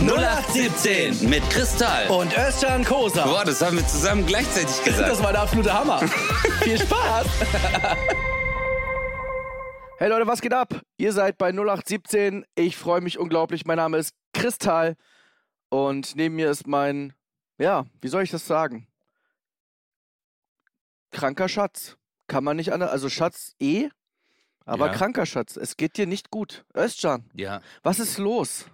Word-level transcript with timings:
0817 0.00 1.30
mit 1.30 1.48
Kristall. 1.50 2.08
Und 2.10 2.36
Özcan 2.36 2.84
Kosa. 2.84 3.24
Boah, 3.24 3.44
das 3.44 3.62
haben 3.62 3.76
wir 3.76 3.86
zusammen 3.86 4.26
gleichzeitig 4.26 4.82
gesagt. 4.82 5.08
Das 5.08 5.22
war 5.22 5.30
der 5.32 5.42
absolute 5.42 5.72
Hammer. 5.72 5.98
Viel 6.62 6.78
Spaß. 6.78 7.26
hey 9.98 10.08
Leute, 10.08 10.26
was 10.26 10.40
geht 10.40 10.52
ab? 10.52 10.80
Ihr 10.96 11.12
seid 11.12 11.38
bei 11.38 11.50
0817. 11.52 12.44
Ich 12.56 12.76
freue 12.76 13.00
mich 13.00 13.18
unglaublich. 13.18 13.64
Mein 13.66 13.76
Name 13.76 13.98
ist 13.98 14.14
Kristall. 14.32 14.96
Und 15.70 16.16
neben 16.16 16.34
mir 16.34 16.50
ist 16.50 16.66
mein, 16.66 17.14
ja, 17.58 17.84
wie 18.02 18.08
soll 18.08 18.24
ich 18.24 18.30
das 18.30 18.46
sagen? 18.46 18.88
Kranker 21.12 21.48
Schatz. 21.48 21.96
Kann 22.26 22.42
man 22.42 22.56
nicht 22.56 22.72
anders. 22.72 22.90
Also 22.90 23.08
Schatz 23.08 23.52
eh, 23.60 23.88
aber 24.66 24.86
Ja. 24.88 24.92
kranker 24.92 25.24
Schatz. 25.24 25.56
Es 25.56 25.76
geht 25.76 25.96
dir 25.96 26.06
nicht 26.06 26.30
gut. 26.30 26.64
Özcan, 26.76 27.30
ja, 27.34 27.60
was 27.84 28.00
ist 28.00 28.18
los? 28.18 28.66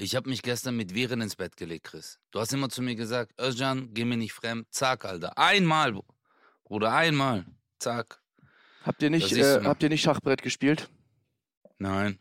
Ich 0.00 0.16
habe 0.16 0.28
mich 0.30 0.42
gestern 0.42 0.76
mit 0.76 0.94
Viren 0.94 1.20
ins 1.20 1.36
Bett 1.36 1.56
gelegt, 1.56 1.84
Chris. 1.84 2.18
Du 2.30 2.40
hast 2.40 2.52
immer 2.52 2.68
zu 2.68 2.80
mir 2.82 2.94
gesagt, 2.94 3.32
Özcan, 3.40 3.90
geh 3.92 4.04
mir 4.04 4.16
nicht 4.16 4.32
fremd. 4.32 4.66
Zack, 4.70 5.04
Alter. 5.04 5.36
Einmal, 5.36 5.94
Bruder, 6.64 6.92
einmal. 6.92 7.44
Zack. 7.78 8.20
Habt 8.84 9.02
ihr 9.02 9.10
nicht, 9.10 9.32
äh, 9.32 9.60
habt 9.64 9.82
ihr 9.82 9.88
nicht 9.90 10.02
Schachbrett 10.02 10.42
gespielt? 10.42 10.88
Nein. 11.78 12.18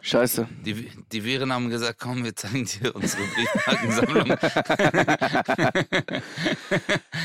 Scheiße. 0.00 0.48
Die, 0.66 0.90
die 1.12 1.24
Viren 1.24 1.52
haben 1.52 1.70
gesagt, 1.70 2.00
komm, 2.00 2.24
wir 2.24 2.34
zeigen 2.34 2.64
dir 2.66 2.94
unsere 2.96 3.22
Briefmarkensammlung. 3.34 4.36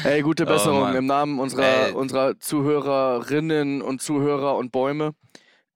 Ey, 0.04 0.22
gute 0.22 0.44
Oh, 0.44 0.48
Besserung 0.48 0.81
Mann. 0.81 0.95
im 0.95 1.06
Namen 1.08 1.40
unserer, 1.40 1.88
Ey. 1.88 1.92
unserer 1.94 2.40
Zuhörerinnen 2.40 3.81
und 3.81 4.02
Zuhörer 4.02 4.56
und 4.56 4.72
Bäume. 4.72 5.16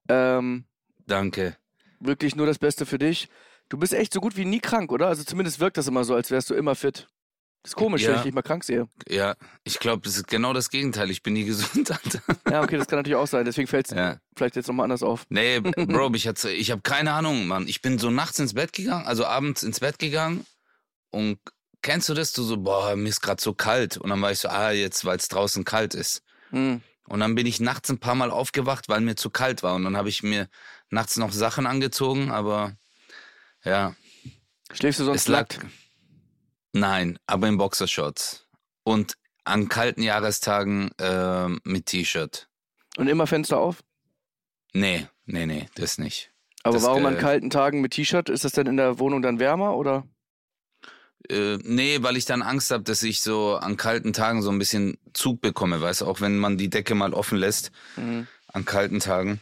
Ähm, 0.07 0.65
Danke. 1.07 1.57
wirklich 1.99 2.35
nur 2.35 2.45
das 2.45 2.59
Beste 2.59 2.85
für 2.85 2.99
dich. 2.99 3.27
Du 3.73 3.79
bist 3.79 3.91
echt 3.91 4.13
so 4.13 4.21
gut 4.21 4.37
wie 4.37 4.45
nie 4.45 4.59
krank, 4.59 4.91
oder? 4.91 5.07
Also 5.07 5.23
zumindest 5.23 5.59
wirkt 5.59 5.77
das 5.77 5.87
immer 5.87 6.03
so, 6.03 6.13
als 6.13 6.29
wärst 6.29 6.47
du 6.51 6.53
immer 6.53 6.75
fit. 6.75 7.07
Das 7.63 7.71
ist 7.71 7.75
komisch, 7.75 8.03
wenn 8.03 8.11
Ja. 8.11 8.17
ich 8.17 8.21
dich 8.21 8.33
mal 8.35 8.43
krank 8.43 8.63
sehe. 8.63 8.87
Ja, 9.09 9.33
ich 9.63 9.79
glaube, 9.79 10.03
das 10.03 10.15
ist 10.17 10.27
genau 10.27 10.53
das 10.53 10.69
Gegenteil. 10.69 11.09
Ich 11.09 11.23
bin 11.23 11.33
nie 11.33 11.43
gesund, 11.45 11.89
Alter. 12.03 12.21
Ja, 12.51 12.61
okay, 12.61 12.77
das 12.77 12.85
kann 12.85 12.99
natürlich 12.99 13.15
auch 13.15 13.25
sein. 13.25 13.45
Deswegen 13.45 13.67
fällt 13.67 13.89
es 13.89 13.97
Ja. 13.97 14.17
vielleicht 14.35 14.55
jetzt 14.57 14.67
nochmal 14.67 14.83
anders 14.83 15.01
auf. 15.01 15.25
Nee, 15.29 15.59
Bro, 15.61 16.13
ich, 16.13 16.27
ich 16.27 16.69
habe 16.69 16.81
keine 16.83 17.13
Ahnung, 17.13 17.47
Mann. 17.47 17.67
Ich 17.67 17.81
bin 17.81 17.97
so 17.97 18.11
nachts 18.11 18.37
ins 18.37 18.53
Bett 18.53 18.73
gegangen, 18.73 19.07
also 19.07 19.25
abends 19.25 19.63
ins 19.63 19.79
Bett 19.79 19.97
gegangen 19.97 20.45
und 21.09 21.39
kennst 21.81 22.07
du 22.09 22.13
das? 22.13 22.31
Du 22.31 22.43
so, 22.43 22.57
boah, 22.57 22.95
mir 22.95 23.09
ist 23.09 23.21
gerade 23.21 23.41
so 23.41 23.55
kalt. 23.55 23.97
Und 23.97 24.11
dann 24.11 24.21
war 24.21 24.31
ich 24.31 24.37
so, 24.37 24.49
ah, 24.49 24.69
jetzt, 24.69 25.03
weil 25.03 25.17
es 25.17 25.29
draußen 25.29 25.63
kalt 25.65 25.95
ist. 25.95 26.21
Hm. 26.51 26.81
Und 27.07 27.19
dann 27.21 27.33
bin 27.33 27.47
ich 27.47 27.59
nachts 27.59 27.89
ein 27.89 27.97
paar 27.97 28.13
Mal 28.13 28.29
aufgewacht, 28.29 28.87
weil 28.87 29.01
mir 29.01 29.15
zu 29.15 29.31
kalt 29.31 29.63
war. 29.63 29.73
Und 29.73 29.83
dann 29.83 29.97
habe 29.97 30.09
ich 30.09 30.21
mir 30.21 30.47
nachts 30.91 31.17
noch 31.17 31.31
Sachen 31.31 31.65
angezogen, 31.65 32.29
aber 32.29 32.75
ja, 33.63 33.95
Schläfst 34.71 34.99
du 34.99 35.05
sonst 35.05 35.21
es 35.21 35.27
lag. 35.27 35.41
nackt? 35.41 35.59
Nein, 36.73 37.19
aber 37.27 37.47
in 37.47 37.57
Boxershorts. 37.57 38.47
Und 38.83 39.17
an 39.43 39.69
kalten 39.69 40.01
Jahrestagen 40.01 40.89
äh, 40.97 41.47
mit 41.63 41.85
T-Shirt. 41.87 42.49
Und 42.97 43.07
immer 43.07 43.27
Fenster 43.27 43.57
auf? 43.59 43.83
Nee, 44.73 45.07
nee, 45.25 45.45
nee, 45.45 45.69
das 45.75 45.97
nicht. 45.97 46.31
Aber 46.63 46.75
Das, 46.75 46.83
warum 46.83 47.05
an 47.05 47.17
äh, 47.17 47.19
kalten 47.19 47.49
Tagen 47.49 47.81
mit 47.81 47.91
T-Shirt? 47.93 48.29
Ist 48.29 48.45
das 48.45 48.53
denn 48.53 48.67
in 48.67 48.77
der 48.77 48.97
Wohnung 48.99 49.21
dann 49.21 49.39
wärmer 49.39 49.75
oder? 49.75 50.07
Äh, 51.29 51.57
nee, 51.63 51.99
weil 52.01 52.17
ich 52.17 52.25
dann 52.25 52.41
Angst 52.41 52.71
habe, 52.71 52.83
dass 52.83 53.03
ich 53.03 53.21
so 53.21 53.55
an 53.55 53.77
kalten 53.77 54.13
Tagen 54.13 54.41
so 54.41 54.49
ein 54.49 54.59
bisschen 54.59 54.97
Zug 55.13 55.41
bekomme, 55.41 55.79
weißt 55.81 56.01
du, 56.01 56.05
auch 56.07 56.19
wenn 56.21 56.37
man 56.37 56.57
die 56.57 56.69
Decke 56.69 56.95
mal 56.95 57.13
offen 57.13 57.37
lässt 57.37 57.71
Mhm. 57.97 58.27
an 58.47 58.65
kalten 58.65 58.99
Tagen. 58.99 59.39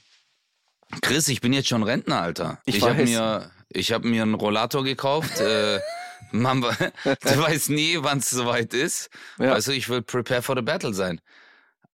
Chris, 1.02 1.28
ich 1.30 1.42
bin 1.42 1.54
jetzt 1.54 1.70
schon 1.70 1.84
Rentner, 1.84 2.22
Alter. 2.22 2.62
Ich 2.66 2.82
habe 2.82 3.00
weiß. 3.00 3.10
mir, 3.10 3.52
ich 3.74 3.92
habe 3.92 4.08
mir 4.08 4.22
einen 4.24 4.36
Rollator 4.36 4.84
gekauft. 4.84 5.40
äh, 5.40 5.80
man, 6.32 6.62
we- 6.64 6.92
du 7.06 7.38
weißt 7.42 7.70
nie, 7.70 7.98
wann 8.02 8.20
es 8.20 8.30
soweit 8.30 8.74
ist. 8.74 9.10
Ja. 9.40 9.60
Du, 9.60 9.72
ich 9.72 9.90
will 9.90 10.02
prepare 10.02 10.42
for 10.42 10.56
the 10.56 10.62
battle 10.62 10.94
sein. 10.94 11.20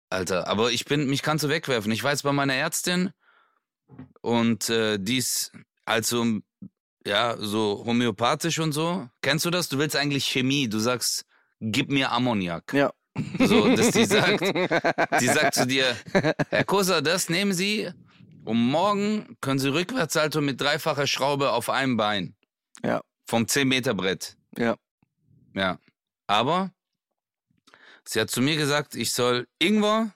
Alter, 0.10 0.48
aber 0.48 0.72
ich 0.72 0.86
bin, 0.86 1.08
mich 1.10 1.22
kannst 1.22 1.44
du 1.44 1.50
wegwerfen. 1.50 1.92
Ich 1.92 2.04
war 2.04 2.12
jetzt 2.12 2.24
bei 2.24 2.32
meiner 2.32 2.54
Ärztin 2.54 3.12
und 4.22 4.70
äh, 4.70 4.98
die 5.00 5.18
ist 5.18 5.52
also 5.86 6.26
ja 7.06 7.36
so 7.38 7.84
homöopathisch 7.86 8.60
und 8.60 8.72
so. 8.74 9.08
Kennst 9.22 9.46
du 9.46 9.50
das? 9.50 9.70
Du 9.70 9.78
willst 9.80 9.96
eigentlich 9.96 10.26
Chemie. 10.26 10.68
Du 10.70 10.80
sagst, 10.80 11.26
gib 11.60 11.90
mir 11.92 12.12
Ammoniak. 12.12 12.74
Ja. 12.74 12.92
So, 13.40 13.76
dass 13.76 13.92
die 13.92 14.06
sagt, 14.06 14.42
die 15.22 15.26
sagt 15.28 15.56
zu 15.56 15.66
dir, 15.66 15.96
Herr 16.50 16.64
Kosa, 16.66 17.02
das 17.02 17.30
nehmen 17.30 17.52
Sie 17.54 17.90
und 18.48 18.58
morgen 18.58 19.38
können 19.42 19.60
Sie 19.60 19.68
Rückwärtssalto 19.70 20.40
mit 20.42 20.60
dreifacher 20.62 21.06
Schraube 21.06 21.52
auf 21.52 21.70
einem 21.70 21.98
Bein. 21.98 22.36
Ja. 22.84 23.02
Vom 23.26 23.44
10-Meter-Brett. 23.44 24.38
Ja. 24.58 24.78
Ja. 25.54 25.80
Aber 26.28 26.72
sie 28.08 28.22
hat 28.22 28.30
zu 28.30 28.42
mir 28.42 28.56
gesagt, 28.56 28.96
ich 28.96 29.12
soll 29.12 29.48
Ingwer, 29.60 30.14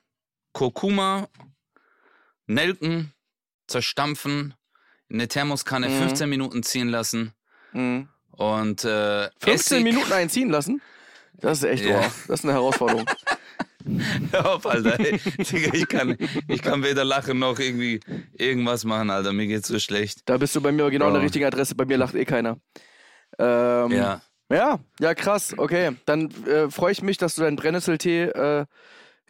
Kurkuma, 0.53 1.27
Nelken 2.47 3.13
zerstampfen, 3.67 4.53
in 5.09 5.17
eine 5.17 5.27
Thermoskanne 5.27 5.89
Mhm. 5.89 5.97
15 5.99 6.29
Minuten 6.29 6.63
ziehen 6.63 6.89
lassen 6.89 7.33
Mhm. 7.73 8.07
und 8.31 8.83
äh, 8.85 9.29
15 9.39 9.79
Essig- 9.79 9.83
Minuten 9.83 10.11
einziehen 10.13 10.49
lassen? 10.49 10.81
Das 11.33 11.59
ist 11.59 11.63
echt, 11.65 11.83
Ja. 11.85 11.99
wow. 12.03 12.23
Das 12.27 12.39
ist 12.39 12.45
eine 12.45 12.53
Herausforderung. 12.53 13.05
Hör 14.31 14.53
auf, 14.55 14.65
Alter. 14.65 14.99
Ey, 14.99 15.17
Digga, 15.37 15.73
ich 15.73 15.87
kann, 15.87 16.17
ich 16.47 16.61
kann 16.61 16.83
weder 16.83 17.03
lachen 17.05 17.39
noch 17.39 17.59
irgendwie 17.59 17.99
irgendwas 18.33 18.83
machen, 18.85 19.09
Alter. 19.09 19.33
Mir 19.33 19.47
geht's 19.47 19.67
so 19.67 19.79
schlecht. 19.79 20.21
Da 20.25 20.37
bist 20.37 20.55
du 20.55 20.61
bei 20.61 20.71
mir 20.71 20.89
genau 20.89 21.07
an 21.07 21.13
der 21.13 21.21
richtigen 21.23 21.45
Adresse. 21.45 21.75
Bei 21.75 21.85
mir 21.85 21.97
lacht 21.97 22.15
eh 22.15 22.25
keiner. 22.25 22.57
Ähm, 23.39 23.91
Ja. 23.91 24.21
Ja, 24.51 24.79
ja, 24.99 25.15
krass. 25.15 25.53
Okay, 25.57 25.95
dann 26.05 26.29
äh, 26.45 26.69
freue 26.69 26.91
ich 26.91 27.01
mich, 27.01 27.17
dass 27.17 27.35
du 27.35 27.41
deinen 27.43 27.55
Brennnesseltee 27.55 28.23
äh, 28.23 28.65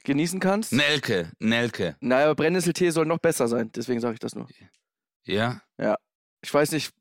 genießen 0.03 0.39
kannst. 0.39 0.73
Nelke, 0.73 1.31
Nelke. 1.37 1.95
Naja, 1.99 2.33
Brennnesseltee 2.33 2.89
soll 2.89 3.05
noch 3.05 3.19
besser 3.19 3.47
sein. 3.47 3.71
Deswegen 3.75 3.99
sage 3.99 4.15
ich 4.15 4.19
das 4.19 4.33
nur. 4.33 4.47
Ja? 5.25 5.61
Ich 6.41 6.51
weiß 6.51 6.71
nicht, 6.71 6.91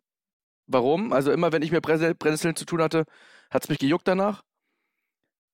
warum. 0.66 1.14
Also 1.14 1.32
immer, 1.32 1.50
wenn 1.52 1.62
ich 1.62 1.72
mit 1.72 1.82
Brennnessel- 1.82 2.14
Brennnesseln 2.14 2.56
zu 2.56 2.66
tun 2.66 2.82
hatte, 2.82 3.06
hat 3.50 3.62
es 3.62 3.70
mich 3.70 3.78
gejuckt 3.78 4.06
danach. 4.06 4.42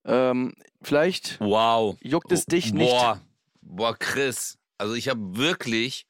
Ähm, 0.05 0.53
vielleicht 0.81 1.39
Wow. 1.39 1.97
juckt 2.01 2.31
es 2.31 2.45
dich 2.45 2.73
nicht. 2.73 2.89
Boah, 2.89 3.21
boah, 3.61 3.95
Chris. 3.97 4.57
Also 4.77 4.93
ich 4.93 5.09
habe 5.09 5.37
wirklich, 5.37 6.05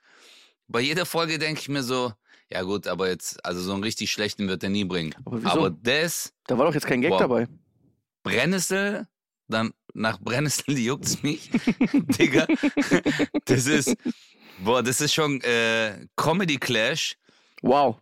bei 0.67 0.81
jeder 0.81 1.05
Folge 1.05 1.39
denke 1.39 1.61
ich 1.61 1.69
mir 1.69 1.83
so, 1.83 2.13
ja 2.51 2.61
gut, 2.61 2.87
aber 2.87 3.09
jetzt, 3.09 3.43
also 3.45 3.61
so 3.61 3.73
einen 3.73 3.83
richtig 3.83 4.11
schlechten 4.11 4.47
wird 4.47 4.63
er 4.63 4.69
nie 4.69 4.85
bringen. 4.85 5.15
Aber 5.25 5.41
wieso? 5.41 5.51
Aber 5.51 5.69
das, 5.69 6.33
Da 6.47 6.57
war 6.57 6.65
doch 6.65 6.73
jetzt 6.73 6.85
kein 6.87 7.01
Gag 7.01 7.09
Boah. 7.11 7.19
dabei. 7.19 7.47
Brennnessel, 8.23 9.07
dann 9.47 9.73
nach 9.93 10.19
Brennnessel 10.19 10.77
juckt's 10.77 11.23
mich. 11.23 11.49
Digga, 11.93 12.45
das 13.45 13.65
ist, 13.67 13.95
boah, 14.63 14.83
das 14.83 15.01
ist 15.01 15.13
schon 15.13 15.41
äh, 15.41 16.05
Comedy 16.15 16.57
Clash 16.57 17.17
Wow. 17.61 17.97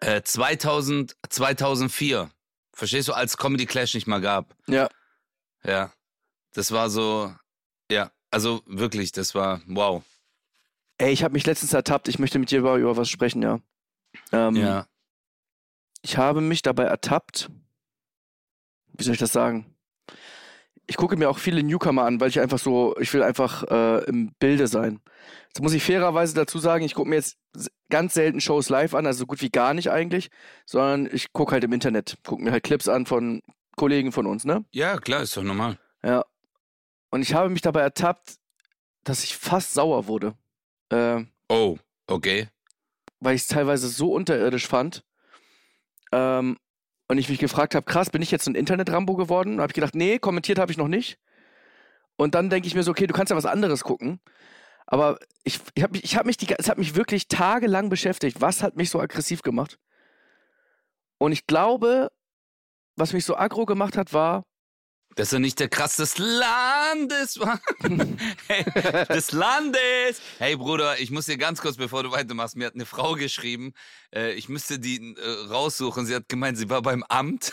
äh, 0.00 0.20
2000, 0.22 1.16
2004. 1.30 2.30
Verstehst 2.72 3.08
du, 3.08 3.12
als 3.12 3.36
Comedy 3.36 3.66
Clash 3.66 3.94
nicht 3.94 4.06
mal 4.06 4.20
gab. 4.20 4.54
Ja. 4.68 4.88
Ja, 5.64 5.92
das 6.54 6.72
war 6.72 6.90
so, 6.90 7.34
ja, 7.90 8.10
also 8.30 8.62
wirklich, 8.66 9.12
das 9.12 9.34
war 9.34 9.60
wow. 9.66 10.02
Ey, 10.98 11.12
ich 11.12 11.22
habe 11.22 11.32
mich 11.34 11.46
letztens 11.46 11.72
ertappt. 11.72 12.08
Ich 12.08 12.18
möchte 12.18 12.38
mit 12.38 12.50
dir 12.50 12.58
über, 12.58 12.76
über 12.76 12.96
was 12.96 13.08
sprechen, 13.08 13.42
ja. 13.42 13.60
Ähm, 14.32 14.56
Ja, 14.56 14.86
Ich 16.02 16.16
habe 16.16 16.40
mich 16.40 16.62
dabei 16.62 16.84
ertappt. 16.84 17.50
Wie 18.94 19.04
soll 19.04 19.14
ich 19.14 19.20
das 19.20 19.32
sagen? 19.32 19.74
Ich 20.86 20.96
gucke 20.96 21.16
mir 21.16 21.28
auch 21.28 21.38
viele 21.38 21.62
Newcomer 21.62 22.04
an, 22.04 22.18
weil 22.18 22.30
ich 22.30 22.40
einfach 22.40 22.58
so, 22.58 22.96
ich 22.98 23.12
will 23.12 23.22
einfach 23.22 23.62
äh, 23.64 24.04
im 24.06 24.32
Bilde 24.38 24.66
sein. 24.66 25.00
Jetzt 25.48 25.60
muss 25.60 25.74
ich 25.74 25.84
fairerweise 25.84 26.34
dazu 26.34 26.58
sagen, 26.58 26.84
ich 26.84 26.94
gucke 26.94 27.10
mir 27.10 27.16
jetzt 27.16 27.38
ganz 27.90 28.14
selten 28.14 28.40
Shows 28.40 28.68
live 28.70 28.94
an, 28.94 29.06
also 29.06 29.20
so 29.20 29.26
gut 29.26 29.42
wie 29.42 29.50
gar 29.50 29.74
nicht 29.74 29.90
eigentlich, 29.90 30.30
sondern 30.66 31.08
ich 31.12 31.32
gucke 31.32 31.52
halt 31.52 31.64
im 31.64 31.72
Internet, 31.72 32.16
gucke 32.26 32.42
mir 32.42 32.52
halt 32.52 32.64
Clips 32.64 32.88
an 32.88 33.06
von 33.06 33.42
Kollegen 33.78 34.12
von 34.12 34.26
uns, 34.26 34.44
ne? 34.44 34.64
ja, 34.72 34.98
klar, 34.98 35.22
ist 35.22 35.34
doch 35.36 35.42
normal. 35.42 35.78
Ja. 36.02 36.24
Und 37.10 37.22
ich 37.22 37.32
habe 37.32 37.48
mich 37.48 37.62
dabei 37.62 37.80
ertappt, 37.80 38.36
dass 39.04 39.24
ich 39.24 39.34
fast 39.36 39.72
sauer 39.72 40.06
wurde. 40.06 40.34
Äh, 40.90 41.24
Oh, 41.48 41.78
okay. 42.06 42.48
weil 43.20 43.34
ich 43.34 43.42
es 43.42 43.48
teilweise 43.48 43.88
so 43.88 44.12
unterirdisch 44.12 44.66
fand. 44.66 45.02
Ähm, 46.12 46.58
und 47.08 47.16
ich 47.18 47.28
mich 47.30 47.38
gefragt 47.38 47.74
habe, 47.74 47.86
krass, 47.86 48.10
bin 48.10 48.20
ich 48.20 48.30
jetzt 48.30 48.44
so 48.44 48.50
ein 48.50 48.54
Internet-Rambo 48.54 49.16
geworden? 49.16 49.60
Habe 49.62 49.70
ich 49.70 49.74
gedacht, 49.74 49.94
nee, 49.94 50.18
kommentiert 50.18 50.58
habe 50.58 50.70
ich 50.70 50.76
noch 50.76 50.88
nicht. 50.88 51.18
Und 52.16 52.34
dann 52.34 52.50
denke 52.50 52.66
ich 52.68 52.74
mir 52.74 52.82
so, 52.82 52.90
okay, 52.90 53.06
du 53.06 53.14
kannst 53.14 53.30
ja 53.30 53.36
was 53.36 53.46
anderes 53.46 53.82
gucken. 53.84 54.20
Aber 54.86 55.18
ich, 55.44 55.60
ich 55.74 55.82
habe 55.82 55.92
mich, 55.92 56.04
ich 56.04 56.16
hab 56.16 56.26
mich, 56.26 56.36
die, 56.36 56.52
es 56.58 56.68
hat 56.68 56.76
mich 56.78 56.94
wirklich 56.96 57.28
tagelang 57.28 57.88
beschäftigt. 57.88 58.40
Was 58.40 58.62
hat 58.62 58.76
mich 58.76 58.90
so 58.90 59.00
aggressiv 59.00 59.42
gemacht? 59.42 59.78
Und 61.18 61.32
ich 61.32 61.46
glaube, 61.46 62.10
was 62.98 63.12
mich 63.12 63.24
so 63.24 63.36
aggro 63.36 63.64
gemacht 63.64 63.96
hat, 63.96 64.12
war, 64.12 64.44
Dass 65.14 65.32
er 65.32 65.38
nicht 65.38 65.58
der 65.58 65.68
Krass 65.68 65.96
des 65.96 66.18
Landes 66.18 67.40
war. 67.40 67.60
hey, 68.48 68.64
des 69.08 69.32
Landes! 69.32 70.20
Hey 70.38 70.56
Bruder, 70.56 70.98
ich 71.00 71.10
muss 71.10 71.26
dir 71.26 71.38
ganz 71.38 71.60
kurz, 71.60 71.76
bevor 71.76 72.02
du 72.02 72.10
weitermachst, 72.10 72.56
mir 72.56 72.66
hat 72.66 72.74
eine 72.74 72.86
Frau 72.86 73.14
geschrieben, 73.14 73.72
äh, 74.14 74.32
ich 74.32 74.48
müsste 74.48 74.78
die 74.78 75.14
äh, 75.16 75.50
raussuchen. 75.50 76.06
Sie 76.06 76.14
hat 76.14 76.28
gemeint, 76.28 76.58
sie 76.58 76.68
war 76.70 76.82
beim 76.82 77.02
Amt. 77.08 77.50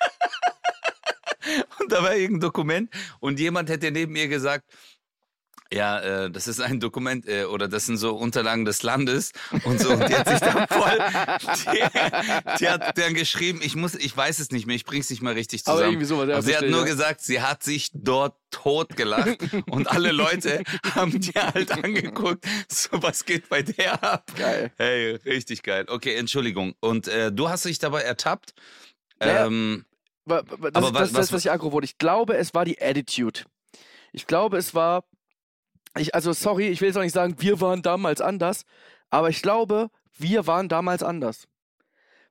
und 1.80 1.92
da 1.92 2.02
war 2.02 2.14
irgendein 2.14 2.40
Dokument 2.40 2.90
und 3.20 3.38
jemand 3.38 3.68
hätte 3.68 3.90
neben 3.90 4.16
ihr 4.16 4.28
gesagt, 4.28 4.64
ja, 5.72 6.00
äh, 6.24 6.30
das 6.30 6.48
ist 6.48 6.60
ein 6.60 6.80
Dokument 6.80 7.28
äh, 7.28 7.44
oder 7.44 7.68
das 7.68 7.86
sind 7.86 7.96
so 7.96 8.16
Unterlagen 8.16 8.64
des 8.64 8.82
Landes 8.82 9.30
und 9.64 9.80
so. 9.80 9.90
Und 9.90 10.08
die 10.08 10.14
hat 10.14 10.28
sich 10.28 10.40
dann 10.40 10.66
voll, 10.68 10.98
die, 11.72 12.58
die 12.58 12.68
hat 12.68 12.98
dann 12.98 13.14
geschrieben, 13.14 13.60
ich 13.62 13.76
muss, 13.76 13.94
ich 13.94 14.16
weiß 14.16 14.38
es 14.40 14.50
nicht 14.50 14.66
mehr, 14.66 14.74
ich 14.76 14.84
bring's 14.84 15.10
nicht 15.10 15.22
mal 15.22 15.34
richtig 15.34 15.64
zusammen. 15.64 15.78
Aber 15.82 15.88
irgendwie 15.88 16.06
sowas, 16.06 16.28
ja, 16.28 16.34
Aber 16.34 16.42
sie 16.42 16.56
hat 16.56 16.66
nur 16.68 16.80
ja. 16.80 16.86
gesagt, 16.86 17.20
sie 17.20 17.40
hat 17.40 17.62
sich 17.62 17.90
dort 17.94 18.34
totgelacht 18.50 19.38
und 19.70 19.88
alle 19.88 20.12
Leute 20.12 20.62
haben 20.94 21.20
die 21.20 21.32
halt 21.32 21.70
angeguckt, 21.84 22.44
so 22.68 22.88
was 23.02 23.24
geht 23.24 23.48
bei 23.48 23.62
der 23.62 24.02
ab. 24.02 24.30
Geil. 24.36 24.72
Hey, 24.76 25.16
richtig 25.24 25.62
geil. 25.62 25.86
Okay, 25.88 26.14
Entschuldigung. 26.16 26.74
Und 26.80 27.06
äh, 27.08 27.30
du 27.30 27.48
hast 27.48 27.64
dich 27.64 27.78
dabei 27.78 28.02
ertappt. 28.02 28.54
Ja. 29.22 29.46
Ähm, 29.46 29.84
wa- 30.24 30.42
Das, 30.42 30.74
Aber 30.74 30.86
ist, 30.88 30.94
das 30.94 31.00
was- 31.00 31.12
das, 31.12 31.32
was 31.32 31.44
ich 31.44 31.50
aggro 31.50 31.72
wurde. 31.72 31.84
Ich 31.84 31.98
glaube, 31.98 32.36
es 32.36 32.54
war 32.54 32.64
die 32.64 32.80
Attitude. 32.82 33.40
Ich 34.12 34.26
glaube, 34.26 34.56
es 34.58 34.74
war. 34.74 35.04
Ich, 35.96 36.14
also, 36.14 36.32
sorry, 36.32 36.68
ich 36.68 36.80
will 36.80 36.88
jetzt 36.88 36.96
auch 36.96 37.02
nicht 37.02 37.14
sagen, 37.14 37.36
wir 37.38 37.60
waren 37.60 37.82
damals 37.82 38.20
anders, 38.20 38.64
aber 39.10 39.28
ich 39.28 39.42
glaube, 39.42 39.90
wir 40.16 40.46
waren 40.46 40.68
damals 40.68 41.02
anders. 41.02 41.46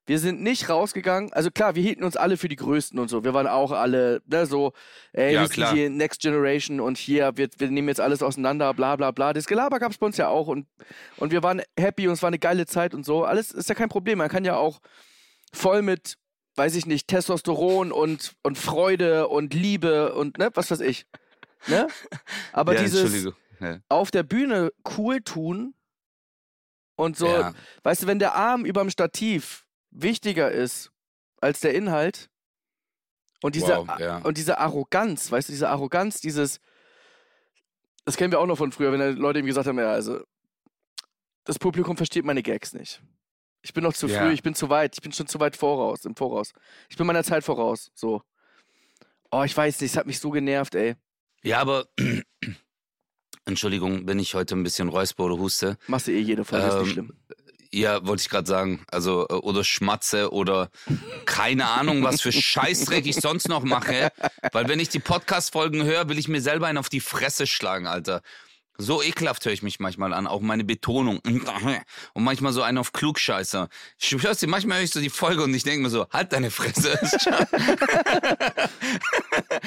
Wir 0.05 0.17
sind 0.17 0.41
nicht 0.41 0.69
rausgegangen, 0.69 1.31
also 1.33 1.51
klar, 1.51 1.75
wir 1.75 1.83
hielten 1.83 2.03
uns 2.03 2.17
alle 2.17 2.37
für 2.37 2.47
die 2.47 2.55
Größten 2.55 2.97
und 2.97 3.09
so. 3.09 3.23
Wir 3.23 3.35
waren 3.35 3.45
auch 3.45 3.71
alle, 3.71 4.23
ne, 4.25 4.47
so, 4.47 4.73
ey, 5.13 5.35
Ja, 5.35 5.41
wir 5.41 5.71
hier 5.71 5.89
Next 5.91 6.21
Generation 6.21 6.79
und 6.79 6.97
hier, 6.97 7.33
wir, 7.35 7.47
wir 7.59 7.69
nehmen 7.69 7.89
jetzt 7.89 8.01
alles 8.01 8.23
auseinander, 8.23 8.73
bla 8.73 8.95
bla 8.95 9.11
bla. 9.11 9.33
Das 9.33 9.45
Gelaber 9.45 9.77
gab 9.77 9.91
es 9.91 9.99
bei 9.99 10.07
uns 10.07 10.17
ja 10.17 10.27
auch 10.29 10.47
und, 10.47 10.65
und 11.17 11.31
wir 11.31 11.43
waren 11.43 11.61
happy 11.77 12.07
und 12.07 12.13
es 12.13 12.23
war 12.23 12.29
eine 12.29 12.39
geile 12.39 12.65
Zeit 12.65 12.95
und 12.95 13.05
so. 13.05 13.23
Alles 13.23 13.51
ist 13.51 13.69
ja 13.69 13.75
kein 13.75 13.89
Problem. 13.89 14.17
Man 14.17 14.29
kann 14.29 14.45
ja 14.45 14.55
auch 14.55 14.79
voll 15.53 15.83
mit, 15.83 16.15
weiß 16.55 16.73
ich 16.73 16.87
nicht, 16.87 17.07
Testosteron 17.07 17.91
und, 17.91 18.33
und 18.41 18.57
Freude 18.57 19.27
und 19.27 19.53
Liebe 19.53 20.15
und 20.15 20.39
ne, 20.39 20.49
was 20.55 20.71
weiß 20.71 20.79
ich. 20.79 21.05
Ne? 21.67 21.87
Aber 22.51 22.73
ja, 22.73 22.81
dieses 22.81 23.31
Auf 23.89 24.11
der 24.11 24.23
Bühne 24.23 24.71
cool 24.97 25.21
tun 25.21 25.73
und 26.95 27.17
so, 27.17 27.27
Ja. 27.27 27.53
weißt 27.83 28.03
du, 28.03 28.07
wenn 28.07 28.19
der 28.19 28.35
Arm 28.35 28.65
überm 28.65 28.89
Stativ 28.89 29.65
wichtiger 29.91 30.51
ist 30.51 30.91
als 31.41 31.59
der 31.61 31.73
Inhalt 31.73 32.29
und 33.41 33.55
diese, 33.55 33.77
Wow, 33.77 33.99
ja. 33.99 34.17
und 34.19 34.37
diese 34.37 34.57
Arroganz, 34.59 35.31
weißt 35.31 35.49
du, 35.49 35.53
diese 35.53 35.69
Arroganz, 35.69 36.19
dieses, 36.21 36.59
das 38.05 38.17
kennen 38.17 38.31
wir 38.31 38.39
auch 38.39 38.45
noch 38.47 38.57
von 38.57 38.71
früher, 38.71 38.91
wenn 38.91 39.15
Leute 39.17 39.39
ihm 39.39 39.45
gesagt 39.45 39.67
haben, 39.67 39.79
ja, 39.79 39.91
also, 39.91 40.21
das 41.45 41.57
Publikum 41.57 41.97
versteht 41.97 42.25
meine 42.25 42.43
Gags 42.43 42.73
nicht. 42.73 43.01
Ich 43.61 43.73
bin 43.73 43.83
noch 43.83 43.93
zu 43.93 44.07
Ja. 44.07 44.19
früh, 44.19 44.33
ich 44.33 44.43
bin 44.43 44.55
zu 44.55 44.69
weit, 44.69 44.95
ich 44.95 45.01
bin 45.01 45.11
schon 45.11 45.27
zu 45.27 45.39
weit 45.39 45.55
voraus, 45.55 46.05
im 46.05 46.15
Voraus. 46.15 46.51
Ich 46.89 46.97
bin 46.97 47.07
meiner 47.07 47.23
Zeit 47.23 47.43
voraus, 47.43 47.91
so. 47.93 48.21
Oh, 49.31 49.43
ich 49.43 49.55
weiß 49.55 49.79
nicht, 49.81 49.91
es 49.91 49.97
hat 49.97 50.07
mich 50.07 50.19
so 50.19 50.29
genervt, 50.31 50.75
ey. 50.75 50.95
Ja, 51.43 51.59
aber 51.59 51.87
Entschuldigung, 53.49 54.07
wenn 54.07 54.19
ich 54.19 54.33
heute 54.33 54.55
ein 54.55 54.63
bisschen 54.63 54.89
räusper 54.89 55.25
oder 55.25 55.37
huste. 55.37 55.77
Machst 55.87 56.07
du 56.07 56.11
eh 56.11 56.19
jede 56.19 56.45
Folge, 56.45 56.65
ist 56.67 56.73
nicht 56.75 56.83
Ähm, 56.87 56.91
schlimm. 56.93 57.13
Ja, 57.71 58.05
wollte 58.07 58.21
ich 58.21 58.29
gerade 58.29 58.47
sagen. 58.47 58.83
Also, 58.89 59.27
äh, 59.29 59.33
oder 59.33 59.63
schmatze 59.63 60.31
oder 60.33 60.71
keine 61.25 61.67
Ahnung, 61.67 62.01
was 62.03 62.19
für 62.21 62.31
Scheißdreck 62.31 63.05
ich 63.05 63.17
sonst 63.17 63.47
noch 63.47 63.63
mache. 63.63 64.11
Weil 64.53 64.67
wenn 64.67 64.79
ich 64.79 64.89
die 64.89 64.97
Podcast-Folgen 64.99 65.83
höre, 65.83 66.09
will 66.09 66.17
ich 66.17 66.27
mir 66.27 66.41
selber 66.41 66.65
einen 66.65 66.79
auf 66.79 66.89
die 66.89 66.99
Fresse 66.99 67.45
schlagen, 67.45 67.85
Alter. 67.85 68.21
So 68.81 69.03
ekelhaft 69.03 69.43
höre 69.43 69.51
ich 69.51 69.61
mich 69.61 69.81
manchmal 69.81 70.13
an, 70.13 70.25
auch 70.25 70.39
meine 70.39 70.63
Betonung. 70.63 71.19
Und 72.13 72.23
manchmal 72.23 72.53
so 72.53 72.61
einen 72.61 72.77
auf 72.77 72.93
Klugscheißer. 72.93 73.67
Ich 73.99 74.15
dir, 74.15 74.47
manchmal 74.47 74.77
höre 74.77 74.85
ich 74.85 74.91
so 74.91 75.01
die 75.01 75.09
Folge 75.09 75.43
und 75.43 75.53
ich 75.53 75.63
denke 75.63 75.81
mir 75.81 75.89
so, 75.89 76.07
halt 76.11 76.31
deine 76.31 76.49
Fresse. 76.49 76.97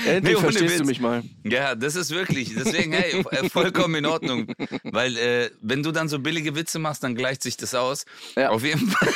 Endlich 0.06 0.36
ohne 0.36 0.44
verstehst 0.44 0.80
du 0.80 0.84
mich 0.84 1.00
mal. 1.00 1.22
Ja, 1.44 1.74
das 1.74 1.94
ist 1.94 2.10
wirklich. 2.10 2.54
Deswegen, 2.54 2.94
hey, 2.94 3.22
äh, 3.30 3.50
vollkommen 3.50 3.96
in 3.96 4.06
Ordnung. 4.06 4.50
Weil, 4.82 5.18
äh, 5.18 5.50
wenn 5.60 5.82
du 5.82 5.92
dann 5.92 6.08
so 6.08 6.18
billige 6.18 6.54
Witze 6.54 6.78
machst, 6.78 7.02
dann 7.04 7.14
gleicht 7.14 7.42
sich 7.42 7.58
das 7.58 7.74
aus. 7.74 8.06
Ja. 8.34 8.48
Auf 8.48 8.64
jeden 8.64 8.88
Fall. 8.88 9.12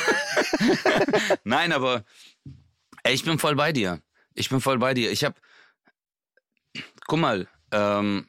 Nein, 1.43 1.71
aber 1.71 2.03
ey, 3.01 3.15
ich 3.15 3.23
bin 3.23 3.39
voll 3.39 3.55
bei 3.55 3.73
dir. 3.73 3.99
Ich 4.35 4.49
bin 4.49 4.61
voll 4.61 4.77
bei 4.77 4.93
dir. 4.93 5.11
Ich 5.11 5.23
hab. 5.23 5.39
Guck 7.07 7.19
mal, 7.19 7.47
ähm, 7.71 8.27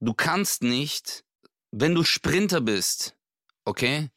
du 0.00 0.14
kannst 0.14 0.62
nicht, 0.62 1.24
wenn 1.70 1.94
du 1.94 2.04
Sprinter 2.04 2.60
bist, 2.60 3.14
okay, 3.64 4.10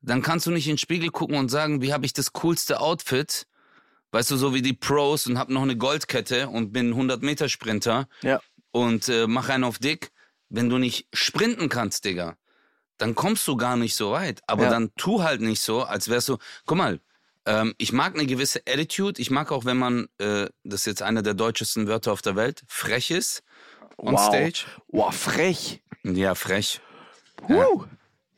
dann 0.00 0.22
kannst 0.22 0.46
du 0.46 0.50
nicht 0.50 0.66
in 0.66 0.72
den 0.74 0.78
Spiegel 0.78 1.10
gucken 1.10 1.36
und 1.36 1.50
sagen, 1.50 1.82
wie 1.82 1.92
habe 1.92 2.06
ich 2.06 2.12
das 2.12 2.32
coolste 2.32 2.80
Outfit, 2.80 3.46
weißt 4.12 4.30
du, 4.30 4.36
so 4.36 4.54
wie 4.54 4.62
die 4.62 4.72
Pros 4.72 5.26
und 5.26 5.38
hab 5.38 5.50
noch 5.50 5.62
eine 5.62 5.76
Goldkette 5.76 6.48
und 6.48 6.72
bin 6.72 6.88
100 6.90 7.22
Meter 7.22 7.48
Sprinter 7.48 8.08
Ja. 8.22 8.40
und 8.70 9.08
äh, 9.08 9.26
mach 9.26 9.48
einen 9.48 9.64
auf 9.64 9.78
dick. 9.78 10.10
Wenn 10.48 10.68
du 10.68 10.78
nicht 10.78 11.06
sprinten 11.12 11.68
kannst, 11.68 12.04
Digga, 12.04 12.36
dann 12.96 13.14
kommst 13.14 13.46
du 13.46 13.56
gar 13.56 13.76
nicht 13.76 13.94
so 13.94 14.10
weit. 14.10 14.40
Aber 14.48 14.64
Ja. 14.64 14.70
dann 14.70 14.90
tu 14.96 15.22
halt 15.22 15.40
nicht 15.42 15.60
so, 15.60 15.82
als 15.84 16.08
wärst 16.08 16.28
du. 16.28 16.38
Guck 16.66 16.76
mal, 16.78 17.00
ähm, 17.46 17.74
ich 17.78 17.92
mag 17.92 18.14
eine 18.14 18.26
gewisse 18.26 18.62
Attitude. 18.66 19.20
Ich 19.22 19.30
mag 19.30 19.52
auch, 19.52 19.64
wenn 19.64 19.76
man, 19.76 20.08
äh, 20.18 20.48
das 20.64 20.80
ist 20.80 20.86
jetzt 20.86 21.02
einer 21.02 21.22
der 21.22 21.34
deutschesten 21.34 21.86
Wörter 21.86 22.12
auf 22.12 22.20
der 22.22 22.34
Welt, 22.34 22.62
frech 22.66 23.10
ist 23.12 23.42
on 24.00 24.14
wow. 24.14 24.20
stage. 24.26 24.64
Wow, 24.88 25.14
frech. 25.14 25.82
Ja, 26.02 26.34
frech. 26.34 26.80
Huh. 27.48 27.84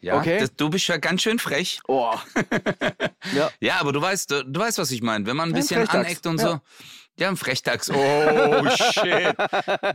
Ja, 0.01 0.19
Okay. 0.19 0.41
das, 0.41 0.55
du 0.57 0.69
bist 0.69 0.89
ja 0.89 0.97
ganz 0.97 1.23
schön 1.23 1.39
frech. 1.39 1.81
Oh. 1.87 2.15
ja. 3.35 3.51
Ja, 3.61 3.81
aber 3.81 3.93
du 3.93 4.01
weißt, 4.01 4.31
du, 4.31 4.45
du 4.45 4.61
weißt, 4.61 4.79
was 4.79 4.91
ich 4.91 5.01
meine. 5.03 5.27
Wenn 5.27 5.37
man 5.37 5.51
ein 5.51 5.55
bisschen 5.55 5.79
Frechdachs, 5.79 6.07
aneckt 6.07 6.27
und 6.27 6.41
ja. 6.41 6.49
so. 6.49 6.61
Ja, 7.19 7.29
ein 7.29 7.37
Frechdachs. 7.37 7.91
Oh, 7.91 8.69
shit. 8.71 9.37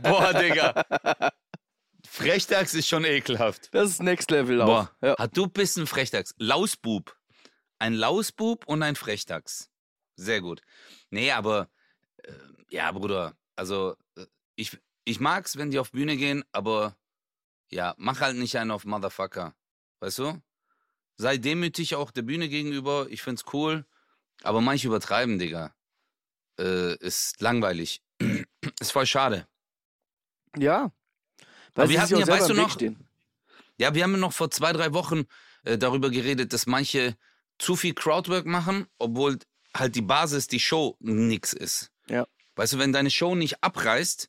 Boah, 0.02 0.32
Digga. 0.34 0.84
Frechdachs 2.08 2.74
ist 2.74 2.88
schon 2.88 3.04
ekelhaft. 3.04 3.68
Das 3.72 3.90
ist 3.90 4.02
Next 4.02 4.30
Level 4.30 4.62
auch. 4.62 4.66
Boah, 4.66 4.90
Ja. 5.02 5.16
hat 5.18 5.36
du 5.36 5.46
bist 5.46 5.76
ein 5.76 5.86
Frechdachs. 5.86 6.34
Lausbub. 6.38 7.14
Ein 7.78 7.92
Lausbub 7.94 8.66
und 8.66 8.82
ein 8.82 8.96
Frechdachs. 8.96 9.68
Sehr 10.16 10.40
gut. 10.40 10.62
Nee, 11.10 11.30
aber 11.32 11.68
äh, 12.24 12.32
ja, 12.70 12.90
Bruder, 12.92 13.34
also 13.56 13.94
äh, 14.16 14.24
ich, 14.56 14.76
ich 15.08 15.20
mag's, 15.20 15.56
wenn 15.56 15.70
die 15.70 15.78
auf 15.78 15.92
Bühne 15.92 16.16
gehen, 16.16 16.44
aber 16.52 16.96
ja, 17.70 17.94
mach 17.98 18.20
halt 18.20 18.36
nicht 18.36 18.56
einen 18.58 18.70
auf 18.70 18.84
Motherfucker. 18.84 19.54
Weißt 20.00 20.18
du? 20.18 20.40
Sei 21.16 21.36
demütig 21.38 21.94
auch 21.94 22.10
der 22.10 22.22
Bühne 22.22 22.48
gegenüber. 22.48 23.06
Ich 23.10 23.22
find's 23.22 23.44
cool. 23.52 23.84
Aber 24.42 24.60
manche 24.60 24.86
übertreiben, 24.86 25.38
Digga. 25.38 25.74
Äh, 26.58 26.94
ist 26.96 27.40
langweilig. 27.40 28.02
ist 28.80 28.92
voll 28.92 29.06
schade. 29.06 29.46
ja. 30.56 30.92
Aber 31.74 31.88
wir 31.88 32.02
hatten 32.02 32.18
ja, 32.18 32.26
weißt 32.26 32.50
du 32.50 32.54
noch- 32.54 32.70
stehen. 32.72 33.08
Ja, 33.76 33.94
wir 33.94 34.02
haben 34.02 34.18
noch 34.18 34.32
vor 34.32 34.50
zwei, 34.50 34.72
drei 34.72 34.92
Wochen 34.92 35.26
äh, 35.62 35.78
darüber 35.78 36.10
geredet, 36.10 36.52
dass 36.52 36.66
manche 36.66 37.16
zu 37.58 37.76
viel 37.76 37.94
Crowdwork 37.94 38.46
machen, 38.46 38.88
obwohl 38.98 39.38
halt 39.72 39.94
die 39.94 40.02
Basis, 40.02 40.48
die 40.48 40.58
Show 40.58 40.96
nix 40.98 41.52
ist. 41.52 41.92
Ja. 42.08 42.26
Weißt 42.56 42.72
du, 42.72 42.78
wenn 42.78 42.92
deine 42.92 43.10
Show 43.10 43.36
nicht 43.36 43.62
abreißt 43.62 44.28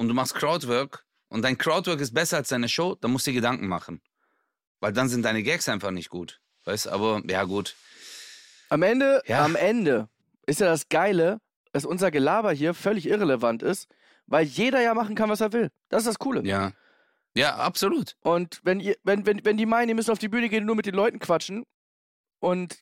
und 0.00 0.08
du 0.08 0.14
machst 0.14 0.34
Crowdwork 0.34 1.04
und 1.28 1.42
dein 1.42 1.58
Crowdwork 1.58 2.00
ist 2.00 2.14
besser 2.14 2.38
als 2.38 2.48
deine 2.48 2.70
Show, 2.70 2.94
dann 2.94 3.10
musst 3.10 3.26
du 3.26 3.32
dir 3.32 3.34
Gedanken 3.34 3.68
machen. 3.68 4.00
Weil 4.80 4.94
dann 4.94 5.10
sind 5.10 5.26
deine 5.26 5.42
Gags 5.42 5.68
einfach 5.68 5.90
nicht 5.90 6.08
gut. 6.08 6.40
Weißt 6.64 6.86
du, 6.86 6.90
aber 6.90 7.20
ja, 7.28 7.44
gut. 7.44 7.76
Am 8.70 8.82
Ende, 8.82 9.20
Ja. 9.26 9.44
am 9.44 9.56
Ende 9.56 10.08
ist 10.46 10.60
ja 10.60 10.68
das 10.68 10.88
Geile, 10.88 11.38
dass 11.72 11.84
unser 11.84 12.10
Gelaber 12.10 12.50
hier 12.52 12.72
völlig 12.72 13.04
irrelevant 13.06 13.62
ist, 13.62 13.88
weil 14.24 14.46
jeder 14.46 14.80
ja 14.80 14.94
machen 14.94 15.14
kann, 15.16 15.28
was 15.28 15.42
er 15.42 15.52
will. 15.52 15.68
Das 15.90 16.00
ist 16.04 16.06
das 16.08 16.18
Coole. 16.18 16.42
Ja. 16.48 16.72
Ja, 17.36 17.56
absolut. 17.56 18.16
Und 18.22 18.60
wenn, 18.64 18.80
ihr, 18.80 18.96
wenn, 19.04 19.26
wenn, 19.26 19.44
wenn 19.44 19.58
die 19.58 19.66
meinen, 19.66 19.88
die 19.88 19.94
müssen 19.94 20.12
auf 20.12 20.18
die 20.18 20.30
Bühne 20.30 20.48
gehen 20.48 20.62
und 20.62 20.66
nur 20.68 20.76
mit 20.76 20.86
den 20.86 20.94
Leuten 20.94 21.18
quatschen 21.18 21.66
und 22.38 22.78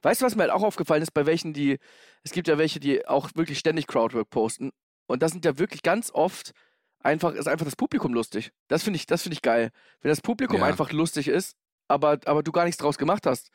weißt 0.00 0.22
du, 0.22 0.24
was 0.24 0.34
mir 0.34 0.44
halt 0.44 0.52
auch 0.52 0.62
aufgefallen 0.62 1.02
ist, 1.02 1.12
bei 1.12 1.26
welchen, 1.26 1.52
die, 1.52 1.78
es 2.22 2.32
gibt 2.32 2.48
ja 2.48 2.56
welche, 2.56 2.80
die 2.80 3.06
auch 3.06 3.28
wirklich 3.34 3.58
ständig 3.58 3.86
Crowdwork 3.86 4.30
posten 4.30 4.70
und 5.06 5.22
das 5.22 5.32
sind 5.32 5.44
ja 5.44 5.58
wirklich 5.58 5.82
ganz 5.82 6.10
oft 6.12 6.52
einfach, 7.00 7.32
ist 7.34 7.46
einfach 7.48 7.64
das 7.66 7.76
Publikum 7.76 8.14
lustig. 8.14 8.52
Das 8.68 8.82
finde 8.82 8.96
ich, 8.96 9.06
das 9.06 9.22
finde 9.22 9.34
ich 9.34 9.42
geil. 9.42 9.70
Wenn 10.00 10.08
das 10.10 10.20
Publikum 10.20 10.60
Ja. 10.60 10.66
einfach 10.66 10.90
lustig 10.92 11.28
ist, 11.28 11.56
aber, 11.88 12.18
aber 12.24 12.42
du 12.42 12.50
gar 12.52 12.64
nichts 12.64 12.78
draus 12.80 12.96
gemacht 12.98 13.26
hast, 13.26 13.50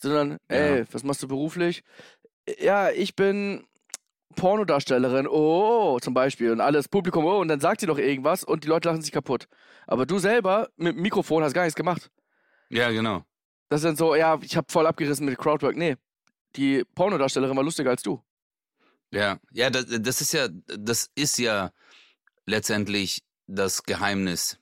sondern, 0.00 0.38
Ja. 0.50 0.56
ey, 0.56 0.84
was 0.92 1.04
machst 1.04 1.22
du 1.22 1.28
beruflich? 1.28 1.82
Ja, 2.58 2.90
ich 2.90 3.14
bin 3.14 3.64
Pornodarstellerin, 4.36 5.26
oh, 5.28 5.98
zum 6.00 6.14
Beispiel. 6.14 6.52
Und 6.52 6.60
alles 6.60 6.88
Publikum, 6.88 7.24
oh, 7.24 7.38
und 7.40 7.48
dann 7.48 7.60
sagt 7.60 7.80
sie 7.80 7.86
doch 7.86 7.98
irgendwas 7.98 8.44
und 8.44 8.64
die 8.64 8.68
Leute 8.68 8.88
lachen 8.88 9.02
sich 9.02 9.12
kaputt. 9.12 9.48
Aber 9.86 10.06
du 10.06 10.18
selber 10.18 10.68
mit 10.76 10.94
dem 10.96 11.02
Mikrofon 11.02 11.42
hast 11.42 11.54
gar 11.54 11.62
nichts 11.62 11.74
gemacht. 11.76 12.10
Ja, 12.68 12.90
genau. 12.90 13.24
Das 13.68 13.80
ist 13.80 13.84
dann 13.84 13.96
so, 13.96 14.14
ja, 14.14 14.38
ich 14.42 14.56
habe 14.56 14.66
voll 14.70 14.86
abgerissen 14.86 15.26
mit 15.26 15.38
Crowdwork. 15.38 15.76
Nee, 15.76 15.96
die 16.56 16.84
Pornodarstellerin 16.94 17.56
war 17.56 17.64
lustiger 17.64 17.90
als 17.90 18.02
du. 18.02 18.22
Ja, 19.10 19.38
ja, 19.52 19.70
das, 19.70 19.86
das 19.88 20.20
ist 20.20 20.32
ja, 20.32 20.48
das 20.66 21.10
ist 21.14 21.38
ja 21.38 21.72
letztendlich 22.44 23.22
das 23.46 23.82
Geheimnis 23.84 24.58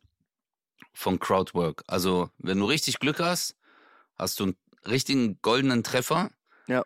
von 0.93 1.19
Crowdwork. 1.19 1.83
Also, 1.87 2.31
wenn 2.39 2.59
du 2.59 2.67
richtig 2.67 2.99
Glück 3.01 3.19
hast, 3.21 3.57
hast 4.17 4.41
du 4.41 4.45
einen 4.45 4.57
richtigen 4.87 5.41
goldenen 5.43 5.83
Treffer. 5.83 6.31
Ja. 6.69 6.85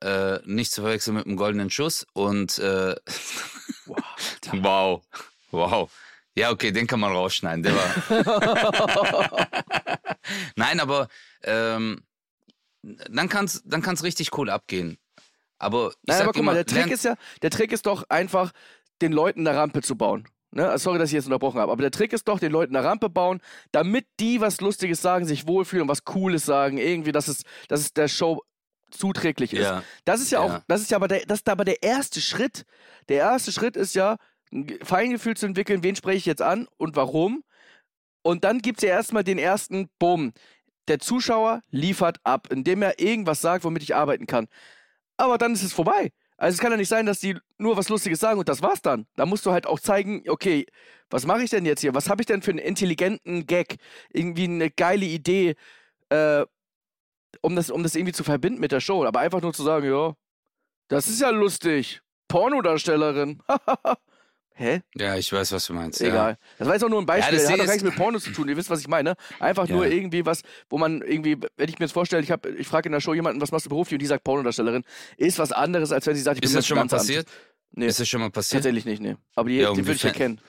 Äh, 0.00 0.40
nicht 0.44 0.72
zu 0.72 0.82
verwechseln 0.82 1.16
mit 1.16 1.26
einem 1.26 1.36
goldenen 1.36 1.70
Schuss 1.70 2.06
und 2.12 2.58
äh, 2.58 2.96
Wow. 3.86 4.02
wow, 4.52 5.02
wow. 5.50 5.92
Ja, 6.34 6.50
okay, 6.50 6.70
den 6.70 6.86
kann 6.86 7.00
man 7.00 7.12
rausschneiden. 7.12 7.62
Der 7.62 7.74
war. 7.74 9.48
Nein, 10.56 10.80
aber 10.80 11.08
ähm, 11.42 12.02
dann 12.82 13.28
kann's, 13.28 13.62
dann 13.64 13.82
kann's 13.82 14.02
richtig 14.02 14.36
cool 14.36 14.50
abgehen. 14.50 14.98
Aber 15.58 15.92
Nein, 16.06 16.22
aber 16.22 16.26
guck 16.32 16.36
immer, 16.36 16.52
mal, 16.52 16.54
der 16.54 16.66
Trick 16.66 16.90
ist 16.90 17.04
ja, 17.04 17.14
der 17.42 17.50
Trick 17.50 17.72
ist 17.72 17.86
doch 17.86 18.04
einfach, 18.08 18.52
den 19.02 19.12
Leuten 19.12 19.46
eine 19.46 19.56
Rampe 19.56 19.82
zu 19.82 19.96
bauen. 19.96 20.28
Ne? 20.52 20.68
Also 20.68 20.84
Sorry, 20.84 20.98
dass 20.98 21.10
ich 21.10 21.14
jetzt 21.14 21.26
unterbrochen 21.26 21.60
habe, 21.60 21.72
aber 21.72 21.82
der 21.82 21.90
Trick 21.90 22.12
ist 22.12 22.28
doch, 22.28 22.38
den 22.38 22.52
Leuten 22.52 22.74
eine 22.76 22.86
Rampe 22.86 23.08
bauen, 23.10 23.40
damit 23.72 24.06
die 24.20 24.40
was 24.40 24.60
Lustiges 24.60 25.02
sagen, 25.02 25.26
sich 25.26 25.46
wohlfühlen 25.46 25.82
und 25.82 25.88
was 25.88 26.04
Cooles 26.04 26.44
sagen, 26.46 26.78
irgendwie, 26.78 27.12
dass 27.12 27.28
es, 27.28 27.42
dass 27.68 27.80
es 27.80 27.92
der 27.92 28.08
Show 28.08 28.42
zuträglich 28.90 29.52
ist. 29.52 29.62
ja, 29.64 29.82
Das 30.04 30.20
ist 30.20 30.30
ja, 30.30 30.44
Ja. 30.46 30.56
auch, 30.56 30.60
das 30.68 30.80
ist 30.80 30.90
ja 30.90 30.96
aber 30.96 31.08
der, 31.08 31.26
das 31.26 31.38
ist 31.40 31.48
aber 31.48 31.64
der 31.64 31.82
erste 31.82 32.20
Schritt. 32.20 32.64
Der 33.08 33.18
erste 33.18 33.50
Schritt 33.52 33.76
ist 33.76 33.94
ja, 33.94 34.16
ein 34.52 34.66
Ge- 34.66 34.78
Feingefühl 34.84 35.36
zu 35.36 35.46
entwickeln, 35.46 35.82
wen 35.82 35.96
spreche 35.96 36.18
ich 36.18 36.26
jetzt 36.26 36.42
an 36.42 36.68
und 36.76 36.94
warum. 36.96 37.42
Und 38.22 38.44
dann 38.44 38.60
gibt 38.60 38.78
es 38.78 38.88
ja 38.88 38.94
erstmal 38.94 39.24
den 39.24 39.38
ersten 39.38 39.88
Bumm. 39.98 40.32
Der 40.88 41.00
Zuschauer 41.00 41.62
liefert 41.70 42.18
ab, 42.22 42.48
indem 42.52 42.82
er 42.82 43.00
irgendwas 43.00 43.40
sagt, 43.40 43.64
womit 43.64 43.82
ich 43.82 43.94
arbeiten 43.96 44.26
kann. 44.26 44.46
Aber 45.16 45.38
dann 45.38 45.52
ist 45.52 45.62
es 45.62 45.72
vorbei. 45.72 46.12
Also 46.38 46.56
es 46.56 46.60
kann 46.60 46.70
ja 46.70 46.76
nicht 46.76 46.88
sein, 46.88 47.06
dass 47.06 47.20
die 47.20 47.38
nur 47.56 47.76
was 47.76 47.88
Lustiges 47.88 48.20
sagen 48.20 48.38
und 48.38 48.48
das 48.48 48.60
war's 48.60 48.82
dann. 48.82 49.06
Da 49.16 49.24
musst 49.24 49.46
du 49.46 49.52
halt 49.52 49.66
auch 49.66 49.80
zeigen, 49.80 50.22
okay, 50.28 50.66
was 51.08 51.26
mache 51.26 51.42
ich 51.42 51.50
denn 51.50 51.64
jetzt 51.64 51.80
hier? 51.80 51.94
Was 51.94 52.10
habe 52.10 52.20
ich 52.22 52.26
denn 52.26 52.42
für 52.42 52.50
einen 52.50 52.58
intelligenten 52.58 53.46
Gag? 53.46 53.76
Irgendwie 54.12 54.44
eine 54.44 54.70
geile 54.70 55.06
Idee, 55.06 55.54
äh, 56.10 56.44
um, 57.40 57.56
das, 57.56 57.70
um 57.70 57.82
das 57.82 57.94
irgendwie 57.94 58.12
zu 58.12 58.24
verbinden 58.24 58.60
mit 58.60 58.72
der 58.72 58.80
Show. 58.80 59.04
Aber 59.04 59.20
einfach 59.20 59.40
nur 59.40 59.54
zu 59.54 59.62
sagen, 59.62 59.86
ja, 59.86 60.14
das 60.88 61.08
ist 61.08 61.20
ja 61.20 61.30
lustig. 61.30 62.02
Pornodarstellerin. 62.28 63.42
Hä? 64.58 64.80
ja, 64.94 65.16
ich 65.16 65.30
weiß, 65.30 65.52
was 65.52 65.66
du 65.66 65.74
meinst. 65.74 66.00
Ja. 66.00 66.06
Egal. 66.08 66.38
Das 66.58 66.66
war 66.66 66.74
jetzt 66.74 66.82
auch 66.82 66.88
nur 66.88 67.00
ein 67.00 67.04
Beispiel. 67.06 67.34
das 67.36 67.42
das 67.44 67.52
hat 67.52 67.58
doch 67.60 67.66
gar 67.66 67.72
nichts 67.74 67.82
ist- 67.84 67.90
mit 67.90 67.96
Pornos 67.96 68.24
zu 68.24 68.30
tun. 68.32 68.48
Ihr 68.48 68.56
wisst, 68.56 68.70
was 68.70 68.80
ich 68.80 68.88
meine. 68.88 69.14
Einfach 69.38 69.68
Ja. 69.68 69.74
nur 69.74 69.86
irgendwie 69.86 70.24
was, 70.24 70.40
wo 70.70 70.78
man 70.78 71.02
irgendwie, 71.02 71.36
wenn 71.58 71.68
ich 71.68 71.78
mir 71.78 71.84
jetzt 71.84 71.92
vorstelle, 71.92 72.22
ich, 72.22 72.30
hab- 72.30 72.46
ich 72.46 72.66
frage 72.66 72.88
in 72.88 72.92
der 72.92 73.00
Show 73.00 73.12
jemanden, 73.12 73.40
was 73.42 73.52
machst 73.52 73.66
du 73.66 73.70
beruflich 73.70 73.96
und 73.96 74.00
die 74.00 74.06
sagt 74.06 74.24
Pornodarstellerin, 74.24 74.82
ist 75.18 75.38
was 75.38 75.52
anderes, 75.52 75.92
als 75.92 76.06
wenn 76.06 76.16
sie 76.16 76.22
sagt, 76.22 76.38
ich 76.38 76.44
Ist 76.44 76.50
bin 76.52 76.56
das 76.56 76.66
schon 76.66 76.78
mal 76.78 76.86
passiert? 76.86 77.26
Nee, 77.72 77.86
Ist 77.86 78.00
das 78.00 78.08
schon 78.08 78.20
mal 78.22 78.30
passiert? 78.30 78.62
tatsächlich 78.62 78.86
nicht, 78.86 79.02
nee. 79.02 79.16
Aber 79.34 79.50
die, 79.50 79.56
Ja, 79.56 79.72
die 79.74 79.84
würde 79.86 79.92
ich 79.96 80.02
ja 80.04 80.10
inwiefern- 80.10 80.38
kennen. 80.38 80.40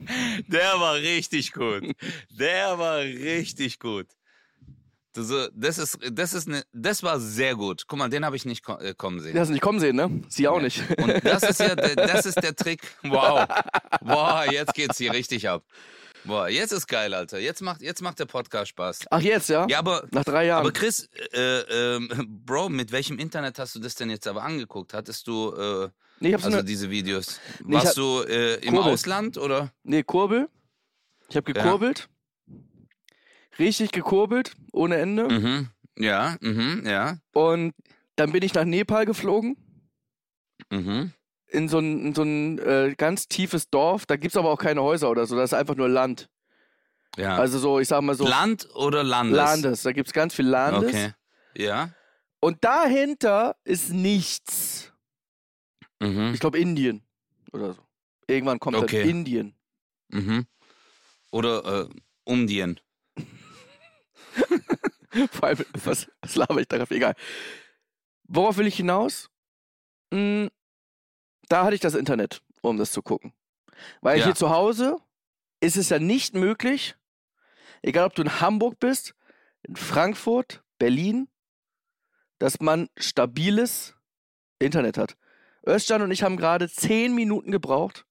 Der 0.48 0.80
war 0.80 0.94
richtig 0.94 1.52
gut. 1.52 1.84
Der 2.30 2.78
war 2.78 2.98
richtig 3.00 3.78
gut. 3.78 4.06
Das, 5.12 5.26
so- 5.26 5.48
das 5.54 5.78
ist, 5.78 5.98
das 6.12 6.34
ist 6.34 6.48
ne, 6.48 6.62
das 6.72 7.02
war 7.02 7.18
sehr 7.18 7.54
gut. 7.56 7.84
Guck 7.88 7.98
mal, 7.98 8.08
den 8.08 8.24
habe 8.24 8.36
ich 8.36 8.44
nicht 8.44 8.68
äh, 8.68 8.94
kommen 8.94 9.20
sehen. 9.20 9.32
Die 9.34 9.40
hast 9.40 9.48
du 9.48 9.52
nicht 9.52 9.62
kommen 9.62 9.80
sehen, 9.80 9.96
ne? 9.96 10.22
Sie 10.28 10.46
auch 10.46 10.60
nicht. 10.60 10.82
Und 10.98 11.24
das 11.24 11.42
ist 11.42 11.58
ja, 11.60 11.74
der, 11.74 11.96
das 11.96 12.26
ist 12.26 12.40
der 12.42 12.54
Trick. 12.54 12.80
Wow, 13.02 13.46
wow, 14.02 14.44
jetzt 14.50 14.74
geht's 14.74 14.98
hier 14.98 15.12
richtig 15.12 15.48
ab. 15.48 15.64
Boah, 16.24 16.48
jetzt 16.48 16.72
ist 16.72 16.86
geil, 16.86 17.14
Alter. 17.14 17.38
Jetzt 17.38 17.62
macht, 17.62 17.80
jetzt 17.80 18.02
macht 18.02 18.18
der 18.18 18.26
Podcast 18.26 18.68
Spaß. 18.68 19.00
Ach, 19.10 19.20
jetzt, 19.22 19.48
ja? 19.48 19.66
Ja, 19.70 19.78
aber, 19.78 20.06
Nach 20.10 20.22
drei 20.22 20.44
Jahren. 20.46 20.60
aber 20.60 20.70
Chris, 20.70 21.08
äh, 21.32 21.60
ähm, 21.96 22.10
Bro, 22.46 22.68
mit 22.68 22.92
welchem 22.92 23.18
Internet 23.18 23.58
hast 23.58 23.74
du 23.74 23.78
das 23.80 23.94
denn 23.94 24.10
jetzt 24.10 24.28
aber 24.28 24.42
angeguckt? 24.42 24.92
Hattest 24.92 25.26
du 25.26 25.52
äh, 25.54 25.88
nee, 26.20 26.28
ich 26.28 26.34
also 26.34 26.48
eine, 26.48 26.62
diese 26.62 26.90
Videos? 26.90 27.40
Nee, 27.64 27.76
Warst 27.76 27.96
du 27.96 28.20
äh, 28.24 28.56
im 28.56 28.74
Kurbel. 28.74 28.92
Ausland 28.92 29.38
oder? 29.38 29.72
nee, 29.82 30.02
Kurbel. 30.02 30.48
Ich 31.30 31.36
habe 31.36 31.52
gekurbelt. 31.52 32.08
Richtig 33.60 33.92
gekurbelt, 33.92 34.54
ohne 34.72 34.96
Ende. 34.96 35.28
Mhm. 35.28 35.68
Ja, 35.98 36.36
mhm, 36.40 36.82
ja. 36.86 37.18
Und 37.32 37.74
dann 38.16 38.32
bin 38.32 38.42
ich 38.42 38.54
nach 38.54 38.64
Nepal 38.64 39.04
geflogen. 39.06 39.56
Mhm. 40.70 41.12
in 41.48 41.68
so 41.68 41.78
ein, 41.78 42.06
in 42.06 42.14
so 42.14 42.22
ein 42.22 42.58
äh, 42.60 42.94
ganz 42.96 43.26
tiefes 43.26 43.70
Dorf. 43.70 44.06
Da 44.06 44.16
gibt 44.16 44.32
es 44.32 44.36
aber 44.36 44.50
auch 44.50 44.58
keine 44.58 44.82
Häuser 44.82 45.10
oder 45.10 45.26
so. 45.26 45.34
Das 45.36 45.50
ist 45.52 45.58
einfach 45.58 45.74
nur 45.74 45.88
Land. 45.88 46.28
Ja. 47.16 47.36
Also 47.36 47.58
so, 47.58 47.80
ich 47.80 47.88
sag 47.88 48.02
mal 48.02 48.14
so, 48.14 48.24
Land 48.26 48.68
oder 48.74 49.02
Landes? 49.02 49.36
Landes. 49.36 49.82
Da 49.82 49.90
gibt 49.92 50.06
es 50.08 50.12
ganz 50.12 50.32
viel 50.34 50.46
Landes. 50.46 50.90
Okay. 50.90 51.12
Ja. 51.56 51.90
Und 52.40 52.62
dahinter 52.62 53.56
ist 53.64 53.90
nichts. 53.90 54.92
Mhm. 55.98 56.30
Ich 56.34 56.40
glaube 56.40 56.58
Indien 56.58 57.02
oder 57.52 57.72
so. 57.74 57.82
Irgendwann 58.28 58.60
kommt 58.60 58.76
Okay. 58.76 59.00
dann 59.00 59.08
Indien. 59.10 59.54
Mhm. 60.10 60.46
Oder 61.32 61.82
äh, 61.82 61.88
Umdien. 62.24 62.78
Vor 65.32 65.44
allem, 65.48 65.64
was, 65.84 66.06
was 66.22 66.34
laber 66.36 66.60
ich 66.60 66.68
darauf? 66.68 66.90
Egal. 66.90 67.14
Worauf 68.24 68.56
will 68.58 68.66
ich 68.66 68.76
hinaus? 68.76 69.28
Hm, 70.12 70.50
da 71.48 71.64
hatte 71.64 71.74
ich 71.74 71.80
das 71.80 71.94
Internet, 71.94 72.42
um 72.62 72.76
das 72.76 72.92
zu 72.92 73.02
gucken. 73.02 73.32
Weil 74.00 74.18
Ja. 74.18 74.26
hier 74.26 74.34
zu 74.34 74.50
Hause 74.50 74.96
ist 75.60 75.76
es 75.76 75.88
ja 75.88 75.98
nicht 75.98 76.34
möglich, 76.34 76.94
egal 77.82 78.06
ob 78.06 78.14
du 78.14 78.22
in 78.22 78.40
Hamburg 78.40 78.78
bist, 78.78 79.14
in 79.62 79.76
Frankfurt, 79.76 80.62
Berlin, 80.78 81.28
dass 82.38 82.60
man 82.60 82.88
stabiles 82.96 83.94
Internet 84.58 84.96
hat. 84.96 85.16
Özcan 85.66 86.02
und 86.02 86.10
ich 86.10 86.22
haben 86.22 86.36
gerade 86.36 86.70
zehn 86.70 87.14
Minuten 87.14 87.50
gebraucht, 87.50 88.06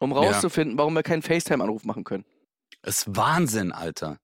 um 0.00 0.10
Ja. 0.10 0.18
rauszufinden, 0.18 0.76
warum 0.78 0.94
wir 0.94 1.02
keinen 1.02 1.22
FaceTime-Anruf 1.22 1.84
machen 1.84 2.04
können. 2.04 2.24
Es 2.82 2.98
ist 3.06 3.16
Wahnsinn, 3.16 3.70
Alter. 3.70 4.18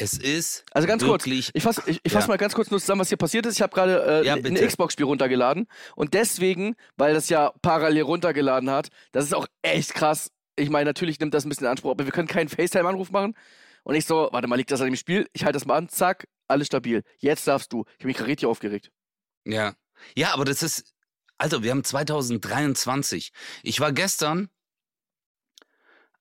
Es 0.00 0.16
ist 0.18 0.64
Also 0.72 0.88
ganz 0.88 1.04
kurz. 1.04 1.26
Ich 1.26 1.52
fasse 1.62 1.82
ich, 1.86 2.00
ich 2.02 2.12
fass 2.12 2.24
Ja. 2.24 2.28
mal 2.28 2.36
ganz 2.38 2.54
kurz 2.54 2.70
nur 2.70 2.80
zusammen, 2.80 3.00
was 3.00 3.08
hier 3.08 3.18
passiert 3.18 3.46
ist. 3.46 3.54
Ich 3.56 3.62
habe 3.62 3.74
gerade 3.74 4.22
äh, 4.22 4.26
Ja, 4.26 4.34
ein 4.34 4.42
bitte. 4.42 4.66
Xbox-Spiel 4.66 5.06
runtergeladen 5.06 5.66
und 5.96 6.14
deswegen, 6.14 6.74
weil 6.96 7.14
das 7.14 7.28
ja 7.28 7.52
parallel 7.62 8.02
runtergeladen 8.02 8.70
hat, 8.70 8.88
das 9.12 9.24
ist 9.24 9.34
auch 9.34 9.46
echt 9.62 9.94
krass. 9.94 10.30
Ich 10.56 10.70
meine, 10.70 10.86
natürlich 10.90 11.18
nimmt 11.20 11.34
das 11.34 11.44
ein 11.44 11.48
bisschen 11.48 11.64
in 11.66 11.70
Anspruch, 11.70 11.90
aber 11.92 12.04
wir 12.04 12.12
können 12.12 12.28
keinen 12.28 12.48
FaceTime-Anruf 12.48 13.10
machen. 13.10 13.34
Und 13.82 13.94
ich 13.94 14.04
so, 14.04 14.28
warte 14.32 14.46
mal, 14.46 14.56
liegt 14.56 14.70
das 14.70 14.80
an 14.80 14.86
dem 14.88 14.96
Spiel? 14.96 15.26
Ich 15.32 15.44
halte 15.44 15.54
das 15.58 15.64
mal 15.64 15.76
an, 15.76 15.88
zack, 15.88 16.28
alles 16.48 16.66
stabil. 16.66 17.02
Jetzt 17.18 17.46
darfst 17.46 17.72
du. 17.72 17.84
Ich 17.92 18.00
habe 18.00 18.08
mich 18.08 18.16
gerade 18.16 18.28
richtig 18.30 18.46
aufgeregt. 18.46 18.90
Ja. 19.46 19.74
Ja, 20.16 20.34
aber 20.34 20.44
das 20.44 20.62
ist. 20.62 20.92
Alter, 21.38 21.62
wir 21.62 21.70
haben 21.70 21.82
2023. 21.84 23.32
Ich 23.62 23.80
war 23.80 23.92
gestern 23.92 24.50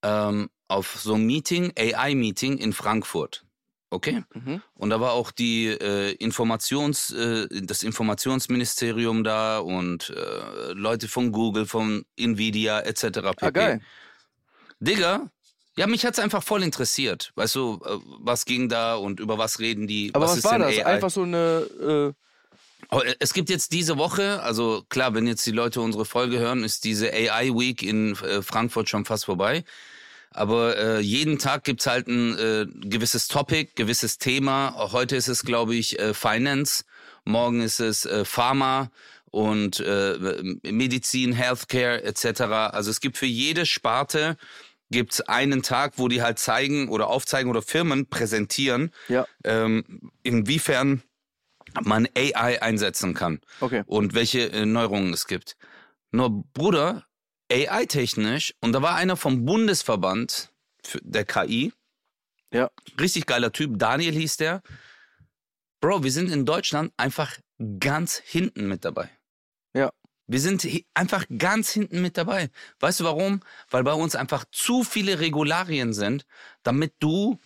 ähm, 0.03 0.49
auf 0.69 0.95
so 1.01 1.15
einem 1.15 1.25
Meeting, 1.25 1.73
AI-Meeting 1.77 2.57
in 2.57 2.71
Frankfurt. 2.73 3.45
Okay? 3.91 4.23
Mhm. 4.33 4.61
Und 4.75 4.89
da 4.91 4.99
war 4.99 5.13
auch 5.13 5.31
die 5.31 5.67
äh, 5.67 6.11
Informations, 6.13 7.11
äh, 7.11 7.47
das 7.49 7.83
Informationsministerium 7.83 9.23
da 9.23 9.59
und 9.59 10.11
äh, 10.11 10.73
Leute 10.73 11.07
von 11.07 11.31
Google, 11.31 11.65
von 11.65 12.05
Nvidia 12.15 12.81
etc. 12.81 13.01
pp. 13.01 13.35
Ah, 13.41 13.49
geil. 13.49 13.81
Digga, 14.79 15.31
ja, 15.75 15.87
mich 15.87 16.05
hat's 16.05 16.19
einfach 16.19 16.43
voll 16.43 16.61
interessiert. 16.61 17.31
Weißt 17.35 17.55
du, 17.55 17.81
äh, 17.83 17.97
was 18.19 18.45
ging 18.45 18.69
da 18.69 18.95
und 18.95 19.19
über 19.19 19.37
was 19.37 19.59
reden 19.59 19.87
die? 19.87 20.11
Aber 20.13 20.25
was, 20.25 20.37
ist 20.37 20.43
war 20.43 20.59
denn 20.59 20.67
das? 20.67 20.77
AI? 20.77 20.85
Einfach 20.85 21.09
so 21.09 21.23
eine. 21.23 22.13
Oh, 22.91 22.99
äh, 22.99 23.15
Es 23.19 23.33
gibt 23.33 23.49
jetzt 23.49 23.71
diese 23.71 23.97
Woche, 23.97 24.41
also 24.41 24.83
klar, 24.89 25.13
wenn 25.13 25.27
jetzt 25.27 25.45
die 25.45 25.51
Leute 25.51 25.81
unsere 25.81 26.05
Folge 26.05 26.39
hören, 26.39 26.63
ist 26.63 26.83
diese 26.83 27.11
AI 27.11 27.49
Week 27.53 27.83
in 27.83 28.15
äh, 28.17 28.41
Frankfurt 28.41 28.89
schon 28.89 29.05
fast 29.05 29.25
vorbei. 29.25 29.63
Aber 30.31 30.77
äh, 30.77 30.99
jeden 30.99 31.39
Tag 31.39 31.63
gibt's 31.63 31.87
halt 31.87 32.07
ein 32.07 32.37
äh, 32.37 32.65
gewisses 32.87 33.27
Topic, 33.27 33.71
gewisses 33.75 34.17
Thema. 34.17 34.75
Heute 34.91 35.15
ist 35.15 35.27
es, 35.27 35.43
glaube 35.43 35.75
ich, 35.75 35.99
äh, 35.99 36.13
Finance, 36.13 36.83
morgen 37.25 37.61
ist 37.61 37.79
es 37.79 38.05
äh, 38.05 38.25
Pharma 38.25 38.91
und 39.31 39.79
äh, 39.79 40.41
Medizin, 40.63 41.33
Healthcare 41.33 42.03
etc. 42.03 42.41
Also 42.41 42.91
es 42.91 42.99
gibt 42.99 43.17
für 43.17 43.25
jede 43.25 43.65
Sparte 43.65 44.37
gibt's 44.91 45.21
einen 45.21 45.61
Tag, 45.61 45.93
wo 45.97 46.07
die 46.07 46.21
halt 46.21 46.39
zeigen 46.39 46.89
oder 46.89 47.07
aufzeigen 47.07 47.49
oder 47.49 47.61
Firmen 47.61 48.07
präsentieren, 48.07 48.91
ja, 49.07 49.27
ähm, 49.43 50.11
inwiefern 50.23 51.03
man 51.81 52.07
AI 52.17 52.61
einsetzen 52.61 53.13
kann 53.13 53.41
okay. 53.61 53.83
und 53.85 54.15
welche 54.15 54.51
äh, 54.51 54.65
Neuerungen 54.65 55.13
es 55.13 55.27
gibt. 55.27 55.55
Nur 56.11 56.43
Bruder, 56.53 57.05
AI-technisch, 57.51 58.53
und 58.61 58.73
da 58.73 58.81
war 58.81 58.95
einer 58.95 59.17
vom 59.17 59.45
Bundesverband 59.45 60.51
der 61.01 61.25
KI, 61.25 61.73
Ja. 62.53 62.69
richtig 62.99 63.25
geiler 63.25 63.51
Typ, 63.51 63.77
Daniel 63.77 64.13
hieß 64.13 64.37
der. 64.37 64.61
Bro, 65.81 66.03
wir 66.03 66.11
sind 66.11 66.29
in 66.31 66.45
Deutschland 66.45 66.93
einfach 66.97 67.37
ganz 67.79 68.17
hinten 68.17 68.67
mit 68.67 68.85
dabei. 68.85 69.09
Ja. 69.73 69.91
Wir 70.27 70.39
sind 70.39 70.67
einfach 70.93 71.25
ganz 71.37 71.71
hinten 71.71 72.01
mit 72.01 72.17
dabei. 72.17 72.49
Weißt 72.79 72.99
du 72.99 73.03
warum? 73.03 73.41
Weil 73.69 73.83
bei 73.83 73.93
uns 73.93 74.15
einfach 74.15 74.45
zu 74.51 74.83
viele 74.83 75.19
Regularien 75.19 75.93
sind, 75.93 76.25
damit 76.63 76.93
du 76.99 77.39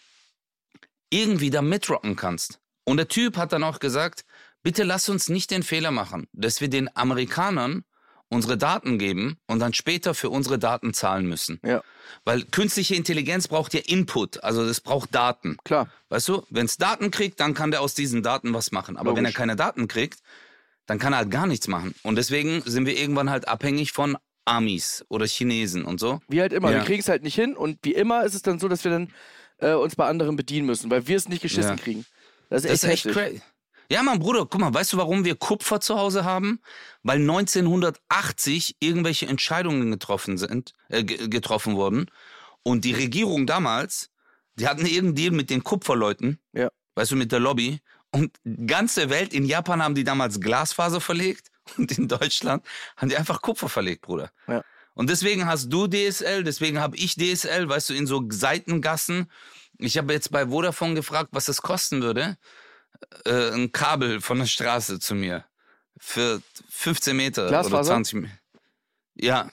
irgendwie 1.09 1.49
da 1.49 1.61
mitrocken 1.61 2.15
kannst. 2.15 2.59
Und 2.85 2.97
der 2.97 3.07
Typ 3.07 3.37
hat 3.37 3.53
dann 3.53 3.63
auch 3.63 3.79
gesagt, 3.79 4.25
bitte 4.63 4.83
lass 4.83 5.07
uns 5.07 5.29
nicht 5.29 5.51
den 5.51 5.63
Fehler 5.63 5.91
machen, 5.91 6.27
dass 6.33 6.59
wir 6.59 6.69
den 6.69 6.93
Amerikanern 6.95 7.85
unsere 8.33 8.57
Daten 8.57 8.97
geben 8.99 9.37
und 9.47 9.59
dann 9.59 9.73
später 9.73 10.13
für 10.13 10.29
unsere 10.29 10.59
Daten 10.59 10.93
zahlen 10.93 11.25
müssen. 11.27 11.59
Ja. 11.63 11.81
Weil 12.25 12.43
künstliche 12.43 12.95
Intelligenz 12.95 13.47
braucht 13.47 13.73
ja 13.73 13.79
Input, 13.85 14.43
also 14.43 14.65
das 14.65 14.81
braucht 14.81 15.13
Daten. 15.15 15.57
Klar. 15.63 15.89
Weißt 16.09 16.27
du, 16.27 16.43
wenn 16.49 16.65
es 16.65 16.77
Daten 16.77 17.11
kriegt, 17.11 17.39
dann 17.39 17.53
kann 17.53 17.71
der 17.71 17.81
aus 17.81 17.93
diesen 17.93 18.23
Daten 18.23 18.53
was 18.53 18.71
machen. 18.71 18.97
Aber 18.97 19.11
wenn 19.11 19.17
er 19.23 19.29
Logisch. 19.29 19.35
keine 19.37 19.55
Daten 19.55 19.87
kriegt, 19.87 20.19
dann 20.85 20.99
kann 20.99 21.13
er 21.13 21.17
halt 21.19 21.31
gar 21.31 21.47
nichts 21.47 21.67
machen. 21.67 21.95
Und 22.03 22.17
deswegen 22.17 22.61
sind 22.65 22.85
wir 22.85 22.97
irgendwann 22.97 23.29
halt 23.29 23.47
abhängig 23.47 23.93
von 23.93 24.17
Amis 24.45 25.05
oder 25.07 25.25
Chinesen 25.25 25.85
und 25.85 25.99
so. 26.01 26.19
Wie 26.27 26.41
halt 26.41 26.51
immer. 26.51 26.69
Ja. 26.71 26.79
Wir 26.79 26.83
kriegen 26.85 26.99
es 26.99 27.07
halt 27.07 27.23
nicht 27.23 27.35
hin 27.35 27.55
und 27.55 27.79
wie 27.83 27.93
immer 27.93 28.25
ist 28.25 28.33
es 28.35 28.41
dann 28.41 28.59
so, 28.59 28.67
dass 28.67 28.83
wir 28.83 28.91
dann 28.91 29.13
äh, 29.59 29.73
uns 29.73 29.95
bei 29.95 30.05
anderen 30.05 30.35
bedienen 30.35 30.65
müssen, 30.65 30.91
weil 30.91 31.07
wir 31.07 31.15
es 31.15 31.29
nicht 31.29 31.41
geschissen 31.41 31.77
Ja. 31.77 31.83
kriegen. 31.83 32.05
Das 32.49 32.65
ist 32.65 32.83
Das 32.83 32.89
echt, 32.91 33.05
ist 33.05 33.15
echt 33.15 33.17
crazy. 33.17 33.41
Ja, 33.89 34.01
Mann, 34.03 34.19
Bruder, 34.19 34.45
guck 34.45 34.59
mal, 34.61 34.73
weißt 34.73 34.93
du, 34.93 34.97
warum 34.97 35.25
wir 35.25 35.35
Kupfer 35.35 35.79
zu 35.79 35.97
Hause 35.97 36.23
haben? 36.25 36.59
Weil 37.03 37.19
1980 37.19 38.77
irgendwelche 38.79 39.27
Entscheidungen 39.27 39.91
getroffen 39.91 40.37
sind, 40.37 40.73
äh, 40.89 41.03
ge- 41.03 41.27
getroffen 41.27 41.75
wurden. 41.75 42.07
Und 42.63 42.85
die 42.85 42.93
Regierung 42.93 43.45
damals, 43.45 44.09
die 44.55 44.67
hatten 44.67 44.85
irgendeinen 44.85 45.15
Deal 45.15 45.31
mit 45.31 45.49
den 45.49 45.63
Kupferleuten. 45.63 46.39
Ja. 46.53 46.69
Weißt 46.95 47.11
du, 47.11 47.15
mit 47.15 47.31
der 47.31 47.39
Lobby. 47.39 47.81
Und 48.11 48.37
die 48.43 48.67
ganze 48.67 49.09
Welt, 49.09 49.33
in 49.33 49.45
Japan 49.45 49.81
haben 49.83 49.95
die 49.95 50.03
damals 50.03 50.39
Glasfaser 50.39 51.01
verlegt 51.01 51.49
und 51.77 51.91
in 51.97 52.07
Deutschland 52.07 52.65
haben 52.97 53.09
die 53.09 53.17
einfach 53.17 53.41
Kupfer 53.41 53.69
verlegt, 53.69 54.01
Bruder. 54.03 54.31
Ja. 54.47 54.63
Und 54.93 55.09
deswegen 55.09 55.47
hast 55.47 55.69
du 55.73 55.87
DSL, 55.87 56.43
deswegen 56.43 56.79
habe 56.79 56.95
ich 56.97 57.15
DSL, 57.15 57.67
weißt 57.67 57.89
du, 57.89 57.93
in 57.95 58.05
so 58.05 58.23
Seitengassen. 58.29 59.31
Ich 59.79 59.97
habe 59.97 60.13
jetzt 60.13 60.29
bei 60.31 60.47
Vodafone 60.47 60.93
gefragt, 60.93 61.29
was 61.31 61.47
es 61.47 61.63
kosten 61.63 62.03
würde 62.03 62.37
äh, 63.25 63.51
ein 63.51 63.71
Kabel 63.71 64.21
von 64.21 64.39
der 64.39 64.45
Straße 64.45 64.99
zu 64.99 65.15
mir. 65.15 65.45
Für 65.99 66.41
15 66.69 67.15
Meter 67.15 67.41
oder 67.43 67.49
Glasfaser? 67.51 67.93
20 67.93 68.21
Meter. 68.21 68.33
Ja, 69.15 69.49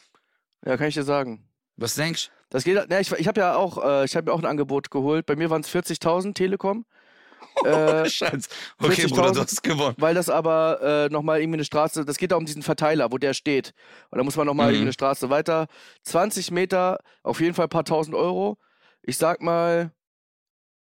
Ja, 0.64 0.76
kann 0.76 0.88
ich 0.88 0.94
dir 0.94 1.04
sagen. 1.04 1.49
was 1.76 1.94
denkst 1.94 2.26
du? 2.26 2.32
Das 2.52 2.64
geht, 2.64 2.88
ne, 2.88 3.00
ich, 3.00 3.12
ich 3.12 3.28
habe 3.28 3.40
ja 3.40 3.54
auch, 3.54 3.85
äh, 3.85 4.04
ich 4.04 4.16
habe 4.16 4.26
mir 4.30 4.32
auch 4.35 4.40
ein 4.40 4.47
Angebot 4.47 4.90
geholt. 4.90 5.25
Bei 5.26 5.37
mir 5.37 5.50
waren 5.50 5.61
es 5.61 5.68
40.000 5.73 6.35
Telekom. 6.35 6.85
Äh, 7.64 8.09
Scheiße. 8.09 8.49
Okay, 8.80 9.04
40.000? 9.06 9.09
Bruder, 9.14 9.32
du 9.32 9.40
hast 9.40 9.62
gewonnen. 9.62 9.94
weil 9.99 10.14
das 10.14 10.28
aber 10.30 10.80
äh, 10.82 11.09
nochmal 11.12 11.40
irgendwie 11.40 11.56
eine 11.56 11.64
Straße, 11.64 12.04
das 12.04 12.16
geht 12.16 12.32
da 12.32 12.37
um 12.37 12.47
diesen 12.47 12.62
Verteiler, 12.62 13.11
wo 13.12 13.18
der 13.18 13.35
steht. 13.35 13.73
Und 14.11 14.18
da 14.18 14.25
muss 14.25 14.37
man 14.37 14.47
nochmal 14.47 14.68
Mhm. 14.68 14.75
irgendwie 14.75 14.85
eine 14.87 14.92
Straße 14.92 15.30
weiter. 15.30 15.66
20 16.04 16.50
Meter, 16.52 17.00
auf 17.23 17.40
jeden 17.40 17.54
Fall 17.54 17.66
ein 17.66 17.70
paar 17.70 17.85
tausend 17.85 18.14
Euro. 18.14 18.56
Ich 19.02 19.16
sag 19.18 19.42
mal, 19.42 19.92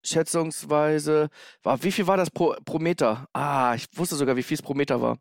schätzungsweise, 0.04 1.28
war, 1.62 1.82
wie 1.82 1.92
viel 1.92 2.06
war 2.06 2.16
das 2.16 2.30
pro, 2.30 2.54
pro 2.64 2.78
Meter? 2.78 3.28
Ah, 3.32 3.74
ich 3.74 3.86
wusste 3.96 4.16
sogar, 4.16 4.36
wie 4.36 4.42
viel 4.42 4.56
es 4.56 4.62
pro 4.62 4.74
Meter 4.74 5.00
war. 5.00 5.18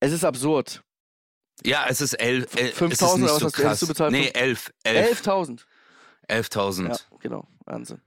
Es 0.00 0.12
ist 0.12 0.24
absurd. 0.24 0.82
Ja, 1.64 1.86
es 1.88 2.00
ist 2.00 2.14
11. 2.14 2.54
El, 2.54 2.70
5.000 2.70 2.92
es 2.92 3.02
ist 3.02 3.02
nicht 3.02 3.12
oder 3.30 3.44
was 3.46 3.52
so 3.52 3.64
hast 3.64 3.82
du- 3.82 3.86
bezahlt? 3.88 4.12
Nee, 4.12 4.30
11. 4.32 4.72
11. 4.84 5.22
11.000. 5.22 5.66
11.000. 6.28 6.88
Ja, 6.88 6.96
genau. 7.20 7.48
Wahnsinn. 7.64 8.00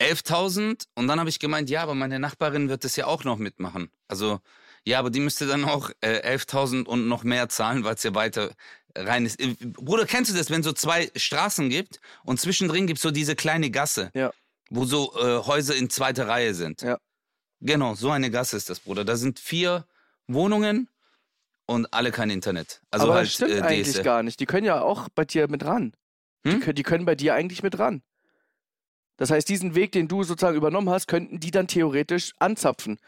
11.000 0.00 0.84
und 0.94 1.08
dann 1.08 1.18
habe 1.18 1.28
ich 1.28 1.38
gemeint, 1.40 1.68
ja, 1.70 1.82
aber 1.82 1.94
meine 1.94 2.18
Nachbarin 2.18 2.68
wird 2.68 2.84
das 2.84 2.96
ja 2.96 3.06
auch 3.06 3.24
noch 3.24 3.36
mitmachen. 3.36 3.90
Also, 4.06 4.40
ja, 4.84 5.00
aber 5.00 5.10
die 5.10 5.20
müsste 5.20 5.46
dann 5.46 5.64
auch 5.64 5.90
äh, 6.00 6.20
11.000 6.36 6.84
und 6.86 7.08
noch 7.08 7.24
mehr 7.24 7.48
zahlen, 7.48 7.82
weil 7.84 7.96
es 7.96 8.04
ja 8.04 8.14
weiter 8.14 8.52
rein 8.96 9.26
ist. 9.26 9.40
Äh, 9.40 9.56
Bruder, 9.60 10.06
kennst 10.06 10.30
du 10.32 10.36
das, 10.36 10.50
wenn 10.50 10.62
so 10.62 10.72
zwei 10.72 11.10
Straßen 11.16 11.68
gibt 11.68 12.00
und 12.24 12.40
zwischendrin 12.40 12.86
gibt 12.86 12.98
es 12.98 13.02
so 13.02 13.10
diese 13.10 13.34
kleine 13.34 13.70
Gasse, 13.70 14.10
Ja. 14.14 14.32
Wo 14.70 14.84
so 14.84 15.14
äh, 15.18 15.44
Häuser 15.46 15.74
in 15.74 15.90
zweiter 15.90 16.28
Reihe 16.28 16.54
sind? 16.54 16.82
Ja. 16.82 16.98
Genau, 17.60 17.94
so 17.94 18.10
eine 18.10 18.30
Gasse 18.30 18.56
ist 18.56 18.70
das, 18.70 18.80
Bruder. 18.80 19.04
Da 19.04 19.16
sind 19.16 19.38
vier 19.38 19.86
Wohnungen 20.26 20.88
und 21.66 21.92
alle 21.92 22.12
kein 22.12 22.30
Internet. 22.30 22.80
Also 22.90 23.06
aber 23.06 23.14
halt 23.14 23.26
das 23.26 23.34
stimmt 23.34 23.52
äh, 23.52 23.62
eigentlich 23.62 24.02
gar 24.02 24.22
nicht. 24.22 24.40
Die 24.40 24.46
können 24.46 24.66
ja 24.66 24.80
auch 24.80 25.08
bei 25.14 25.24
dir 25.24 25.48
mit 25.48 25.64
ran. 25.64 25.92
Die, 26.44 26.52
Hm? 26.52 26.60
können, 26.60 26.74
die 26.76 26.82
können 26.82 27.04
bei 27.04 27.14
dir 27.14 27.34
eigentlich 27.34 27.62
mit 27.62 27.78
ran. 27.78 28.02
Das 29.16 29.30
heißt, 29.30 29.48
diesen 29.48 29.74
Weg, 29.74 29.90
den 29.92 30.06
du 30.06 30.22
sozusagen 30.22 30.56
übernommen 30.56 30.88
hast, 30.90 31.08
könnten 31.08 31.40
die 31.40 31.50
dann 31.50 31.66
theoretisch 31.66 32.32
anzapfen. 32.38 32.98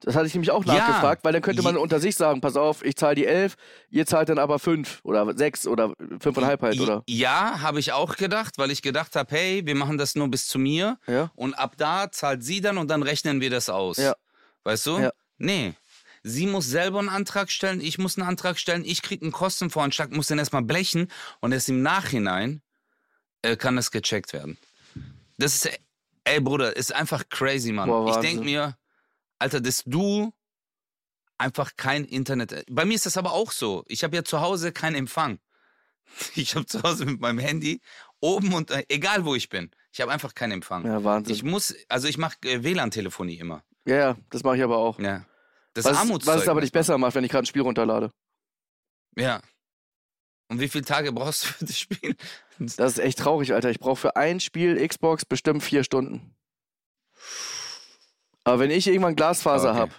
Das 0.00 0.14
hatte 0.16 0.26
ich 0.26 0.34
nämlich 0.34 0.50
auch 0.50 0.64
Ja. 0.66 0.74
nachgefragt, 0.74 1.24
weil 1.24 1.32
dann 1.32 1.40
könnte 1.40 1.62
man 1.62 1.76
unter 1.78 1.98
sich 1.98 2.14
sagen, 2.16 2.40
pass 2.42 2.56
auf, 2.56 2.84
ich 2.84 2.94
zahle 2.96 3.14
die 3.14 3.26
11, 3.26 3.54
ihr 3.88 4.04
zahlt 4.04 4.28
dann 4.28 4.38
aber 4.38 4.58
5 4.58 5.00
oder 5.02 5.34
6 5.34 5.66
oder 5.66 5.94
5,5 6.18 6.60
halt, 6.60 6.80
oder? 6.80 7.02
Ja, 7.08 7.60
habe 7.62 7.80
ich 7.80 7.92
auch 7.92 8.16
gedacht, 8.16 8.58
weil 8.58 8.70
ich 8.70 8.82
gedacht 8.82 9.16
habe, 9.16 9.34
hey, 9.34 9.62
wir 9.64 9.74
machen 9.74 9.96
das 9.96 10.14
nur 10.14 10.28
bis 10.28 10.46
zu 10.46 10.58
mir. 10.58 10.98
Ja. 11.06 11.30
Und 11.36 11.54
ab 11.54 11.74
da 11.78 12.10
zahlt 12.12 12.44
sie 12.44 12.60
dann 12.60 12.76
und 12.76 12.88
dann 12.90 13.02
rechnen 13.02 13.40
wir 13.40 13.48
das 13.50 13.70
aus. 13.70 13.96
Ja. 13.96 14.14
Weißt 14.64 14.84
du? 14.86 14.98
Ja. 14.98 15.12
Nee. 15.38 15.72
Sie 16.22 16.46
muss 16.46 16.66
selber 16.66 16.98
einen 17.00 17.08
Antrag 17.10 17.50
stellen, 17.50 17.80
ich 17.80 17.98
muss 17.98 18.18
einen 18.18 18.26
Antrag 18.26 18.58
stellen, 18.58 18.82
ich 18.84 19.02
krieg 19.02 19.22
einen 19.22 19.32
Kostenvoranschlag, 19.32 20.10
muss 20.10 20.26
den 20.26 20.38
erstmal 20.38 20.62
blechen 20.62 21.10
und 21.40 21.52
erst 21.52 21.68
im 21.68 21.82
Nachhinein 21.82 22.62
äh, 23.42 23.56
kann 23.56 23.76
das 23.76 23.90
gecheckt 23.90 24.32
werden. 24.32 24.56
Das 25.38 25.54
ist, 25.54 25.70
ey 26.24 26.40
Bruder, 26.40 26.76
ist 26.76 26.94
einfach 26.94 27.24
crazy, 27.28 27.72
Mann. 27.72 27.88
Boah, 27.88 28.08
ich 28.08 28.14
Wahnsinn. 28.16 28.30
denk 28.36 28.44
mir, 28.44 28.76
Alter, 29.44 29.60
dass 29.60 29.84
du 29.84 30.32
einfach 31.36 31.76
kein 31.76 32.06
Internet. 32.06 32.64
Bei 32.70 32.86
mir 32.86 32.94
ist 32.94 33.04
das 33.04 33.18
aber 33.18 33.32
auch 33.32 33.52
so. 33.52 33.84
Ich 33.88 34.02
habe 34.02 34.16
ja 34.16 34.24
zu 34.24 34.40
Hause 34.40 34.72
keinen 34.72 34.96
Empfang. 34.96 35.38
Ich 36.34 36.54
habe 36.54 36.66
zu 36.66 36.82
Hause 36.82 37.06
mit 37.06 37.20
meinem 37.20 37.38
Handy 37.38 37.80
oben 38.20 38.54
und 38.54 38.70
äh, 38.70 38.84
egal 38.88 39.24
wo 39.24 39.34
ich 39.34 39.48
bin, 39.48 39.70
ich 39.90 40.00
habe 40.00 40.12
einfach 40.12 40.34
keinen 40.34 40.52
Empfang. 40.52 40.84
Ja, 40.84 41.02
Wahnsinn. 41.02 41.34
Ich 41.34 41.42
muss, 41.42 41.74
also 41.88 42.08
ich 42.08 42.18
mache 42.18 42.36
äh, 42.44 42.62
WLAN-Telefonie 42.62 43.36
immer. 43.36 43.64
ja, 43.86 43.96
ja, 43.96 44.16
das 44.30 44.44
mache 44.44 44.56
ich 44.56 44.62
aber 44.62 44.76
auch. 44.76 44.98
Ja. 44.98 45.26
Das 45.72 45.86
was, 45.86 46.02
ist 46.04 46.26
was 46.26 46.42
es 46.42 46.48
aber 46.48 46.60
nicht 46.60 46.72
besser 46.72 46.96
macht, 46.98 47.14
wenn 47.14 47.24
ich 47.24 47.30
gerade 47.30 47.44
ein 47.44 47.46
Spiel 47.46 47.62
runterlade. 47.62 48.12
Ja. 49.16 49.40
Und 50.48 50.60
wie 50.60 50.68
viele 50.68 50.84
Tage 50.84 51.12
brauchst 51.12 51.44
du 51.44 51.48
für 51.48 51.64
das 51.64 51.78
Spiel? 51.78 52.16
Das 52.58 52.92
ist 52.92 52.98
echt 52.98 53.18
traurig, 53.18 53.52
Alter. 53.52 53.70
Ich 53.70 53.80
brauche 53.80 53.96
für 53.96 54.16
ein 54.16 54.40
Spiel 54.40 54.86
Xbox 54.86 55.24
bestimmt 55.24 55.62
vier 55.62 55.84
Stunden. 55.84 56.34
Aber 58.44 58.58
wenn 58.58 58.70
ich 58.70 58.86
irgendwann 58.86 59.16
Glasfaser 59.16 59.70
Okay. 59.70 59.78
habe, 59.80 59.92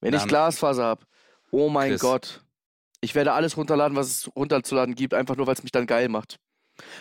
wenn 0.00 0.14
ich 0.14 0.20
Dann- 0.20 0.28
Glasfaser 0.28 0.84
habe, 0.84 1.04
oh 1.50 1.68
mein 1.68 1.90
Chris. 1.92 2.00
Gott, 2.00 2.44
ich 3.00 3.14
werde 3.14 3.32
alles 3.32 3.56
runterladen, 3.56 3.96
was 3.96 4.08
es 4.08 4.30
runterzuladen 4.36 4.94
gibt, 4.94 5.14
einfach 5.14 5.36
nur, 5.36 5.46
weil 5.46 5.54
es 5.54 5.62
mich 5.62 5.72
dann 5.72 5.86
geil 5.86 6.08
macht. 6.08 6.38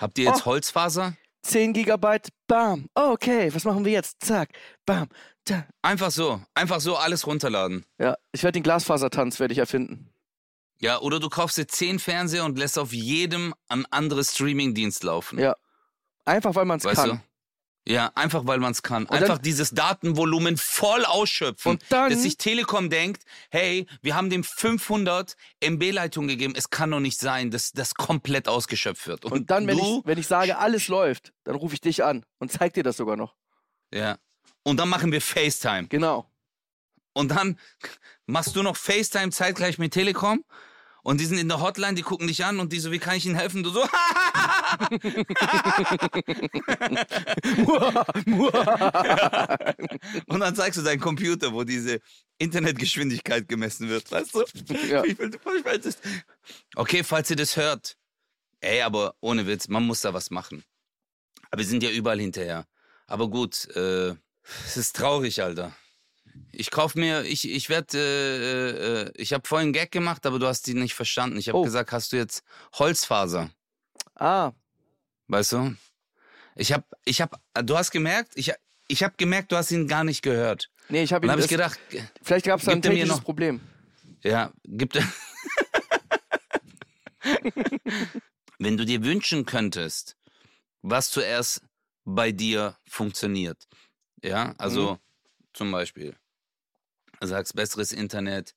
Habt 0.02 0.18
ihr 0.18 0.26
jetzt 0.26 0.42
Oh. 0.44 0.46
Holzfaser? 0.52 1.16
10 1.44 1.72
Gigabyte, 1.74 2.30
bam, 2.48 2.88
okay, 2.94 3.54
was 3.54 3.64
machen 3.64 3.86
wir 3.86 3.92
jetzt? 3.94 4.18
Zack, 4.24 4.50
bam, 4.86 5.08
da. 5.46 5.66
Einfach 5.82 6.12
so. 6.12 6.42
Einfach 6.56 6.82
so 6.82 6.98
alles 6.98 7.26
runterladen. 7.26 7.86
Ja, 8.00 8.18
ich 8.32 8.44
werde 8.44 8.54
den 8.54 8.64
Glasfasertanz 8.64 9.40
werde 9.40 9.54
ich 9.54 9.60
erfinden. 9.60 10.10
Ja, 10.80 11.00
oder 11.00 11.20
du 11.20 11.30
kaufst 11.30 11.58
dir 11.58 11.68
zehn 11.68 12.00
Fernseher 12.00 12.44
und 12.46 12.58
lässt 12.60 12.78
auf 12.78 12.92
jedem 12.94 13.54
ein 13.70 13.86
anderes 13.92 14.34
Streaming-Dienst 14.36 15.04
laufen. 15.04 15.40
Ja, 15.40 15.56
Einfach 16.26 16.54
weil 16.56 16.66
man 16.66 16.78
es 16.80 16.84
kann. 16.84 17.10
du? 17.10 17.20
Ja, 17.90 18.12
einfach 18.16 18.46
weil 18.46 18.60
man 18.60 18.72
es 18.74 18.84
kann. 18.84 19.06
dann- 19.06 19.18
Einfach 19.24 19.38
dieses 19.38 19.70
Datenvolumen 19.72 20.58
voll 20.58 21.06
ausschöpfen. 21.06 21.72
Und 21.74 21.84
dann- 21.90 22.12
dass 22.12 22.22
sich 22.22 22.36
Telekom 22.38 22.90
denkt, 22.90 23.24
hey, 23.50 23.88
wir 24.02 24.14
haben 24.16 24.30
dem 24.30 24.44
500 24.44 25.36
MB-Leitung 25.62 26.28
gegeben. 26.28 26.54
Es 26.56 26.70
kann 26.70 26.92
doch 26.92 27.00
nicht 27.00 27.18
sein, 27.18 27.50
dass 27.50 27.72
das 27.72 27.96
komplett 27.96 28.48
ausgeschöpft 28.50 29.08
wird. 29.08 29.24
Und, 29.24 29.32
Und 29.32 29.50
dann, 29.52 29.68
wenn 29.68 29.78
du, 29.78 30.00
ich, 30.00 30.06
wenn 30.06 30.18
ich 30.18 30.28
sage, 30.28 30.58
alles 30.58 30.90
läuft, 30.90 31.32
dann 31.46 31.56
rufe 31.56 31.76
ich 31.76 31.82
dich 31.82 32.04
an 32.04 32.26
und 32.40 32.52
zeig 32.52 32.74
dir 32.74 32.84
das 32.84 32.98
sogar 32.98 33.16
noch. 33.16 33.36
ja. 33.94 34.18
Und 34.64 34.78
dann 34.82 34.90
machen 34.90 35.14
wir 35.14 35.22
FaceTime. 35.22 35.88
Genau. 35.88 36.30
Und 37.14 37.30
dann 37.32 37.58
machst 38.26 38.54
du 38.58 38.64
noch 38.64 38.76
FaceTime 38.76 39.30
zeitgleich 39.32 39.78
mit 39.78 39.94
Telekom. 39.94 40.44
Und 41.08 41.22
die 41.22 41.26
sind 41.26 41.38
in 41.38 41.48
der 41.48 41.62
Hotline, 41.62 41.96
die 41.96 42.02
gucken 42.02 42.28
dich 42.28 42.44
an 42.44 42.60
und 42.60 42.74
die 42.74 42.82
so, 42.82 42.92
wie 42.92 43.00
kann 43.00 43.16
ich 43.16 43.26
Ihnen 43.26 43.38
helfen? 43.38 43.64
Du 43.64 43.70
so, 43.70 43.82
und 50.28 50.42
dann 50.42 50.54
zeigst 50.54 50.78
du 50.78 50.84
deinen 50.84 51.00
Computer, 51.00 51.54
wo 51.54 51.64
diese 51.64 52.02
Internetgeschwindigkeit 52.40 53.48
gemessen 53.48 53.88
wird, 53.88 54.12
weißt 54.12 54.36
du? 54.36 54.44
Ja. 54.90 55.02
Wie 55.06 55.16
viel 55.16 55.30
du 55.30 55.40
verschwendest. 55.40 56.02
Okay, 56.76 57.06
falls 57.06 57.30
ihr 57.30 57.38
das 57.38 57.56
hört. 57.56 57.96
Ey, 58.60 58.82
aber 58.82 59.16
ohne 59.22 59.48
Witz, 59.48 59.70
man 59.70 59.86
muss 59.86 60.02
da 60.02 60.14
was 60.14 60.30
machen. 60.30 60.66
Aber 61.52 61.60
wir 61.60 61.68
sind 61.68 61.84
ja 61.84 61.90
überall 61.90 62.20
hinterher. 62.20 62.68
Aber 63.06 63.30
gut, 63.30 63.74
äh, 63.78 64.10
es 64.66 64.76
ist 64.76 64.98
traurig, 64.98 65.42
Alter. 65.42 65.74
Ich 66.52 66.72
kauf 66.72 66.96
mir, 66.96 67.24
ich, 67.24 67.48
ich 67.50 67.70
werde, 67.70 67.98
äh, 67.98 69.02
äh, 69.10 69.12
ich 69.16 69.34
habe 69.34 69.48
vorhin 69.48 69.68
einen 69.68 69.74
Gag 69.74 69.92
gemacht, 69.92 70.26
aber 70.26 70.40
du 70.40 70.48
hast 70.48 70.66
die 70.68 70.74
nicht 70.74 70.96
verstanden. 70.96 71.38
Ich 71.38 71.50
habe 71.50 71.58
Oh. 71.60 71.64
gesagt, 71.64 71.92
hast 71.92 72.12
du 72.12 72.18
jetzt 72.18 72.44
Holzfaser? 72.74 73.50
Ah, 74.16 74.52
Weißt 75.28 75.52
du? 75.52 75.76
Ich 76.56 76.72
habe, 76.74 76.86
ich 77.06 77.22
habe, 77.22 77.38
du 77.64 77.78
hast 77.78 77.92
gemerkt, 77.92 78.32
ich, 78.36 78.52
ich 78.88 79.04
habe 79.04 79.14
gemerkt, 79.18 79.52
du 79.52 79.58
hast 79.58 79.70
ihn 79.72 79.88
gar 79.88 80.04
nicht 80.04 80.22
gehört. 80.24 80.72
nee, 80.90 81.04
ich 81.04 81.14
habe 81.14 81.28
ihn. 81.28 81.32
habe 81.32 81.42
ich 81.42 81.48
gedacht, 81.50 81.80
vielleicht 82.24 82.46
gab 82.46 82.60
es 82.60 82.66
da 82.66 82.72
ein 82.72 82.78
er 82.80 82.82
technisches 82.82 83.10
noch- 83.18 83.24
Problem. 83.24 83.60
ja, 84.24 84.52
gibt 84.64 84.98
Wenn 88.60 88.78
du 88.78 88.86
dir 88.86 89.04
wünschen 89.04 89.46
könntest, 89.46 90.18
was 90.82 91.12
zuerst 91.12 91.62
bei 92.06 92.32
dir 92.32 92.78
funktioniert. 92.90 93.68
Ja, 94.24 94.56
also 94.58 94.94
Mhm. 94.94 94.98
zum 95.54 95.72
Beispiel, 95.72 96.16
sagst 97.22 97.56
besseres 97.56 97.92
Internet, 97.92 98.54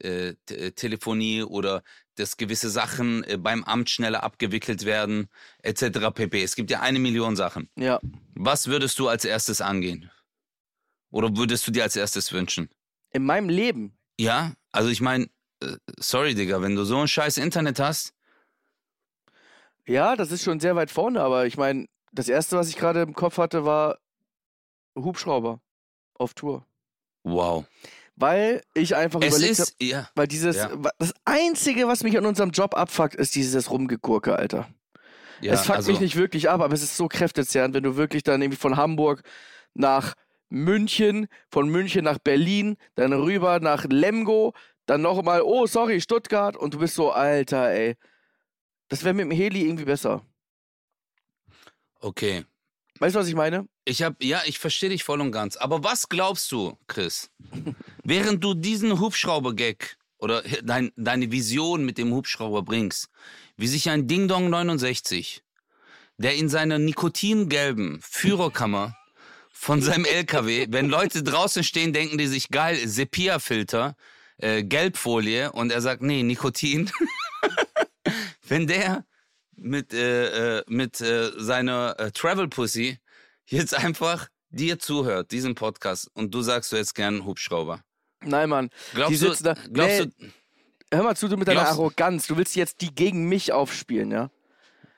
äh, 0.00 0.34
Telefonie 0.72 1.42
oder 1.42 1.82
dass 2.16 2.36
gewisse 2.36 2.68
Sachen 2.68 3.22
äh, 3.24 3.36
beim 3.36 3.64
Amt 3.64 3.90
schneller 3.90 4.22
abgewickelt 4.24 4.84
werden, 4.84 5.28
etc. 5.62 6.10
pp. 6.12 6.42
Es 6.42 6.56
gibt 6.56 6.70
ja 6.70 6.80
eine 6.80 6.98
Million 6.98 7.36
Sachen. 7.36 7.68
Ja. 7.76 8.00
Was 8.34 8.66
würdest 8.66 8.98
du 8.98 9.08
als 9.08 9.24
erstes 9.24 9.60
angehen? 9.60 10.10
Oder 11.10 11.36
würdest 11.36 11.66
du 11.66 11.70
dir 11.70 11.84
als 11.84 11.94
erstes 11.94 12.32
wünschen? 12.32 12.68
In 13.12 13.24
meinem 13.24 13.48
Leben. 13.48 13.96
Ja, 14.18 14.54
also 14.72 14.90
ich 14.90 15.00
meine, 15.00 15.28
äh, 15.62 15.76
sorry, 15.98 16.34
Digga, 16.34 16.60
wenn 16.60 16.74
du 16.74 16.84
so 16.84 16.98
ein 16.98 17.08
scheiß 17.08 17.38
Internet 17.38 17.78
hast, 17.78 18.12
Ja, 19.86 20.16
das 20.16 20.32
ist 20.32 20.42
schon 20.42 20.60
sehr 20.60 20.74
weit 20.76 20.90
vorne, 20.90 21.20
aber 21.20 21.46
ich 21.46 21.56
meine, 21.56 21.86
das 22.10 22.28
erste, 22.28 22.56
was 22.56 22.68
ich 22.68 22.76
gerade 22.76 23.02
im 23.02 23.14
Kopf 23.14 23.38
hatte, 23.38 23.64
war 23.64 23.98
Hubschrauber 24.96 25.60
auf 26.14 26.34
Tour. 26.34 26.66
wow. 27.24 27.64
Weil 28.16 28.62
ich 28.74 28.94
einfach 28.94 29.20
Es 29.20 29.36
überlegt 29.36 29.58
habe, 29.58 29.70
ja, 29.80 30.08
weil 30.14 30.28
dieses, 30.28 30.56
Ja. 30.56 30.70
das 30.98 31.12
Einzige, 31.24 31.88
was 31.88 32.04
mich 32.04 32.16
an 32.16 32.26
unserem 32.26 32.50
Job 32.50 32.76
abfuckt, 32.76 33.14
ist 33.16 33.34
dieses 33.34 33.70
Rumgegurke, 33.70 34.36
Alter. 34.36 34.68
ja, 35.40 35.52
es 35.52 35.62
fuckt 35.66 35.78
also, 35.78 35.90
mich 35.90 36.00
nicht 36.00 36.16
wirklich 36.16 36.48
ab, 36.48 36.60
aber 36.60 36.74
es 36.74 36.82
ist 36.82 36.96
so 36.96 37.08
kräftezehrend, 37.08 37.74
wenn 37.74 37.82
du 37.82 37.96
wirklich 37.96 38.22
dann 38.22 38.40
irgendwie 38.40 38.58
von 38.58 38.76
Hamburg 38.76 39.22
nach 39.74 40.14
München, 40.48 41.26
von 41.50 41.68
München 41.68 42.04
nach 42.04 42.18
Berlin, 42.18 42.76
dann 42.94 43.12
rüber 43.12 43.58
nach 43.58 43.84
Lemgo, 43.84 44.54
dann 44.86 45.02
nochmal, 45.02 45.42
oh, 45.42 45.66
sorry, 45.66 46.00
Stuttgart 46.00 46.56
und 46.56 46.74
du 46.74 46.78
bist 46.78 46.94
so, 46.94 47.10
Alter, 47.10 47.70
ey. 47.70 47.96
Das 48.88 49.02
wäre 49.02 49.14
mit 49.14 49.24
dem 49.24 49.30
Heli 49.32 49.64
irgendwie 49.64 49.86
besser. 49.86 50.24
Okay. 52.00 52.44
Weißt 53.00 53.14
du, 53.14 53.20
was 53.20 53.28
ich 53.28 53.34
meine? 53.34 53.66
Ich 53.84 54.02
hab, 54.02 54.22
ja, 54.22 54.42
ich 54.46 54.58
verstehe 54.58 54.90
dich 54.90 55.04
voll 55.04 55.20
und 55.20 55.32
ganz. 55.32 55.56
Aber 55.56 55.82
was 55.82 56.08
glaubst 56.08 56.50
du, 56.52 56.78
Chris? 56.86 57.30
Während 58.04 58.42
du 58.44 58.54
diesen 58.54 59.00
Hubschrauber-Gag 59.00 59.96
oder 60.18 60.42
dein, 60.62 60.92
deine 60.96 61.30
Vision 61.32 61.84
mit 61.84 61.98
dem 61.98 62.12
Hubschrauber 62.12 62.62
bringst, 62.62 63.08
wie 63.56 63.66
sich 63.66 63.90
ein 63.90 64.06
Ding 64.06 64.28
Dong 64.28 64.48
69, 64.48 65.42
der 66.18 66.36
in 66.36 66.48
seiner 66.48 66.78
nikotingelben 66.78 68.00
Führerkammer 68.00 68.96
von 69.50 69.82
seinem 69.82 70.04
LKW, 70.04 70.66
wenn 70.70 70.88
Leute 70.88 71.22
draußen 71.22 71.64
stehen, 71.64 71.92
denken 71.92 72.18
die 72.18 72.26
sich 72.26 72.48
geil, 72.48 72.86
Sepia-Filter, 72.86 73.96
äh, 74.38 74.62
Gelbfolie 74.62 75.50
und 75.52 75.72
er 75.72 75.80
sagt, 75.80 76.02
nee, 76.02 76.22
Nikotin. 76.22 76.90
wenn 78.48 78.66
der 78.66 79.04
mit, 79.56 79.92
äh, 79.94 80.58
äh, 80.58 80.64
mit 80.66 81.00
äh, 81.00 81.30
seiner 81.36 81.94
äh, 81.98 82.10
Travel 82.10 82.48
Pussy 82.48 82.98
jetzt 83.46 83.74
einfach 83.74 84.28
dir 84.50 84.78
zuhört, 84.78 85.30
diesem 85.32 85.54
Podcast, 85.54 86.10
und 86.14 86.34
du 86.34 86.42
sagst 86.42 86.72
du 86.72 86.76
jetzt 86.76 86.94
gern 86.94 87.24
Hubschrauber. 87.24 87.82
Nein, 88.22 88.48
Mann. 88.48 88.70
Glaubst 88.94 89.12
Die 89.12 89.16
sitzen 89.16 89.44
du, 89.44 89.54
da- 89.54 89.60
glaubst 89.72 90.00
Nee. 90.00 90.06
du, 90.18 90.26
Hör 90.96 91.02
mal 91.02 91.16
zu, 91.16 91.26
du 91.28 91.36
mit 91.36 91.48
deiner 91.48 91.66
Arroganz. 91.68 92.26
Du 92.28 92.36
willst 92.36 92.54
jetzt 92.54 92.80
die 92.80 92.94
gegen 92.94 93.28
mich 93.28 93.52
aufspielen, 93.52 94.12
ja? 94.12 94.30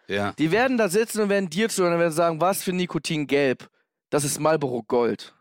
ja, 0.09 0.33
Die 0.39 0.51
werden 0.51 0.77
da 0.77 0.89
sitzen 0.91 1.23
und 1.23 1.31
werden 1.31 1.49
dir 1.49 1.71
zuhören 1.71 1.95
und 1.95 2.01
werden 2.01 2.13
sagen, 2.13 2.39
was 2.41 2.63
für 2.63 2.73
Nikotin 2.75 3.27
gelb? 3.27 3.71
Das 4.11 4.23
ist 4.25 4.39
Marlboro 4.39 4.83
Gold. 4.83 5.35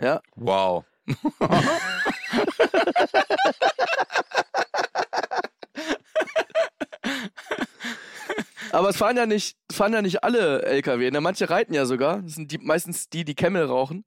Ja? 0.00 0.20
wow. 0.36 0.84
Aber 8.72 8.88
es 8.88 8.96
fahren 8.96 9.16
ja 9.16 9.26
nicht, 9.26 9.56
es 9.68 9.76
fahren 9.76 9.92
ja 9.92 10.02
nicht 10.02 10.22
alle 10.22 10.62
LKW. 10.62 11.10
Ne? 11.10 11.20
Manche 11.20 11.48
reiten 11.50 11.74
ja 11.74 11.86
sogar. 11.86 12.22
Das 12.22 12.34
sind 12.34 12.52
die, 12.52 12.58
meistens 12.58 13.08
die, 13.08 13.24
die 13.24 13.34
Camel 13.34 13.64
rauchen. 13.64 14.04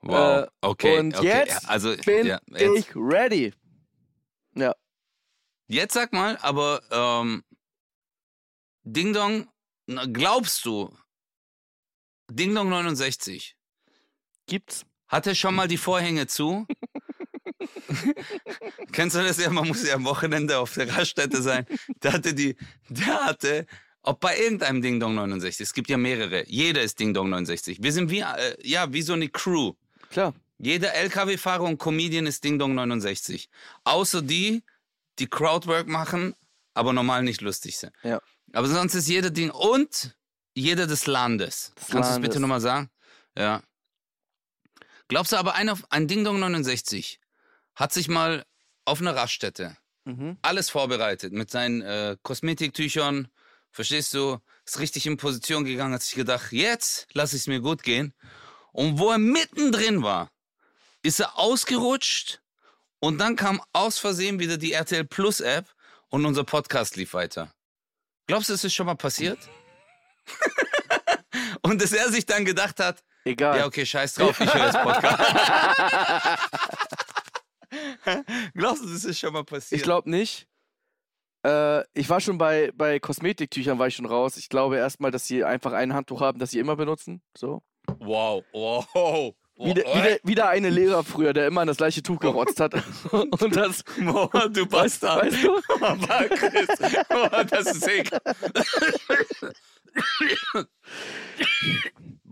Wow. 0.00 0.44
Äh, 0.44 0.46
okay. 0.60 0.98
und 0.98 1.16
okay. 1.16 1.26
jetzt 1.26 1.68
also, 1.68 1.94
Bin 2.04 2.26
ja, 2.26 2.40
jetzt, 2.48 2.78
ich 2.78 2.94
ready. 2.94 3.54
Ja. 4.54 4.74
jetzt 5.66 5.94
sag 5.94 6.12
mal, 6.12 6.36
aber 6.42 6.82
ähm, 6.90 7.42
Ding 8.82 9.12
Dong, 9.14 9.48
glaubst 10.12 10.64
du, 10.66 10.94
Ding 12.30 12.54
Dong 12.54 12.68
69, 12.68 13.56
Gibt's? 14.46 14.84
hat 15.08 15.26
er 15.26 15.34
schon 15.34 15.54
mal 15.54 15.68
die 15.68 15.78
Vorhänge 15.78 16.26
zu? 16.26 16.66
Kennst 18.92 19.16
du 19.16 19.22
das 19.22 19.38
ja? 19.38 19.50
Man 19.50 19.68
muss 19.68 19.86
ja 19.86 19.94
am 19.94 20.04
Wochenende 20.04 20.58
auf 20.58 20.74
der 20.74 20.96
Raststätte 20.96 21.42
sein. 21.42 21.66
Der 22.02 22.12
hatte 22.12 22.34
die, 22.34 22.56
der 22.88 23.24
hatte, 23.24 23.66
ob 24.02 24.20
bei 24.20 24.38
irgendeinem 24.38 24.82
Ding 24.82 25.00
Dong 25.00 25.14
69, 25.14 25.64
es 25.66 25.72
gibt 25.72 25.88
ja 25.88 25.96
mehrere, 25.96 26.44
jeder 26.46 26.82
ist 26.82 26.98
Ding 27.00 27.14
Dong 27.14 27.30
69. 27.30 27.82
Wir 27.82 27.92
sind 27.92 28.10
wie, 28.10 28.20
äh, 28.20 28.56
ja, 28.62 28.92
wie 28.92 29.02
so 29.02 29.14
eine 29.14 29.28
Crew. 29.28 29.72
Klar. 30.10 30.34
Jeder 30.58 30.94
LKW-Fahrer 30.94 31.64
und 31.64 31.78
Comedian 31.78 32.26
ist 32.26 32.44
Ding 32.44 32.58
Dong 32.58 32.74
69. 32.74 33.48
Außer 33.84 34.22
die, 34.22 34.62
die 35.18 35.26
Crowdwork 35.26 35.88
machen, 35.88 36.34
aber 36.74 36.92
normal 36.92 37.22
nicht 37.22 37.40
lustig 37.40 37.78
sind. 37.78 37.92
Ja. 38.02 38.20
Aber 38.52 38.68
sonst 38.68 38.94
ist 38.94 39.08
jeder 39.08 39.30
Ding 39.30 39.50
und 39.50 40.16
jeder 40.54 40.86
des 40.86 41.06
Landes. 41.06 41.72
Des 41.76 41.88
Kannst 41.88 42.10
du 42.10 42.14
es 42.14 42.20
bitte 42.20 42.40
nochmal 42.40 42.60
sagen? 42.60 42.90
Ja. 43.36 43.62
Glaubst 45.08 45.32
du 45.32 45.36
aber, 45.36 45.54
einer, 45.54 45.78
ein 45.90 46.08
Ding 46.08 46.24
Dong 46.24 46.38
69 46.40 47.20
hat 47.74 47.92
sich 47.92 48.08
mal 48.08 48.44
auf 48.84 49.00
einer 49.00 49.14
Raststätte 49.16 49.76
Mhm. 50.06 50.36
alles 50.42 50.68
vorbereitet 50.68 51.32
mit 51.32 51.50
seinen 51.50 51.80
äh, 51.80 52.16
Kosmetiktüchern, 52.22 53.28
verstehst 53.70 54.12
du? 54.12 54.38
Ist 54.66 54.78
richtig 54.78 55.06
in 55.06 55.16
Position 55.16 55.64
gegangen, 55.64 55.94
hat 55.94 56.02
sich 56.02 56.14
gedacht, 56.14 56.52
jetzt 56.52 57.06
lass 57.14 57.32
ich 57.32 57.40
es 57.40 57.46
mir 57.46 57.60
gut 57.60 57.82
gehen. 57.82 58.12
Und 58.72 58.98
wo 58.98 59.10
er 59.10 59.16
mittendrin 59.18 60.02
war, 60.02 60.30
ist 61.02 61.20
er 61.20 61.38
ausgerutscht 61.38 62.42
und 63.00 63.16
dann 63.18 63.34
kam 63.36 63.62
aus 63.72 63.98
Versehen 63.98 64.38
wieder 64.38 64.58
die 64.58 64.72
RTL 64.72 65.04
Plus 65.06 65.40
App 65.40 65.66
und 66.10 66.26
unser 66.26 66.44
Podcast 66.44 66.96
lief 66.96 67.14
weiter. 67.14 67.50
Glaubst 68.26 68.50
du, 68.50 68.52
es 68.54 68.62
ist 68.64 68.74
schon 68.74 68.84
mal 68.86 68.96
passiert? 68.96 69.38
und 71.62 71.80
dass 71.80 71.92
er 71.92 72.10
sich 72.10 72.26
dann 72.26 72.44
gedacht 72.44 72.78
hat, 72.78 73.02
Egal. 73.24 73.58
ja, 73.58 73.66
okay, 73.66 73.86
scheiß 73.86 74.14
drauf, 74.14 74.38
ich 74.38 74.52
höre 74.52 74.70
das 74.70 74.82
Podcast. 74.82 76.40
Glaubst 78.54 78.84
du, 78.84 78.88
das 78.88 79.04
ist 79.04 79.18
schon 79.18 79.32
mal 79.32 79.44
passiert? 79.44 79.78
Ich 79.78 79.84
glaube 79.84 80.10
nicht. 80.10 80.46
Äh, 81.44 81.82
ich 81.92 82.08
war 82.08 82.20
schon 82.20 82.38
bei, 82.38 82.72
bei 82.74 82.98
Kosmetiktüchern 82.98 83.78
war 83.78 83.86
ich 83.88 83.96
schon 83.96 84.06
raus. 84.06 84.36
Ich 84.36 84.48
glaube 84.48 84.76
erstmal, 84.76 85.10
dass 85.10 85.26
sie 85.26 85.44
einfach 85.44 85.72
ein 85.72 85.92
Handtuch 85.92 86.20
haben, 86.20 86.38
das 86.38 86.50
sie 86.50 86.58
immer 86.58 86.76
benutzen. 86.76 87.22
So. 87.36 87.62
Wow, 87.98 88.44
wow. 88.52 89.34
Wieder, 89.56 89.82
wieder, 89.82 90.18
wieder 90.24 90.48
eine 90.48 90.68
Lehrer 90.68 91.04
früher, 91.04 91.32
der 91.32 91.46
immer 91.46 91.60
an 91.60 91.68
das 91.68 91.76
gleiche 91.76 92.02
Tuch 92.02 92.18
gerotzt 92.18 92.58
hat. 92.58 92.74
Und 93.12 93.54
das. 93.54 93.84
Oh, 94.06 94.28
du 94.50 94.66
Bastard. 94.66 95.26
Weißt 95.26 95.44
du? 95.44 95.60
Aber 95.80 96.28
Chris, 96.28 96.68
oh, 97.10 97.44
das 97.48 97.66
ist 97.76 97.86
ekelhaft. 97.86 98.24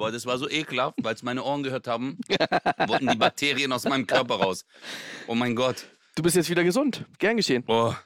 Boah, 0.02 0.10
das 0.10 0.26
war 0.26 0.36
so 0.36 0.50
ekelhaft, 0.50 0.96
weil 1.00 1.14
es 1.14 1.22
meine 1.22 1.44
Ohren 1.44 1.62
gehört 1.62 1.86
haben, 1.86 2.18
wollten 2.88 3.06
die 3.06 3.16
Bakterien 3.16 3.72
aus 3.72 3.84
meinem 3.84 4.04
Körper 4.04 4.34
raus. 4.34 4.64
Oh 5.28 5.36
mein 5.36 5.54
Gott. 5.54 5.84
Du 6.16 6.24
bist 6.24 6.34
jetzt 6.34 6.50
wieder 6.50 6.64
gesund. 6.64 7.04
Gern 7.20 7.36
geschehen. 7.36 7.62
Boah. 7.62 7.96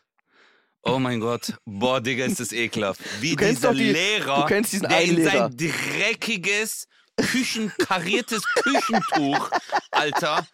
Oh 0.82 0.98
mein 0.98 1.20
Gott. 1.20 1.54
Boah, 1.64 2.02
Digga, 2.02 2.26
ist 2.26 2.38
das 2.38 2.52
ekelhaft. 2.52 3.00
Wie 3.22 3.34
dieser 3.34 3.72
die- 3.72 3.92
Lehrer, 3.92 4.46
der 4.46 5.00
in 5.04 5.16
Lehrer. 5.16 5.30
sein 5.48 5.56
dreckiges, 5.56 6.86
küchenkariertes 7.16 8.42
Küchentuch, 8.62 9.50
Alter, 9.90 10.46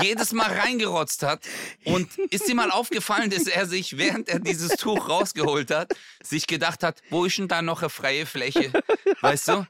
jedes 0.00 0.32
Mal 0.32 0.50
reingerotzt 0.50 1.22
hat. 1.22 1.40
Und 1.84 2.16
ist 2.30 2.48
dir 2.48 2.54
mal 2.54 2.70
aufgefallen, 2.70 3.30
dass 3.30 3.46
er 3.46 3.66
sich, 3.66 3.98
während 3.98 4.28
er 4.28 4.38
dieses 4.40 4.76
Tuch 4.76 5.08
rausgeholt 5.08 5.70
hat, 5.70 5.92
sich 6.22 6.46
gedacht 6.46 6.82
hat, 6.82 7.00
wo 7.10 7.24
ist 7.24 7.38
denn 7.38 7.48
da 7.48 7.62
noch 7.62 7.82
eine 7.82 7.90
freie 7.90 8.26
Fläche? 8.26 8.72
Weißt 9.20 9.48
du? 9.48 9.66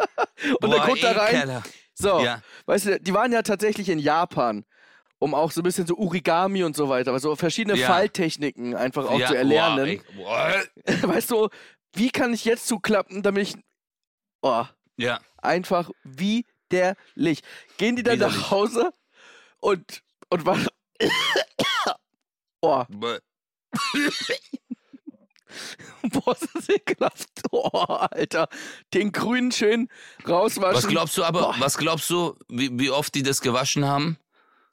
Und 0.61 0.73
er 0.73 0.87
guckt 0.87 1.03
da 1.03 1.13
rein. 1.13 1.35
ekelhaft. 1.37 1.71
So, 1.95 2.21
Ja. 2.21 2.43
weißt 2.67 2.87
du, 2.87 3.01
die 3.01 3.15
waren 3.15 3.33
ja 3.33 3.43
tatsächlich 3.43 3.89
in 3.89 3.99
Japan, 3.99 4.65
um 5.19 5.35
auch 5.35 5.51
so 5.51 5.61
ein 5.63 5.65
bisschen 5.65 5.87
so 5.87 5.97
Origami 5.97 6.63
und 6.63 6.77
so 6.77 6.89
weiter, 6.91 7.13
also 7.13 7.35
verschiedene 7.37 7.79
Ja. 7.79 7.87
Falltechniken 7.87 8.75
einfach 8.75 9.07
auch 9.07 9.19
ja, 9.19 9.29
zu 9.29 9.35
erlernen. 9.37 10.03
Boah, 10.15 10.63
ey, 10.85 10.97
boah. 11.01 11.09
weißt 11.15 11.31
du, 11.31 11.49
wie 11.95 12.11
kann 12.11 12.35
ich 12.35 12.45
jetzt 12.45 12.67
zuklappen, 12.67 13.23
damit 13.23 13.49
ich. 13.49 13.55
Oh, 14.43 14.65
Ja. 14.97 15.21
einfach 15.39 15.91
widerlich. 16.05 17.43
Gehen 17.77 17.97
die 17.97 18.03
dann 18.03 18.17
Widerlich. 18.17 18.37
nach 18.37 18.51
Hause 18.51 18.93
und. 19.61 20.03
und 20.31 20.47
was. 20.47 20.67
oh, 22.61 22.85
Boah. 22.91 23.21
ist 26.33 26.49
das 26.55 26.69
ekelhaft. 26.69 27.29
Oh, 27.51 27.69
Alter. 27.71 28.49
Den 28.95 29.13
grünen 29.13 29.53
schön 29.53 29.89
rauswaschen. 30.27 30.75
Was 30.77 30.89
glaubst 30.89 31.17
du 31.17 31.25
aber, 31.25 31.41
Boah. 31.41 31.55
was 31.59 31.79
glaubst 31.79 32.11
du, 32.11 32.37
wie, 32.49 32.71
wie 32.79 32.91
oft 32.91 33.15
die 33.15 33.23
das 33.23 33.41
gewaschen 33.41 33.85
haben? 33.85 34.19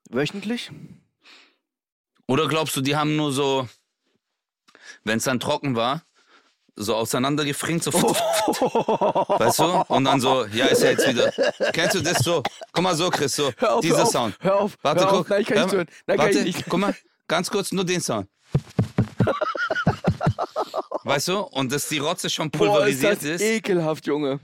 Wöchentlich? 0.09 0.71
Oder 2.27 2.47
glaubst 2.47 2.75
du, 2.75 2.81
die 2.81 2.95
haben 2.95 3.15
nur 3.15 3.31
so, 3.31 3.67
wenn 5.03 5.17
es 5.17 5.25
dann 5.25 5.39
trocken 5.39 5.75
war 5.75 6.03
so 6.75 6.95
auseinandergefringt, 6.95 7.83
so. 7.83 7.91
Weißt 7.93 9.59
du? 9.59 9.63
Und 9.87 10.05
dann 10.05 10.19
so, 10.19 10.45
ja, 10.47 10.65
ist 10.65 10.81
ja 10.83 10.91
jetzt 10.91 11.07
wieder. 11.07 11.31
Kennst 11.71 11.95
du 11.95 12.01
das 12.01 12.19
so? 12.23 12.41
Guck 12.71 12.83
mal 12.83 12.95
so, 12.95 13.09
Chris, 13.09 13.35
so. 13.35 13.51
Hör 13.57 13.75
auf, 13.75 13.81
dieser 13.81 13.97
hör 13.97 14.03
auf, 14.03 14.09
Sound. 14.11 14.35
Hör 14.39 14.59
auf, 14.59 14.77
Warte, 14.81 15.01
hör 15.01 15.09
guck. 15.11 15.19
auf. 15.21 15.29
Nein, 15.29 15.41
ich 15.41 15.47
kann 15.47 15.57
nicht 15.57 15.67
mal. 15.67 15.75
hören. 15.77 15.87
Nein, 16.07 16.17
Warte, 16.17 16.31
kann 16.37 16.47
ich 16.47 16.55
nicht. 16.57 16.69
guck 16.69 16.79
mal, 16.79 16.95
ganz 17.27 17.49
kurz 17.51 17.71
nur 17.71 17.85
den 17.85 18.01
Sound. 18.01 18.27
Weißt 21.03 21.27
du? 21.27 21.39
Und 21.39 21.71
dass 21.71 21.87
die 21.89 21.97
Rotze 21.99 22.29
schon 22.29 22.49
Boah, 22.49 22.65
ist 22.65 22.71
pulverisiert 22.71 23.17
das 23.17 23.23
ist. 23.23 23.41
ekelhaft, 23.41 24.05
Junge. 24.07 24.39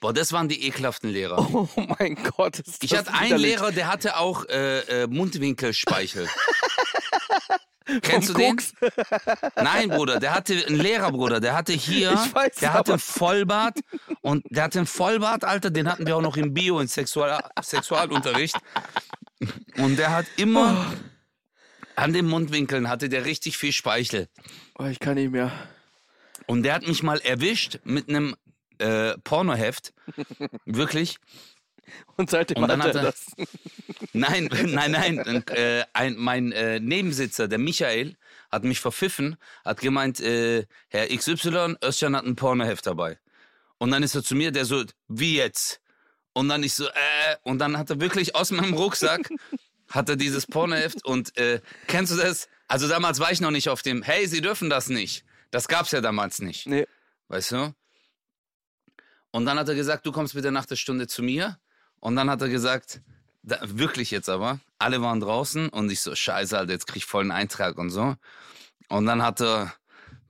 Boah, 0.00 0.12
das 0.12 0.32
waren 0.32 0.48
die 0.48 0.64
ekelhaften 0.66 1.10
Lehrer. 1.10 1.38
Oh 1.52 1.68
mein 1.98 2.16
Gott. 2.36 2.58
Ist 2.60 2.84
Ich 2.84 2.94
hatte 2.96 3.12
einen. 3.12 3.38
Lehrer, 3.38 3.72
der 3.72 3.88
hatte 3.90 4.16
auch 4.16 4.44
äh, 4.48 5.02
äh, 5.02 5.06
Mundwinkelspeichel. 5.06 6.28
Kennst 8.02 8.28
du 8.28 8.32
Vom 8.32 8.42
den? 8.42 8.56
Koks? 8.56 8.72
Nein, 9.56 9.88
Bruder, 9.88 10.20
der 10.20 10.34
hatte 10.34 10.54
einen 10.66 10.78
Lehrer, 10.78 11.10
Bruder, 11.10 11.40
der 11.40 11.54
hatte 11.54 11.72
hier, 11.72 12.12
Ich 12.12 12.34
weiß, 12.34 12.56
der 12.56 12.74
hatte 12.74 12.92
einen 12.92 13.00
Vollbart 13.00 13.80
und 14.20 14.44
der 14.50 14.64
hatte 14.64 14.78
einen 14.78 14.86
Vollbart, 14.86 15.44
Alter, 15.44 15.70
den 15.70 15.90
hatten 15.90 16.06
wir 16.06 16.16
auch 16.16 16.22
noch 16.22 16.36
im 16.36 16.52
Bio, 16.52 16.80
in 16.80 16.88
Sexual 16.88 17.42
Sexualunterricht. 17.62 18.56
Und 19.76 19.98
der 19.98 20.10
hat 20.10 20.26
immer 20.36 20.92
an 21.98 22.12
den 22.12 22.26
Mundwinkeln 22.26 22.88
hatte 22.88 23.08
der 23.08 23.24
richtig 23.24 23.58
viel 23.58 23.72
Speichel. 23.72 24.28
Oh, 24.78 24.84
ich 24.84 25.00
kann 25.00 25.14
nicht 25.14 25.32
mehr. 25.32 25.50
Und 26.46 26.62
der 26.62 26.74
hat 26.74 26.86
mich 26.86 27.02
mal 27.02 27.18
erwischt 27.20 27.80
mit 27.84 28.08
einem 28.08 28.36
äh, 28.78 29.18
Pornoheft. 29.18 29.92
Wirklich. 30.64 31.18
Und 32.16 32.30
seitdem 32.30 32.62
Und 32.62 32.68
dann 32.68 32.82
hat 32.82 32.94
er 32.94 33.02
hat 33.02 33.14
er- 33.36 33.46
das. 33.46 33.48
Nein, 34.12 34.48
nein, 34.66 34.90
nein. 34.92 35.18
Und, 35.20 35.50
Äh, 35.50 35.84
ein, 35.92 36.16
mein 36.16 36.52
äh, 36.52 36.80
Nebensitzer, 36.80 37.48
der 37.48 37.58
Michael, 37.58 38.16
hat 38.50 38.64
mich 38.64 38.80
verpfiffen, 38.80 39.36
hat 39.64 39.80
gemeint, 39.80 40.20
äh, 40.20 40.66
Herr 40.88 41.06
XY, 41.08 41.76
Özcan 41.84 42.16
hat 42.16 42.24
ein 42.24 42.36
Pornoheft 42.36 42.86
dabei. 42.86 43.18
Und 43.78 43.90
dann 43.90 44.02
ist 44.02 44.14
er 44.14 44.22
zu 44.24 44.34
mir, 44.34 44.50
der 44.50 44.64
so, 44.64 44.84
wie 45.08 45.36
jetzt? 45.36 45.80
Und 46.32 46.48
dann 46.48 46.62
ich 46.62 46.72
so, 46.74 46.86
äh, 46.86 47.36
und 47.42 47.58
dann 47.58 47.76
hat 47.76 47.90
er 47.90 48.00
wirklich 48.00 48.34
aus 48.34 48.50
meinem 48.50 48.74
Rucksack, 48.74 49.28
hat 49.90 50.08
er 50.08 50.16
dieses 50.16 50.46
Pornoheft 50.46 51.04
und 51.04 51.36
äh, 51.36 51.60
kennst 51.86 52.12
du 52.12 52.16
das? 52.16 52.48
Also 52.68 52.88
damals 52.88 53.18
war 53.20 53.32
ich 53.32 53.40
noch 53.40 53.50
nicht 53.50 53.68
auf 53.68 53.82
dem, 53.82 54.02
hey, 54.02 54.26
Sie 54.26 54.40
dürfen 54.40 54.68
das 54.70 54.88
nicht. 54.88 55.24
Das 55.50 55.68
gab's 55.68 55.90
ja 55.92 56.00
damals 56.00 56.40
nicht. 56.40 56.66
Nee. 56.66 56.86
Weißt 57.28 57.52
du? 57.52 57.74
Und 59.30 59.44
dann 59.46 59.58
hat 59.58 59.68
er 59.68 59.74
gesagt, 59.74 60.06
du 60.06 60.12
kommst 60.12 60.34
bitte 60.34 60.50
nach 60.50 60.66
der 60.66 60.76
Stunde 60.76 61.06
zu 61.06 61.22
mir. 61.22 61.58
Und 62.00 62.16
dann 62.16 62.30
hat 62.30 62.40
er 62.42 62.48
gesagt, 62.48 63.00
da, 63.42 63.58
wirklich 63.62 64.10
jetzt 64.10 64.28
aber, 64.28 64.60
alle 64.78 65.00
waren 65.02 65.20
draußen 65.20 65.68
und 65.68 65.90
ich 65.90 66.00
so, 66.00 66.14
scheiße, 66.14 66.56
Alter, 66.56 66.72
jetzt 66.72 66.86
krieg 66.86 66.98
ich 66.98 67.06
voll 67.06 67.22
einen 67.22 67.32
Eintrag 67.32 67.78
und 67.78 67.90
so. 67.90 68.16
Und 68.88 69.06
dann 69.06 69.22
hat 69.22 69.40
er 69.40 69.74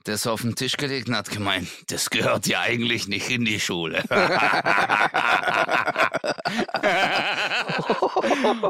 das 0.04 0.26
auf 0.26 0.42
den 0.42 0.54
Tisch 0.54 0.76
gelegt 0.76 1.08
und 1.08 1.16
hat 1.16 1.30
gemeint, 1.30 1.68
das 1.88 2.10
gehört 2.10 2.46
ja 2.46 2.60
eigentlich 2.60 3.08
nicht 3.08 3.30
in 3.30 3.44
die 3.44 3.60
Schule. 3.60 3.98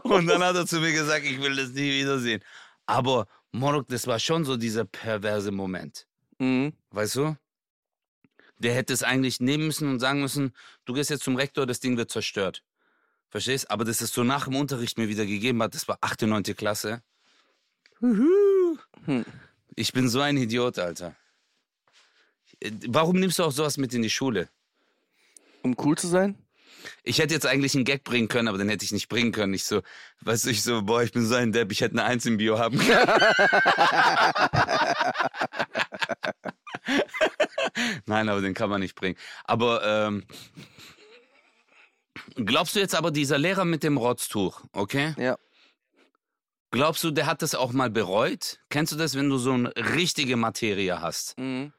und 0.03 0.27
dann 0.27 0.43
hat 0.43 0.57
er 0.57 0.67
zu 0.67 0.81
mir 0.81 0.93
gesagt, 0.93 1.25
ich 1.25 1.41
will 1.41 1.55
das 1.55 1.71
nie 1.71 2.01
wiedersehen. 2.01 2.43
Aber 2.87 3.27
Morok, 3.53 3.87
das 3.89 4.07
war 4.07 4.19
schon 4.19 4.45
so 4.45 4.57
dieser 4.57 4.85
perverse 4.85 5.53
Moment. 5.53 6.07
Mhm. 6.39 6.73
Weißt 6.91 7.17
du? 7.17 7.37
Der 8.59 8.75
hätte 8.75 8.93
es 8.93 9.03
eigentlich 9.05 9.41
nehmen 9.41 9.67
müssen 9.67 9.89
und 9.89 10.01
sagen 10.01 10.21
müssen, 10.21 10.53
du 10.85 10.93
gehst 10.93 11.11
jetzt 11.11 11.23
zum 11.23 11.37
Rektor, 11.37 11.65
das 11.67 11.79
Ding 11.81 11.97
wird 11.97 12.11
zerstört. 12.11 12.65
Verstehst? 13.31 13.71
Aber 13.71 13.85
dass 13.85 14.01
es 14.01 14.13
so 14.13 14.25
nach 14.25 14.45
dem 14.45 14.57
Unterricht 14.57 14.99
mir 14.99 15.09
wieder 15.09 15.27
gegeben 15.27 15.63
hat, 15.63 15.75
das 15.75 15.89
war 15.89 15.99
8., 16.01 16.23
9. 16.23 16.43
Klasse. 16.43 17.03
Hm. 18.01 18.79
Ich 19.75 19.93
bin 19.93 20.09
so 20.09 20.21
ein 20.21 20.37
Idiot, 20.37 20.79
Alter. 20.79 21.15
Warum 22.89 23.21
nimmst 23.21 23.39
du 23.39 23.45
auch 23.45 23.53
sowas 23.53 23.77
mit 23.77 23.95
in 23.95 24.03
die 24.03 24.11
Schule? 24.11 24.49
Um 25.63 25.77
cool 25.79 25.97
zu 25.97 26.09
sein? 26.09 26.37
Ich 27.03 27.19
hätte 27.19 27.35
jetzt 27.35 27.47
eigentlich 27.47 27.75
einen 27.75 27.85
Gag 27.85 28.05
bringen 28.05 28.29
können, 28.29 28.47
aber 28.49 28.59
den 28.59 28.69
hätte 28.69 28.85
ich 28.85 28.93
nicht 28.93 29.09
bringen 29.09 29.33
können. 29.33 29.55
Ich 29.55 29.65
so, 29.65 29.83
weißt 30.21 30.47
du, 30.47 30.51
ich 30.51 30.63
so, 30.63 30.83
boah, 30.83 31.03
ich 31.03 31.11
bin 31.13 31.27
so 31.27 31.35
ein 31.35 31.51
Depp, 31.53 31.73
ich 31.73 31.81
hätte 31.81 31.95
eine 31.95 32.05
Eins 32.05 32.27
im 32.27 32.37
Bio 32.37 32.59
haben 32.59 32.79
können. 32.79 32.99
Nein, 38.07 38.29
aber 38.29 38.41
den 38.41 38.55
kann 38.55 38.71
man 38.71 38.81
nicht 38.81 38.95
bringen. 38.95 39.19
Aber 39.45 39.85
ähm, 39.85 40.25
glaubst 42.35 42.75
du 42.77 42.81
jetzt 42.81 42.95
aber, 42.95 43.11
dieser 43.11 43.39
Lehrer 43.39 43.65
mit 43.65 43.83
dem 43.83 43.97
Rotztuch, 43.97 44.65
okay? 44.73 45.15
Ja. 45.19 45.37
Glaubst 46.71 47.03
du, 47.03 47.11
der 47.11 47.27
hat 47.27 47.41
das 47.43 47.55
auch 47.55 47.73
mal 47.73 47.89
bereut? 47.91 48.61
Kennst 48.69 48.93
du 48.93 48.97
das, 48.97 49.15
wenn 49.15 49.31
du 49.31 49.39
so 49.39 49.53
eine 49.53 49.75
richtige 49.77 50.37
Materie 50.37 51.01
hast? 51.01 51.39
Mhm. 51.39 51.73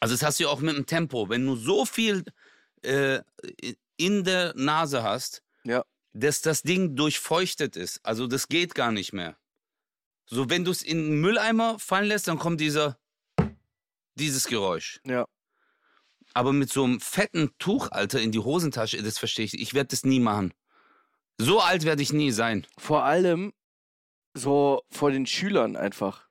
Also 0.00 0.14
das 0.14 0.22
hast 0.22 0.40
du 0.40 0.44
ja 0.44 0.50
auch 0.50 0.60
mit 0.60 0.76
dem 0.76 0.86
Tempo. 0.86 1.28
Wenn 1.28 1.44
du 1.44 1.56
so 1.56 1.84
viel 1.84 2.24
äh, 2.82 3.20
in 3.98 4.24
der 4.24 4.54
Nase 4.56 5.02
hast, 5.02 5.42
Ja. 5.64 5.84
dass 6.14 6.40
das 6.40 6.62
Ding 6.62 6.96
durchfeuchtet 6.96 7.76
ist. 7.76 8.00
Also 8.02 8.26
das 8.26 8.48
geht 8.48 8.74
gar 8.74 8.92
nicht 8.92 9.12
mehr. 9.12 9.36
So, 10.24 10.48
wenn 10.48 10.64
du 10.64 10.70
es 10.70 10.80
in 10.82 10.96
den 10.98 11.20
Mülleimer 11.20 11.78
fallen 11.78 12.06
lässt, 12.06 12.28
dann 12.28 12.38
kommt 12.38 12.60
dieser, 12.62 12.98
dieses 14.14 14.46
Geräusch. 14.46 15.00
Ja. 15.04 15.26
Aber 16.34 16.52
mit 16.52 16.72
so 16.72 16.84
einem 16.84 17.00
fetten 17.00 17.50
Tuch, 17.58 17.90
Alter, 17.90 18.20
in 18.20 18.30
die 18.32 18.38
Hosentasche, 18.38 19.02
das 19.02 19.18
verstehe 19.18 19.44
ich. 19.44 19.58
Ich 19.60 19.74
werde 19.74 19.88
das 19.88 20.04
nie 20.04 20.20
machen. 20.20 20.54
So 21.38 21.60
alt 21.60 21.84
werde 21.84 22.02
ich 22.02 22.12
nie 22.12 22.30
sein. 22.30 22.66
Vor 22.78 23.04
allem 23.04 23.52
so 24.34 24.82
vor 24.90 25.10
den 25.10 25.26
Schülern 25.26 25.76
einfach. 25.76 26.28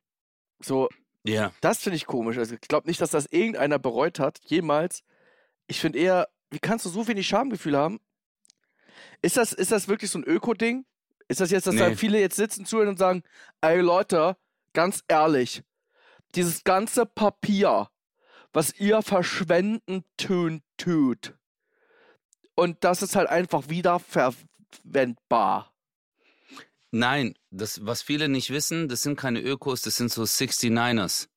So, 0.64 0.88
Ja. 1.26 1.52
das 1.62 1.80
finde 1.80 1.98
ich 1.98 2.06
komisch. 2.06 2.38
Also 2.38 2.54
ich 2.56 2.62
glaube 2.62 2.88
nicht, 2.88 3.02
dass 3.02 3.12
das 3.12 3.26
irgendeiner 3.26 3.80
bereut 3.80 4.20
hat, 4.20 4.40
jemals. 4.46 5.04
Ich 5.68 5.80
finde 5.80 6.00
eher, 6.00 6.30
wie 6.50 6.60
kannst 6.60 6.86
du 6.86 6.90
so 6.90 7.08
wenig 7.08 7.28
Schamgefühl 7.28 7.76
haben? 7.78 8.00
Ist 9.22 9.38
das, 9.38 9.52
ist 9.54 9.72
das 9.72 9.88
wirklich 9.88 10.12
so 10.12 10.20
ein 10.20 10.24
Öko-Ding? 10.24 10.86
Ist 11.28 11.42
das 11.42 11.52
jetzt, 11.52 11.68
dass 11.68 11.76
da 11.76 11.90
Nee. 11.90 11.96
viele 11.96 12.20
jetzt 12.20 12.38
sitzen, 12.38 12.66
zuhören 12.66 12.90
und 12.90 12.98
sagen, 13.00 13.24
ey 13.62 13.80
Leute, 13.82 14.38
ganz 14.74 15.04
ehrlich, 15.08 15.62
dieses 16.36 16.64
ganze 16.64 17.06
Papier, 17.06 17.90
was 18.54 18.74
ihr 18.80 19.02
verschwenden 19.02 20.04
tun, 20.18 20.62
tut, 20.78 21.34
und 22.60 22.84
das 22.84 23.02
ist 23.02 23.16
halt 23.16 23.30
einfach 23.30 23.70
wiederverwendbar. 23.70 25.74
Nein, 26.92 27.36
das, 27.52 27.86
was 27.86 28.02
viele 28.02 28.28
nicht 28.28 28.50
wissen, 28.50 28.90
das 28.90 29.02
sind 29.02 29.16
keine 29.16 29.40
Ökos, 29.40 29.82
das 29.82 29.96
sind 29.96 30.12
so 30.12 30.24
69ers. 30.24 31.30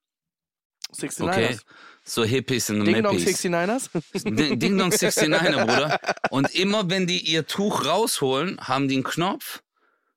69ers. 0.93 1.23
Okay? 1.23 1.57
So 2.03 2.25
Hippies 2.25 2.71
und 2.71 2.85
Ding 2.85 3.05
Dong 3.05 3.15
Mappies. 3.15 3.45
69ers? 3.45 3.91
Ding 4.25 4.59
Ding 4.59 4.77
Dong 4.77 4.91
69er, 4.91 5.65
Bruder. 5.65 6.01
Und 6.31 6.53
immer 6.57 6.91
wenn 6.91 7.07
die 7.07 7.21
ihr 7.21 7.47
Tuch 7.47 7.85
rausholen, 7.85 8.59
haben 8.61 8.89
die 8.89 8.97
einen 8.97 9.05
Knopf, 9.05 9.63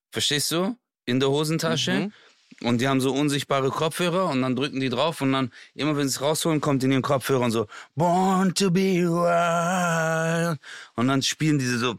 verstehst 0.10 0.52
du, 0.52 0.76
in 1.06 1.20
der 1.20 1.30
Hosentasche. 1.30 1.94
Mhm. 1.94 2.14
Und 2.62 2.80
die 2.80 2.88
haben 2.88 3.02
so 3.02 3.14
unsichtbare 3.14 3.70
Kopfhörer 3.70 4.30
und 4.30 4.42
dann 4.42 4.56
drücken 4.56 4.80
die 4.80 4.88
drauf 4.88 5.20
und 5.22 5.34
dann, 5.34 5.52
immer 5.74 5.98
wenn 5.98 6.08
sie 6.08 6.16
es 6.16 6.22
rausholen, 6.22 6.62
kommt 6.62 6.84
in 6.84 6.90
den 6.90 7.02
Kopfhörern 7.02 7.52
so, 7.52 7.68
Born 7.96 8.54
to 8.56 8.72
be 8.72 9.04
wild. 9.04 10.58
Und 10.96 11.08
dann 11.10 11.22
spielen 11.22 11.60
diese 11.60 11.78
so, 11.78 11.96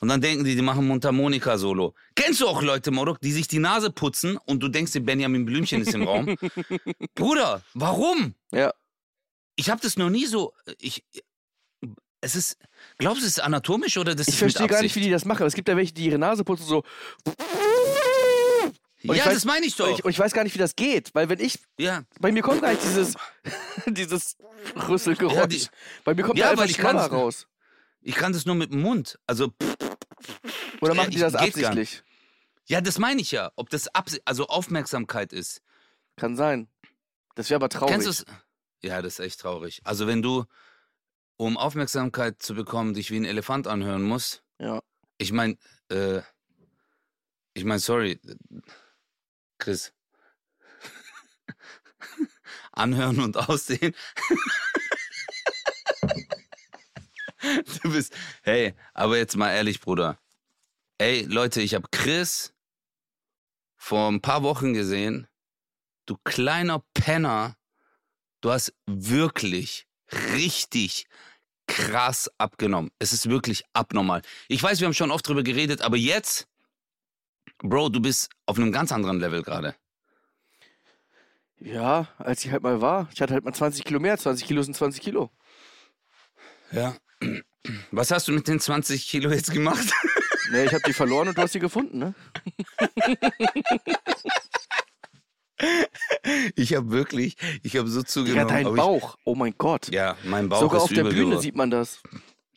und 0.00 0.08
dann 0.08 0.20
denken 0.20 0.44
die, 0.44 0.56
die 0.56 0.62
machen 0.62 0.86
Mundharmonika-Solo. 0.88 1.94
Kennst 2.16 2.40
du 2.40 2.48
auch 2.48 2.62
Leute, 2.62 2.90
Morok, 2.90 3.20
die 3.20 3.32
sich 3.32 3.46
die 3.46 3.60
Nase 3.60 3.90
putzen 3.90 4.38
und 4.44 4.60
du 4.60 4.68
denkst 4.68 4.92
dir, 4.92 5.00
Benjamin 5.02 5.44
Blümchen 5.44 5.82
ist 5.82 5.94
im 5.94 6.02
Raum? 6.02 6.36
Bruder, 7.14 7.62
warum? 7.74 8.34
Ja. 8.52 8.72
Ich 9.54 9.70
habe 9.70 9.80
das 9.80 9.96
noch 9.96 10.10
nie 10.10 10.26
so. 10.26 10.52
Ich. 10.78 11.04
Es 12.20 12.34
ist. 12.34 12.58
Glaubst 12.98 13.22
du, 13.22 13.26
es 13.26 13.32
ist 13.32 13.40
anatomisch 13.40 13.96
oder 13.98 14.14
das 14.14 14.28
Ich 14.28 14.34
ist 14.34 14.42
mit 14.42 14.52
verstehe 14.52 14.68
gar 14.68 14.82
nicht, 14.82 14.96
wie 14.96 15.00
die 15.00 15.10
das 15.10 15.24
machen. 15.24 15.46
Es 15.46 15.54
gibt 15.54 15.68
ja 15.68 15.76
welche, 15.76 15.94
die 15.94 16.06
ihre 16.06 16.18
Nase 16.18 16.44
putzen 16.44 16.66
so. 16.66 16.82
Und 19.08 19.16
Ja, 19.16 19.24
weiß- 19.24 19.34
das 19.34 19.44
meine 19.44 19.66
ich 19.66 19.78
Und 19.80 19.88
doch. 19.90 19.98
ich, 19.98 20.04
und 20.04 20.10
ich 20.10 20.18
weiß 20.18 20.32
gar 20.32 20.44
nicht, 20.44 20.54
wie 20.54 20.58
das 20.58 20.76
geht, 20.76 21.14
weil 21.14 21.28
wenn 21.28 21.40
ich, 21.40 21.58
ja. 21.78 22.02
bei 22.20 22.32
mir 22.32 22.42
kommt 22.42 22.60
gar 22.62 22.70
nicht 22.70 22.82
dieses, 22.82 23.14
dieses 23.86 24.36
Rüsselgeräusch. 24.88 25.34
Ja, 25.36 25.46
die- 25.46 25.66
bei 26.04 26.14
mir 26.14 26.22
kommt 26.22 26.38
Ja, 26.38 26.46
da 26.46 26.50
einfach 26.52 26.62
weil 26.64 26.70
ich 26.70 27.12
raus. 27.12 27.46
Ich 28.02 28.14
kann 28.14 28.32
das 28.32 28.46
nur 28.46 28.54
mit 28.54 28.72
dem 28.72 28.82
Mund. 28.82 29.18
Also. 29.26 29.52
Oder 30.80 30.92
äh, 30.92 30.96
machen 30.96 31.10
die 31.10 31.16
ich- 31.16 31.22
das 31.22 31.34
absichtlich? 31.34 32.02
Ja, 32.68 32.80
das 32.80 32.98
meine 32.98 33.20
ich 33.20 33.30
ja. 33.30 33.52
Ob 33.56 33.70
das 33.70 33.88
Absi 33.94 34.20
also 34.24 34.46
Aufmerksamkeit 34.48 35.32
ist. 35.32 35.62
Kann 36.16 36.36
sein. 36.36 36.68
Das 37.34 37.48
wäre 37.50 37.56
aber 37.56 37.68
traurig. 37.68 37.92
Kennst 37.92 38.06
du 38.06 38.10
es? 38.10 38.24
Ja, 38.82 39.02
das 39.02 39.14
ist 39.14 39.20
echt 39.20 39.40
traurig. 39.40 39.80
Also, 39.84 40.06
wenn 40.06 40.22
du, 40.22 40.44
um 41.36 41.56
Aufmerksamkeit 41.56 42.42
zu 42.42 42.54
bekommen, 42.54 42.94
dich 42.94 43.10
wie 43.10 43.16
ein 43.18 43.24
Elefant 43.24 43.66
anhören 43.66 44.02
musst. 44.02 44.42
Ja. 44.58 44.82
Ich 45.18 45.32
meine, 45.32 45.56
äh, 45.90 46.22
ich 47.54 47.64
meine, 47.64 47.78
sorry, 47.80 48.20
Chris. 49.58 49.92
Anhören 52.72 53.20
und 53.20 53.36
aussehen. 53.36 53.94
du 57.82 57.92
bist, 57.92 58.14
hey, 58.42 58.74
aber 58.94 59.16
jetzt 59.16 59.36
mal 59.36 59.52
ehrlich, 59.52 59.80
Bruder. 59.80 60.18
Ey, 60.98 61.22
Leute, 61.22 61.60
ich 61.60 61.74
habe 61.74 61.88
Chris 61.90 62.54
vor 63.76 64.10
ein 64.10 64.20
paar 64.20 64.42
Wochen 64.42 64.72
gesehen. 64.72 65.28
du 66.06 66.16
kleiner 66.24 66.84
Penner, 66.94 67.56
du 68.40 68.50
hast 68.50 68.74
wirklich 68.86 69.86
richtig 70.32 71.06
krass 71.66 72.30
abgenommen. 72.38 72.90
Es 72.98 73.12
ist 73.12 73.28
wirklich 73.28 73.64
abnormal. 73.72 74.22
Ich 74.48 74.62
weiß, 74.62 74.80
wir 74.80 74.86
haben 74.86 74.94
schon 74.94 75.10
oft 75.10 75.26
drüber 75.26 75.42
geredet, 75.42 75.82
aber 75.82 75.96
jetzt, 75.96 76.46
Bro, 77.58 77.88
du 77.90 78.00
bist 78.00 78.30
auf 78.46 78.58
einem 78.58 78.72
ganz 78.72 78.92
anderen 78.92 79.20
Level 79.20 79.42
gerade. 79.42 79.74
Ja, 81.58 82.08
als 82.18 82.44
ich 82.44 82.52
halt 82.52 82.62
mal 82.62 82.80
war. 82.82 83.08
Ich 83.14 83.20
hatte 83.22 83.32
halt 83.34 83.44
mal 83.44 83.54
20 83.54 83.84
Kilo 83.84 83.98
mehr. 83.98 84.18
20 84.18 84.46
Kilo 84.46 84.62
sind 84.62 84.76
20 84.76 85.02
Kilo. 85.02 85.30
Ja. 86.70 86.94
Was 87.90 88.10
hast 88.10 88.28
du 88.28 88.32
mit 88.32 88.46
den 88.46 88.60
20 88.60 89.08
Kilo 89.08 89.30
jetzt 89.30 89.52
gemacht? 89.52 89.88
Nee, 90.52 90.62
ich 90.64 90.72
habe 90.72 90.82
die 90.86 90.92
verloren 90.92 91.26
und 91.26 91.36
du 91.36 91.42
hast 91.42 91.54
sie 91.54 91.58
gefunden, 91.58 91.98
ne? 91.98 92.14
Ich 96.54 96.74
habe 96.74 96.90
wirklich, 96.90 97.36
ich 97.62 97.76
habe 97.76 97.88
so 97.88 98.00
Ja, 98.00 98.06
zugenommen. 98.06 98.48
dein 98.48 98.66
aber 98.66 98.76
Bauch. 98.76 99.16
Oh 99.24 99.34
mein 99.34 99.54
Gott. 99.56 99.88
Ja, 99.92 100.16
mein 100.24 100.48
Bauch 100.48 100.60
Sogar 100.60 100.78
ist 100.78 100.84
auf 100.84 100.92
der 100.92 101.04
Bühne 101.04 101.14
geworden. 101.24 101.40
sieht 101.40 101.56
man 101.56 101.70
das. 101.70 102.02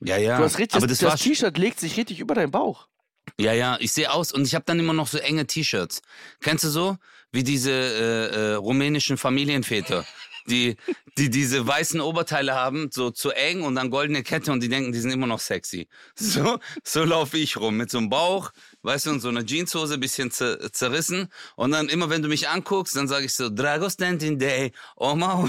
Ja, 0.01 0.17
ja. 0.17 0.37
Du 0.37 0.43
hast 0.43 0.57
richtig, 0.59 0.77
aber 0.77 0.87
das, 0.87 0.99
das 0.99 1.21
T-Shirt 1.21 1.57
legt 1.57 1.79
sich 1.79 1.97
richtig 1.97 2.19
über 2.19 2.35
deinen 2.35 2.51
Bauch. 2.51 2.87
Ja, 3.37 3.53
ja, 3.53 3.77
ich 3.79 3.91
sehe 3.91 4.11
aus 4.11 4.31
und 4.31 4.45
ich 4.45 4.55
habe 4.55 4.65
dann 4.65 4.79
immer 4.79 4.93
noch 4.93 5.07
so 5.07 5.17
enge 5.17 5.45
T-Shirts. 5.45 6.01
Kennst 6.41 6.63
du 6.63 6.69
so? 6.69 6.97
Wie 7.31 7.43
diese 7.43 7.71
äh, 7.71 8.53
äh, 8.53 8.53
rumänischen 8.55 9.17
Familienväter, 9.17 10.03
die, 10.47 10.77
die 11.17 11.29
diese 11.29 11.67
weißen 11.67 12.01
Oberteile 12.01 12.55
haben, 12.55 12.89
so 12.91 13.11
zu 13.11 13.29
eng 13.31 13.61
und 13.61 13.75
dann 13.75 13.91
goldene 13.91 14.23
Kette 14.23 14.51
und 14.51 14.61
die 14.61 14.69
denken, 14.69 14.91
die 14.91 14.99
sind 14.99 15.11
immer 15.11 15.27
noch 15.27 15.39
sexy. 15.39 15.87
So, 16.15 16.59
so 16.83 17.03
laufe 17.03 17.37
ich 17.37 17.57
rum 17.57 17.77
mit 17.77 17.91
so 17.91 17.99
einem 17.99 18.09
Bauch, 18.09 18.51
weißt 18.81 19.05
du, 19.05 19.09
und 19.11 19.19
so 19.19 19.29
einer 19.29 19.45
Jeanshose, 19.45 19.99
bisschen 19.99 20.31
zer 20.31 20.71
zerrissen. 20.71 21.31
Und 21.55 21.71
dann 21.71 21.87
immer, 21.87 22.09
wenn 22.09 22.23
du 22.23 22.29
mich 22.29 22.49
anguckst, 22.49 22.95
dann 22.95 23.07
sage 23.07 23.25
ich 23.25 23.33
so, 23.35 23.49
Dragos 23.49 23.97
Dentin 23.97 24.39
Day, 24.39 24.71
Oma. 24.95 25.47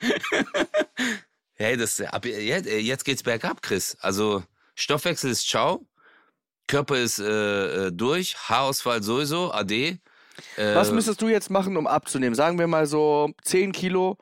hey, 1.54 1.76
das, 1.76 2.00
ab, 2.00 2.24
jetzt, 2.24 2.68
jetzt 2.68 3.04
geht's 3.04 3.24
bergab, 3.24 3.62
Chris. 3.62 3.96
Also, 4.00 4.44
Stoffwechsel 4.74 5.30
ist 5.30 5.48
ciao. 5.48 5.86
Körper 6.66 6.98
ist 6.98 7.18
äh, 7.18 7.86
äh, 7.88 7.92
durch, 7.92 8.36
Haarausfall 8.48 9.02
sowieso, 9.02 9.52
AD. 9.52 9.98
Äh, 10.56 10.74
Was 10.74 10.90
müsstest 10.90 11.20
du 11.20 11.28
jetzt 11.28 11.50
machen, 11.50 11.76
um 11.76 11.86
abzunehmen? 11.86 12.34
Sagen 12.34 12.58
wir 12.58 12.66
mal 12.66 12.86
so 12.86 13.30
10 13.44 13.72
Kilo. 13.72 14.16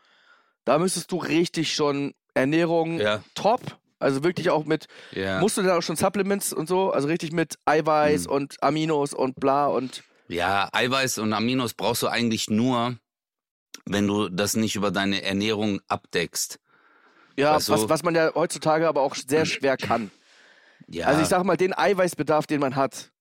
Da 0.65 0.79
müsstest 0.79 1.11
du 1.13 1.17
richtig 1.19 1.73
schon 1.75 2.15
Ernährung 2.35 2.99
Ja, 3.01 3.23
top. 3.35 3.61
Also 3.99 4.25
wirklich 4.25 4.49
auch 4.51 4.65
mit, 4.65 4.87
ja. 5.13 5.41
musst 5.41 5.59
du 5.59 5.63
da 5.63 5.77
auch 5.77 5.83
schon 5.83 5.97
Supplements 5.97 6.53
und 6.55 6.69
so? 6.69 6.91
Also 6.91 7.07
richtig 7.09 7.33
mit 7.33 7.57
Eiweiß 7.67 8.25
Hm. 8.25 8.31
und 8.33 8.63
Aminos 8.63 9.13
und 9.13 9.37
bla 9.39 9.67
und. 9.67 10.03
ja, 10.29 10.69
Eiweiß 10.73 11.19
und 11.19 11.33
Aminos 11.35 11.75
brauchst 11.75 12.03
du 12.03 12.09
eigentlich 12.09 12.49
nur, 12.49 12.97
wenn 13.85 14.07
du 14.07 14.29
das 14.31 14.55
nicht 14.57 14.75
über 14.75 14.91
deine 14.91 15.23
Ernährung 15.23 15.81
abdeckst. 15.87 16.59
Ja, 17.37 17.57
Weißt 17.57 17.69
du- 17.69 17.73
was, 17.75 17.89
was 17.91 18.03
man 18.03 18.15
ja 18.15 18.35
heutzutage 18.35 18.89
aber 18.89 19.03
auch 19.03 19.15
sehr 19.15 19.45
schwer 19.45 19.77
kann. 19.77 20.11
Ja, 20.91 21.07
Also 21.07 21.23
ich 21.23 21.29
sag 21.29 21.45
mal, 21.45 21.57
den 21.57 21.73
Eiweißbedarf, 21.77 22.47
den 22.47 22.61
man 22.61 22.77
hat. 22.77 23.13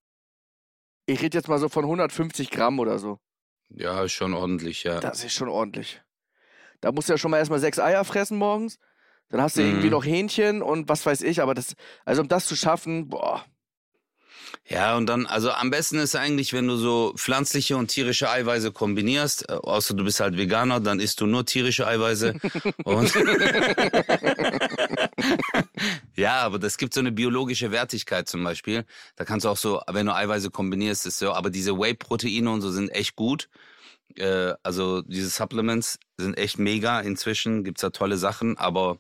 Ich 1.06 1.22
rede 1.22 1.38
jetzt 1.38 1.48
mal 1.48 1.60
so 1.60 1.70
von 1.70 1.86
150 1.86 2.50
Gramm 2.52 2.80
oder 2.80 3.00
so. 3.00 3.20
ja, 3.70 4.04
ist 4.04 4.14
schon 4.14 4.34
ordentlich, 4.34 4.84
ja. 4.84 5.00
Das 5.00 5.24
ist 5.24 5.34
schon 5.34 5.50
ordentlich. 5.50 6.02
Da 6.82 6.92
musst 6.92 7.10
du 7.10 7.14
ja 7.14 7.18
schon 7.18 7.32
mal 7.32 7.38
erstmal 7.38 7.60
sechs 7.60 7.80
Eier 7.80 8.04
fressen 8.06 8.38
morgens. 8.38 8.78
Dann 9.30 9.42
hast 9.42 9.58
du 9.58 9.62
irgendwie 9.62 9.86
Mhm. 9.88 9.92
noch 9.92 10.06
Hähnchen 10.06 10.62
und 10.64 10.90
was 10.90 11.06
weiß 11.06 11.22
ich, 11.22 11.42
aber 11.42 11.54
das, 11.54 11.76
also 12.06 12.22
um 12.22 12.28
das 12.28 12.48
zu 12.48 12.56
schaffen, 12.56 13.10
boah. 13.10 13.46
Ja, 14.72 14.98
und 14.98 15.08
dann, 15.08 15.26
also 15.26 15.50
am 15.50 15.72
besten 15.72 15.98
ist 15.98 16.16
eigentlich, 16.16 16.54
wenn 16.54 16.68
du 16.68 16.78
so 16.78 17.14
pflanzliche 17.18 17.76
und 17.76 17.88
tierische 17.88 18.30
Eiweiße 18.30 18.72
kombinierst, 18.72 19.50
äh, 19.50 19.54
außer 19.54 19.96
du 19.96 20.04
bist 20.04 20.20
halt 20.20 20.38
Veganer, 20.38 20.80
dann 20.80 21.00
isst 21.00 21.22
du 21.22 21.26
nur 21.26 21.44
tierische 21.44 21.88
Eiweiße. 21.88 22.36
ja, 26.16 26.42
aber 26.42 26.60
das 26.60 26.78
gibt 26.78 26.94
so 26.94 27.00
eine 27.00 27.12
biologische 27.12 27.72
Wertigkeit 27.72 28.30
zum 28.30 28.44
Beispiel. 28.44 28.86
Da 29.16 29.26
kannst 29.26 29.46
du 29.46 29.50
auch 29.50 29.58
so, 29.58 29.82
wenn 29.92 30.06
du 30.06 30.14
Eiweiße 30.14 30.52
kombinierst, 30.52 31.08
ist 31.08 31.18
so, 31.18 31.34
aber 31.34 31.50
diese 31.50 31.76
Whey-Proteine 31.76 32.52
und 32.52 32.62
so 32.62 32.70
sind 32.70 32.90
echt 32.90 33.16
gut. 33.16 33.50
Äh, 34.18 34.54
also 34.62 35.02
diese 35.02 35.30
Supplements 35.30 35.98
sind 36.18 36.38
echt 36.38 36.60
mega. 36.60 37.00
Inzwischen 37.00 37.64
gibt's 37.64 37.82
da 37.82 37.90
tolle 37.90 38.18
Sachen, 38.18 38.56
aber 38.60 39.00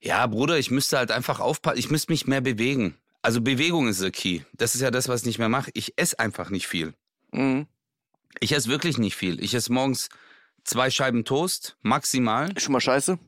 ja, 0.00 0.26
Bruder, 0.26 0.58
ich 0.58 0.70
müsste 0.70 0.96
halt 0.96 1.10
einfach 1.10 1.40
aufpassen, 1.40 1.78
ich 1.78 1.90
müsste 1.90 2.12
mich 2.12 2.26
mehr 2.26 2.40
bewegen. 2.40 2.96
Also 3.24 3.40
Bewegung 3.40 3.88
ist 3.88 4.02
der 4.02 4.10
Key. 4.10 4.42
Das 4.52 4.74
ist 4.74 4.82
ja 4.82 4.90
das, 4.90 5.08
was 5.08 5.22
ich 5.22 5.26
nicht 5.26 5.38
mehr 5.38 5.48
mache. 5.48 5.70
Ich 5.72 5.94
esse 5.96 6.18
einfach 6.18 6.50
nicht 6.50 6.66
viel. 6.66 6.92
Mhm. 7.32 7.66
Ich 8.38 8.52
esse 8.52 8.68
wirklich 8.68 8.98
nicht 8.98 9.16
viel. 9.16 9.42
Ich 9.42 9.54
esse 9.54 9.72
morgens 9.72 10.10
zwei 10.62 10.90
Scheiben 10.90 11.24
Toast, 11.24 11.78
maximal. 11.80 12.52
Ist 12.52 12.64
schon 12.64 12.74
mal 12.74 12.82
scheiße. 12.82 13.18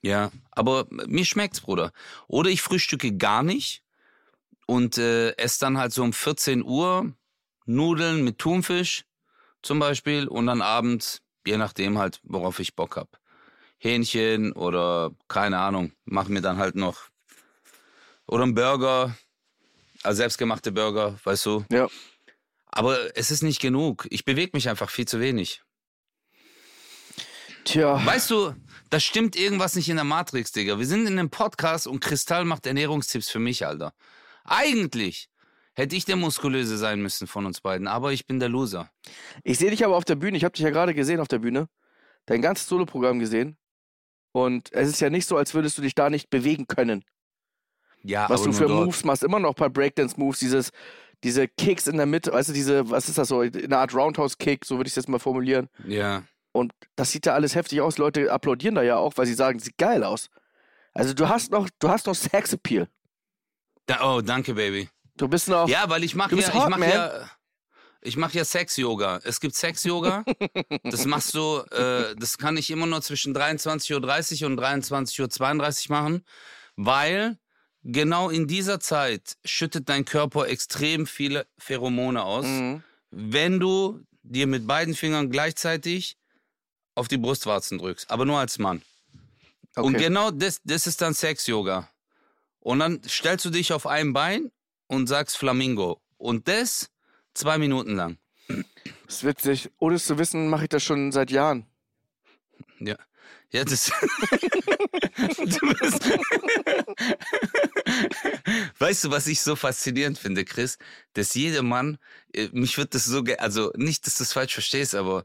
Ja, 0.00 0.32
aber 0.50 0.88
mir 0.90 1.24
schmeckt's, 1.24 1.60
Bruder. 1.60 1.92
Oder 2.26 2.50
ich 2.50 2.62
frühstücke 2.62 3.16
gar 3.16 3.44
nicht 3.44 3.84
und 4.66 4.98
äh, 4.98 5.36
esse 5.36 5.60
dann 5.60 5.78
halt 5.78 5.92
so 5.92 6.02
um 6.02 6.12
14 6.12 6.64
Uhr 6.64 7.14
Nudeln 7.64 8.24
mit 8.24 8.38
Thunfisch 8.38 9.04
zum 9.62 9.78
Beispiel 9.78 10.26
und 10.26 10.46
dann 10.48 10.62
abends, 10.62 11.22
je 11.46 11.58
nachdem 11.58 11.96
halt, 11.96 12.18
worauf 12.24 12.58
ich 12.58 12.74
Bock 12.74 12.96
hab. 12.96 13.20
Hähnchen 13.78 14.50
oder 14.50 15.12
keine 15.28 15.60
Ahnung, 15.60 15.92
mach 16.06 16.26
mir 16.26 16.40
dann 16.40 16.58
halt 16.58 16.74
noch 16.74 17.11
oder 18.32 18.44
einen 18.44 18.54
Burger, 18.54 19.14
also 20.02 20.16
selbstgemachte 20.16 20.72
Burger, 20.72 21.18
weißt 21.22 21.44
du. 21.44 21.66
Ja. 21.70 21.88
Aber 22.64 23.14
es 23.14 23.30
ist 23.30 23.42
nicht 23.42 23.60
genug. 23.60 24.06
Ich 24.08 24.24
bewege 24.24 24.52
mich 24.54 24.70
einfach 24.70 24.88
viel 24.88 25.06
zu 25.06 25.20
wenig. 25.20 25.62
Tja. 27.64 28.04
Weißt 28.04 28.30
du, 28.30 28.54
da 28.88 29.00
stimmt 29.00 29.36
irgendwas 29.36 29.76
nicht 29.76 29.90
in 29.90 29.96
der 29.96 30.06
Matrix, 30.06 30.50
Digga. 30.50 30.78
Wir 30.78 30.86
sind 30.86 31.06
in 31.06 31.18
einem 31.18 31.28
Podcast 31.28 31.86
und 31.86 32.00
Kristall 32.00 32.46
macht 32.46 32.66
Ernährungstipps 32.66 33.28
für 33.28 33.38
mich, 33.38 33.66
Alter. 33.66 33.92
Eigentlich 34.44 35.28
hätte 35.74 35.94
ich 35.94 36.06
der 36.06 36.16
Muskulöse 36.16 36.78
sein 36.78 37.02
müssen 37.02 37.26
von 37.26 37.44
uns 37.44 37.60
beiden, 37.60 37.86
aber 37.86 38.14
ich 38.14 38.26
bin 38.26 38.40
der 38.40 38.48
Loser. 38.48 38.90
Ich 39.44 39.58
sehe 39.58 39.70
dich 39.70 39.84
aber 39.84 39.94
auf 39.94 40.06
der 40.06 40.16
Bühne. 40.16 40.38
Ich 40.38 40.44
habe 40.44 40.52
dich 40.52 40.64
ja 40.64 40.70
gerade 40.70 40.94
gesehen 40.94 41.20
auf 41.20 41.28
der 41.28 41.38
Bühne. 41.38 41.68
Dein 42.24 42.40
ganzes 42.40 42.66
Soloprogramm 42.66 43.18
gesehen. 43.18 43.58
Und 44.32 44.72
es 44.72 44.88
ist 44.88 45.00
ja 45.02 45.10
nicht 45.10 45.26
so, 45.26 45.36
als 45.36 45.52
würdest 45.52 45.76
du 45.76 45.82
dich 45.82 45.94
da 45.94 46.08
nicht 46.08 46.30
bewegen 46.30 46.66
können. 46.66 47.04
Ja, 48.02 48.28
Was 48.28 48.42
du 48.42 48.52
für. 48.52 48.68
Moves 48.68 49.04
machst, 49.04 49.22
immer 49.22 49.38
noch 49.38 49.50
ein 49.50 49.54
paar 49.54 49.70
Breakdance-Moves, 49.70 50.38
dieses, 50.40 50.70
diese 51.22 51.46
Kicks 51.48 51.86
in 51.86 51.96
der 51.96 52.06
Mitte, 52.06 52.32
weißt 52.32 52.48
du, 52.48 52.52
diese, 52.52 52.90
was 52.90 53.08
ist 53.08 53.18
das 53.18 53.28
so, 53.28 53.40
eine 53.40 53.78
Art 53.78 53.94
Roundhouse-Kick, 53.94 54.64
so 54.64 54.76
würde 54.76 54.88
ich 54.88 54.92
es 54.92 54.96
jetzt 54.96 55.08
mal 55.08 55.18
formulieren. 55.18 55.68
Ja. 55.86 56.24
Und 56.52 56.72
das 56.96 57.12
sieht 57.12 57.26
ja 57.26 57.34
alles 57.34 57.54
heftig 57.54 57.80
aus. 57.80 57.98
Leute 57.98 58.30
applaudieren 58.30 58.74
da 58.74 58.82
ja 58.82 58.96
auch, 58.96 59.14
weil 59.16 59.26
sie 59.26 59.34
sagen, 59.34 59.58
sieht 59.58 59.78
geil 59.78 60.04
aus. 60.04 60.28
Also 60.92 61.14
du 61.14 61.28
hast 61.28 61.50
noch, 61.50 61.68
du 61.78 61.88
hast 61.88 62.06
noch 62.06 62.14
Sex-Appeal. 62.14 62.88
Da, 63.86 64.14
oh, 64.14 64.20
danke, 64.20 64.54
Baby. 64.54 64.88
Du 65.16 65.28
bist 65.28 65.48
noch. 65.48 65.68
Ja, 65.68 65.88
weil 65.88 66.04
ich 66.04 66.14
mache 66.14 66.34
ja, 66.36 66.48
ich 66.48 66.54
mach 66.54 66.78
ja, 66.78 67.30
ich 68.02 68.16
mache 68.16 68.36
ja 68.36 68.44
Sex-Yoga. 68.44 69.20
Es 69.24 69.40
gibt 69.40 69.54
Sex-Yoga. 69.54 70.24
das 70.84 71.06
machst 71.06 71.34
du, 71.34 71.58
äh, 71.70 72.14
das 72.16 72.36
kann 72.36 72.56
ich 72.56 72.70
immer 72.70 72.86
nur 72.86 73.00
zwischen 73.00 73.34
23.30 73.34 74.42
Uhr 74.42 74.50
und 74.50 74.60
23.32 74.60 75.90
Uhr 75.90 75.96
machen, 75.96 76.24
weil 76.76 77.38
genau 77.84 78.30
in 78.30 78.46
dieser 78.46 78.80
Zeit 78.80 79.36
schüttet 79.44 79.88
dein 79.88 80.04
Körper 80.04 80.48
extrem 80.48 81.06
viele 81.06 81.46
Pheromone 81.58 82.22
aus. 82.22 82.46
Mhm. 82.46 82.82
wenn 83.10 83.60
du 83.60 84.00
dir 84.22 84.46
mit 84.46 84.66
beiden 84.66 84.94
Fingern 84.94 85.30
gleichzeitig 85.30 86.16
auf 86.94 87.08
die 87.08 87.18
Brustwarzen 87.18 87.78
drückst, 87.78 88.10
aber 88.10 88.24
nur 88.24 88.38
als 88.38 88.58
Mann. 88.58 88.80
Und 89.76 89.94
Okay. 89.96 90.04
genau 90.04 90.30
das, 90.30 90.60
das 90.64 90.86
ist 90.86 91.00
dann 91.00 91.12
Sex-Yoga. 91.12 91.88
Und 92.60 92.78
dann 92.78 93.02
stellst 93.06 93.44
du 93.44 93.50
dich 93.50 93.72
auf 93.72 93.86
ein 93.86 94.12
Bein 94.12 94.50
und 94.86 95.08
sagst 95.08 95.36
Flamingo. 95.36 96.00
Und 96.18 96.46
das 96.48 96.90
zwei 97.34 97.58
Minuten 97.58 97.96
lang. 97.96 98.18
Das 99.06 99.16
ist 99.16 99.24
witzig. 99.24 99.70
Ohne 99.78 99.96
es 99.96 100.06
zu 100.06 100.16
wissen, 100.18 100.48
mache 100.48 100.64
ich 100.64 100.68
das 100.68 100.82
schon 100.84 101.10
seit 101.12 101.30
Jahren. 101.30 101.66
Ja. 102.78 102.96
Ja, 103.52 103.64
das. 103.64 103.86
du 105.16 105.74
bist 105.74 106.04
weißt 108.78 109.04
du, 109.04 109.10
was 109.10 109.26
ich 109.26 109.42
so 109.42 109.56
faszinierend 109.56 110.18
finde, 110.18 110.44
Chris? 110.44 110.78
Dass 111.12 111.34
jeder 111.34 111.62
Mann, 111.62 111.98
äh, 112.32 112.48
mich 112.52 112.78
wird 112.78 112.94
das 112.94 113.04
so, 113.04 113.22
also 113.38 113.70
nicht, 113.76 114.06
dass 114.06 114.16
du 114.16 114.24
es 114.24 114.32
falsch 114.32 114.54
verstehst, 114.54 114.94
aber 114.94 115.24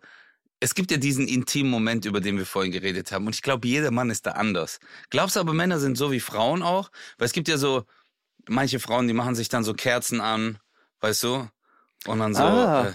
es 0.60 0.76
gibt 0.76 0.92
ja 0.92 0.98
diesen 0.98 1.28
intimen 1.28 1.72
Moment, 1.72 2.06
über 2.06 2.20
den 2.20 2.38
wir 2.38 2.46
vorhin 2.46 2.72
geredet 2.72 3.12
haben. 3.12 3.28
Und 3.28 3.36
ich 3.36 3.42
glaube, 3.42 3.68
jeder 3.68 3.92
Mann 3.92 4.10
ist 4.10 4.26
da 4.26 4.32
anders. 4.32 4.80
Glaubst 5.10 5.36
du 5.36 5.40
aber, 5.40 5.54
Männer 5.54 5.80
sind 5.80 5.98
so 5.98 6.12
wie 6.12 6.20
Frauen 6.20 6.64
auch? 6.64 6.92
Weil 7.18 7.28
es 7.28 7.34
gibt 7.34 7.48
ja 7.48 7.58
so, 7.58 7.86
manche 8.48 8.80
Frauen, 8.80 9.08
die 9.08 9.14
machen 9.14 9.36
sich 9.36 9.50
dann 9.50 9.64
so 9.64 9.74
Kerzen 9.74 10.20
an, 10.20 10.58
weißt 11.02 11.24
du? 11.24 11.50
Und 12.06 12.20
dann 12.20 12.34
so. 12.34 12.44
Ah. 12.44 12.90
Äh, 12.90 12.94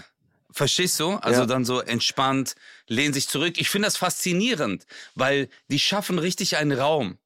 Verstehst 0.53 0.99
du? 0.99 1.13
Also 1.15 1.41
Ja. 1.41 1.45
dann 1.47 1.65
so 1.65 1.79
entspannt, 1.81 2.55
lehnen 2.87 3.13
sich 3.13 3.27
zurück. 3.27 3.55
Ich 3.57 3.69
finde 3.69 3.87
das 3.87 3.97
faszinierend, 3.97 4.85
weil 5.15 5.49
die 5.69 5.79
schaffen 5.79 6.19
richtig 6.19 6.57
einen 6.57 6.77
Raum. 6.77 7.17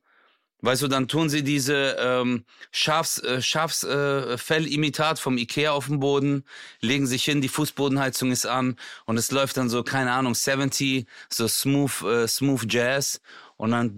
Weißt 0.62 0.82
du, 0.82 0.88
dann 0.88 1.08
tun 1.08 1.30
sie 1.30 1.44
diese 1.44 1.98
ähm, 2.00 2.44
Schafs, 2.72 3.20
äh, 3.20 3.44
Schafsfellimitat 3.44 5.20
äh, 5.20 5.22
vom 5.22 5.38
Ikea 5.38 5.72
auf 5.72 5.86
den 5.86 6.00
Boden, 6.00 6.46
legen 6.82 7.06
sich 7.06 7.26
hin, 7.26 7.42
die 7.42 7.48
Fußbodenheizung 7.48 8.32
ist 8.32 8.48
an 8.48 8.76
und 9.06 9.18
es 9.18 9.30
läuft 9.30 9.58
dann 9.58 9.70
so, 9.70 9.84
keine 9.84 10.14
Ahnung, 10.14 10.34
70, 10.34 11.06
so 11.30 11.48
smooth, 11.48 12.02
äh, 12.02 12.28
smooth 12.28 12.66
Jazz 12.74 13.22
und 13.58 13.72
dann 13.72 13.90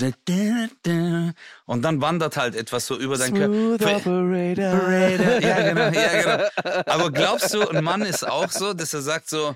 und 1.65 1.81
dann 1.81 2.01
wandert 2.01 2.37
halt 2.37 2.55
etwas 2.55 2.87
so 2.87 2.97
über 2.97 3.17
dein 3.17 3.33
Körper. 3.33 3.97
Operator. 3.97 4.89
Ja, 5.41 5.61
genau, 5.69 5.89
ja, 5.89 6.21
genau. 6.21 6.83
Aber 6.85 7.11
glaubst 7.11 7.53
du, 7.53 7.67
ein 7.67 7.83
Mann 7.83 8.01
ist 8.01 8.27
auch 8.27 8.49
so, 8.51 8.73
dass 8.73 8.93
er 8.93 9.01
sagt 9.01 9.29
so, 9.29 9.55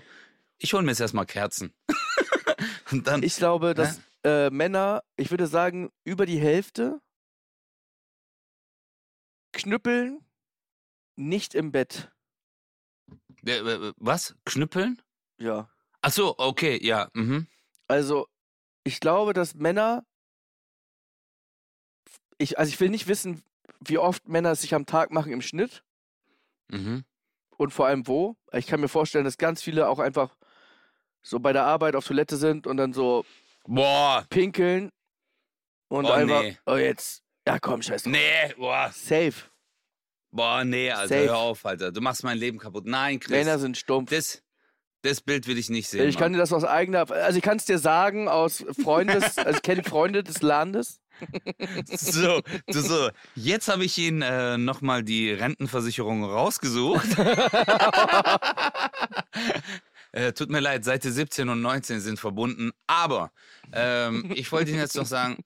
ich 0.57 0.73
hole 0.73 0.83
mir 0.83 0.91
jetzt 0.91 0.99
erstmal 0.99 1.25
Kerzen. 1.25 1.73
und 2.91 3.07
dann, 3.07 3.23
ich 3.23 3.37
glaube, 3.37 3.73
dass 3.73 4.01
äh, 4.23 4.49
Männer, 4.49 5.03
ich 5.15 5.31
würde 5.31 5.47
sagen, 5.47 5.89
über 6.03 6.25
die 6.25 6.39
Hälfte 6.39 6.99
knüppeln 9.53 10.19
nicht 11.15 11.55
im 11.55 11.71
Bett. 11.71 12.11
Was? 13.97 14.35
Knüppeln? 14.45 15.01
Ja. 15.37 15.69
Ach 16.01 16.11
so, 16.11 16.35
okay, 16.37 16.79
ja. 16.85 17.09
Mhm. 17.13 17.47
Also, 17.87 18.27
ich 18.83 18.99
glaube, 18.99 19.33
dass 19.33 19.55
Männer. 19.55 20.05
Ich, 22.37 22.57
also, 22.59 22.69
ich 22.69 22.79
will 22.79 22.89
nicht 22.89 23.07
wissen, 23.07 23.43
wie 23.79 23.97
oft 23.97 24.27
Männer 24.27 24.51
es 24.51 24.61
sich 24.61 24.73
am 24.73 24.85
Tag 24.85 25.11
machen 25.11 25.31
im 25.31 25.41
Schnitt. 25.41 25.83
Mhm. 26.69 27.03
Und 27.57 27.71
vor 27.71 27.85
allem 27.87 28.07
wo. 28.07 28.35
Ich 28.51 28.67
kann 28.67 28.81
mir 28.81 28.87
vorstellen, 28.89 29.25
dass 29.25 29.37
ganz 29.37 29.61
viele 29.61 29.87
auch 29.87 29.99
einfach 29.99 30.35
so 31.21 31.39
bei 31.39 31.53
der 31.53 31.63
Arbeit 31.65 31.95
auf 31.95 32.05
Toilette 32.05 32.35
sind 32.37 32.67
und 32.67 32.77
dann 32.77 32.91
so 32.93 33.23
Boah. 33.65 34.25
pinkeln 34.29 34.89
und 35.87 36.05
Oh, 36.05 36.11
einfach, 36.11 36.41
nee. 36.41 36.57
oh 36.65 36.75
jetzt, 36.75 37.23
ja 37.47 37.59
komm, 37.59 37.81
scheiß 37.81 38.03
drauf. 38.03 38.11
Nee, 38.11 38.53
boah. 38.57 38.91
Safe. 38.93 39.33
Boah, 40.31 40.65
nee, 40.65 40.91
Alter, 40.91 41.07
Safe. 41.15 41.27
hör 41.29 41.37
auf, 41.37 41.65
Alter. 41.65 41.91
Du 41.91 42.01
machst 42.01 42.23
mein 42.23 42.37
Leben 42.37 42.57
kaputt. 42.57 42.85
Nein, 42.87 43.19
Chris. 43.19 43.31
Männer 43.31 43.59
sind 43.59 43.77
stumpf. 43.77 44.09
das, 44.09 44.42
das 45.03 45.21
Bild 45.21 45.47
will 45.47 45.57
ich 45.57 45.69
nicht 45.69 45.89
sehen. 45.89 46.07
ich 46.07 46.15
kann 46.15 46.25
Mann. 46.25 46.33
dir 46.33 46.39
das 46.39 46.51
aus 46.53 46.63
eigener, 46.63 47.11
also 47.11 47.37
ich 47.37 47.43
kann 47.43 47.57
es 47.57 47.65
dir 47.65 47.77
sagen 47.77 48.27
aus 48.27 48.65
Freundes, 48.81 49.37
also 49.37 49.57
ich 49.57 49.61
kenne 49.61 49.83
Freunde 49.83 50.23
des 50.23 50.41
Landes. 50.41 50.99
So, 51.85 52.41
so, 52.69 53.09
jetzt 53.35 53.67
habe 53.67 53.85
ich 53.85 53.97
Ihnen 53.97 54.23
äh, 54.23 54.57
nochmal 54.57 55.03
die 55.03 55.31
Rentenversicherung 55.31 56.23
rausgesucht. 56.23 57.05
äh, 60.11 60.33
tut 60.33 60.49
mir 60.49 60.59
leid, 60.59 60.83
Seite 60.83 61.11
17 61.11 61.49
und 61.49 61.61
19 61.61 61.99
sind 62.01 62.19
verbunden. 62.19 62.71
Aber 62.87 63.31
ähm, 63.71 64.31
ich 64.33 64.51
wollte 64.51 64.71
Ihnen 64.71 64.79
jetzt 64.79 64.95
noch 64.95 65.05
sagen, 65.05 65.37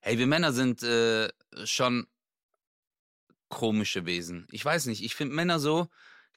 hey, 0.00 0.18
wir 0.18 0.26
Männer 0.26 0.52
sind 0.52 0.82
äh, 0.82 1.28
schon 1.64 2.06
komische 3.50 4.06
Wesen. 4.06 4.46
Ich 4.50 4.64
weiß 4.64 4.86
nicht, 4.86 5.04
ich 5.04 5.14
finde 5.14 5.34
Männer 5.34 5.58
so, 5.58 5.88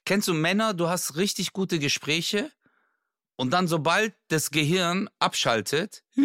kennst 0.04 0.28
du 0.28 0.34
Männer, 0.34 0.74
du 0.74 0.88
hast 0.88 1.16
richtig 1.16 1.52
gute 1.52 1.78
Gespräche 1.78 2.50
und 3.36 3.50
dann 3.52 3.68
sobald 3.68 4.14
das 4.28 4.50
Gehirn 4.50 5.08
abschaltet 5.18 6.04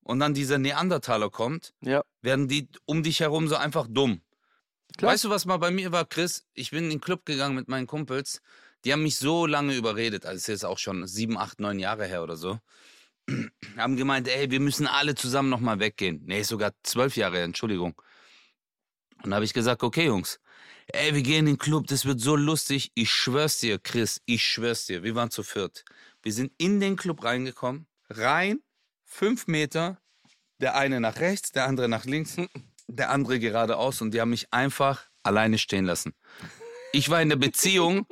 und 0.00 0.18
dann 0.20 0.34
dieser 0.34 0.58
Neandertaler 0.58 1.30
kommt, 1.30 1.74
Ja. 1.82 2.02
werden 2.22 2.48
die 2.48 2.68
um 2.84 3.02
dich 3.02 3.20
herum 3.20 3.48
so 3.48 3.56
einfach 3.56 3.86
dumm. 3.88 4.22
Klar. 4.96 5.12
Weißt 5.12 5.24
du, 5.24 5.30
was 5.30 5.44
mal 5.44 5.58
bei 5.58 5.70
mir 5.70 5.92
war, 5.92 6.04
Chris? 6.06 6.46
Ich 6.54 6.70
bin 6.70 6.84
in 6.84 6.90
den 6.90 7.00
Club 7.00 7.26
gegangen 7.26 7.54
mit 7.54 7.68
meinen 7.68 7.86
Kumpels. 7.86 8.40
Die 8.84 8.92
haben 8.92 9.02
mich 9.02 9.16
so 9.16 9.46
lange 9.46 9.74
überredet, 9.74 10.24
also 10.24 10.36
es 10.36 10.42
ist 10.42 10.48
jetzt 10.48 10.64
auch 10.64 10.78
schon 10.78 11.06
sieben, 11.06 11.36
acht, 11.36 11.60
neun 11.60 11.78
Jahre 11.78 12.06
her 12.06 12.22
oder 12.22 12.36
so. 12.36 12.60
haben 13.76 13.96
gemeint, 13.96 14.28
ey, 14.28 14.50
wir 14.50 14.60
müssen 14.60 14.86
alle 14.86 15.14
zusammen 15.16 15.50
nochmal 15.50 15.80
weggehen. 15.80 16.22
Nee, 16.24 16.42
sogar 16.44 16.72
zwölf 16.84 17.16
Jahre, 17.16 17.42
Entschuldigung. 17.42 18.00
Und 19.24 19.30
da 19.30 19.36
habe 19.36 19.44
ich 19.44 19.52
gesagt, 19.52 19.82
okay, 19.82 20.06
Jungs, 20.06 20.38
ey, 20.92 21.14
wir 21.14 21.22
gehen 21.22 21.40
in 21.40 21.46
den 21.46 21.58
Club, 21.58 21.86
das 21.86 22.04
wird 22.04 22.20
so 22.20 22.36
lustig. 22.36 22.92
Ich 22.94 23.10
schwör's 23.10 23.58
dir, 23.58 23.78
Chris, 23.78 24.20
ich 24.26 24.44
schwör's 24.44 24.86
dir. 24.86 25.02
Wir 25.02 25.14
waren 25.14 25.30
zu 25.30 25.42
viert. 25.42 25.84
Wir 26.22 26.32
sind 26.32 26.52
in 26.58 26.80
den 26.80 26.96
Club 26.96 27.24
reingekommen, 27.24 27.86
rein, 28.08 28.60
fünf 29.04 29.46
Meter, 29.46 29.98
der 30.60 30.76
eine 30.76 31.00
nach 31.00 31.20
rechts, 31.20 31.52
der 31.52 31.66
andere 31.66 31.88
nach 31.88 32.04
links, 32.04 32.36
der 32.88 33.10
andere 33.10 33.38
geradeaus 33.38 34.00
und 34.00 34.12
die 34.12 34.20
haben 34.20 34.30
mich 34.30 34.52
einfach 34.52 35.04
alleine 35.22 35.58
stehen 35.58 35.84
lassen. 35.84 36.14
Ich 36.92 37.10
war 37.10 37.20
in 37.20 37.28
der 37.28 37.36
Beziehung, 37.36 38.06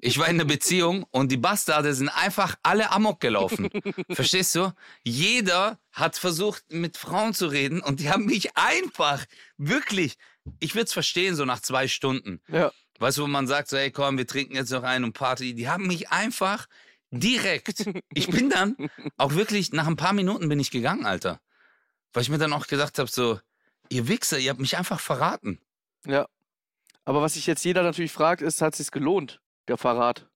ich 0.00 0.18
war 0.18 0.28
in 0.28 0.38
der 0.38 0.46
Beziehung 0.46 1.04
und 1.10 1.30
die 1.30 1.36
Bastarde 1.36 1.92
sind 1.94 2.08
einfach 2.08 2.56
alle 2.62 2.90
amok 2.90 3.20
gelaufen. 3.20 3.68
Verstehst 4.10 4.54
du? 4.54 4.72
Jeder 5.04 5.78
hat 5.92 6.16
versucht, 6.16 6.64
mit 6.72 6.96
Frauen 6.96 7.34
zu 7.34 7.48
reden 7.48 7.82
und 7.82 8.00
die 8.00 8.10
haben 8.10 8.24
mich 8.26 8.56
einfach, 8.56 9.26
wirklich, 9.58 10.16
ich 10.58 10.74
würde 10.74 10.84
es 10.86 10.92
verstehen, 10.92 11.36
so 11.36 11.44
nach 11.44 11.60
zwei 11.60 11.88
Stunden. 11.88 12.40
Ja. 12.48 12.72
Weißt 12.98 13.18
du, 13.18 13.22
wo 13.22 13.26
man 13.26 13.46
sagt, 13.46 13.68
so, 13.68 13.78
hey, 13.78 13.90
komm, 13.90 14.18
wir 14.18 14.26
trinken 14.26 14.54
jetzt 14.54 14.70
noch 14.70 14.82
einen 14.82 15.04
und 15.04 15.12
Party. 15.12 15.54
Die 15.54 15.68
haben 15.68 15.86
mich 15.86 16.10
einfach 16.10 16.66
direkt. 17.10 17.86
Ich 18.14 18.28
bin 18.28 18.50
dann 18.50 18.76
auch 19.16 19.34
wirklich, 19.34 19.72
nach 19.72 19.86
ein 19.86 19.96
paar 19.96 20.12
Minuten 20.12 20.48
bin 20.48 20.60
ich 20.60 20.70
gegangen, 20.70 21.06
Alter. 21.06 21.40
Weil 22.12 22.22
ich 22.22 22.28
mir 22.28 22.38
dann 22.38 22.52
auch 22.52 22.66
gesagt 22.66 22.98
habe, 22.98 23.10
so, 23.10 23.40
ihr 23.88 24.08
Wichser, 24.08 24.38
ihr 24.38 24.50
habt 24.50 24.60
mich 24.60 24.76
einfach 24.76 25.00
verraten. 25.00 25.60
Ja. 26.04 26.26
Aber 27.04 27.22
was 27.22 27.34
sich 27.34 27.46
jetzt 27.46 27.64
jeder 27.64 27.82
natürlich 27.82 28.12
fragt, 28.12 28.42
ist, 28.42 28.60
hat 28.60 28.74
es 28.74 28.78
sich 28.78 28.90
gelohnt, 28.90 29.40
der 29.68 29.78
Verrat? 29.78 30.28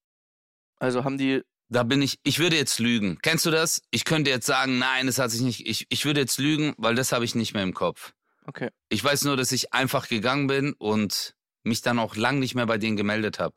Also 0.78 1.04
haben 1.04 1.18
die, 1.18 1.42
Da 1.68 1.82
bin 1.82 2.00
ich, 2.02 2.18
ich 2.22 2.38
würde 2.38 2.56
jetzt 2.56 2.78
lügen. 2.78 3.18
Kennst 3.22 3.46
du 3.46 3.50
das? 3.50 3.82
Ich 3.90 4.04
könnte 4.04 4.30
jetzt 4.30 4.46
sagen, 4.46 4.78
nein, 4.78 5.08
es 5.08 5.18
hat 5.18 5.30
sich 5.30 5.40
nicht, 5.40 5.66
ich, 5.66 5.86
ich 5.88 6.04
würde 6.04 6.20
jetzt 6.20 6.38
lügen, 6.38 6.74
weil 6.78 6.94
das 6.94 7.12
habe 7.12 7.24
ich 7.24 7.34
nicht 7.34 7.54
mehr 7.54 7.62
im 7.62 7.74
Kopf. 7.74 8.12
Okay. 8.46 8.70
Ich 8.88 9.02
weiß 9.02 9.24
nur, 9.24 9.36
dass 9.36 9.52
ich 9.52 9.72
einfach 9.72 10.08
gegangen 10.08 10.46
bin 10.46 10.72
und 10.74 11.34
mich 11.62 11.82
dann 11.82 11.98
auch 11.98 12.16
lang 12.16 12.38
nicht 12.38 12.54
mehr 12.54 12.66
bei 12.66 12.78
denen 12.78 12.96
gemeldet 12.96 13.38
habe. 13.38 13.54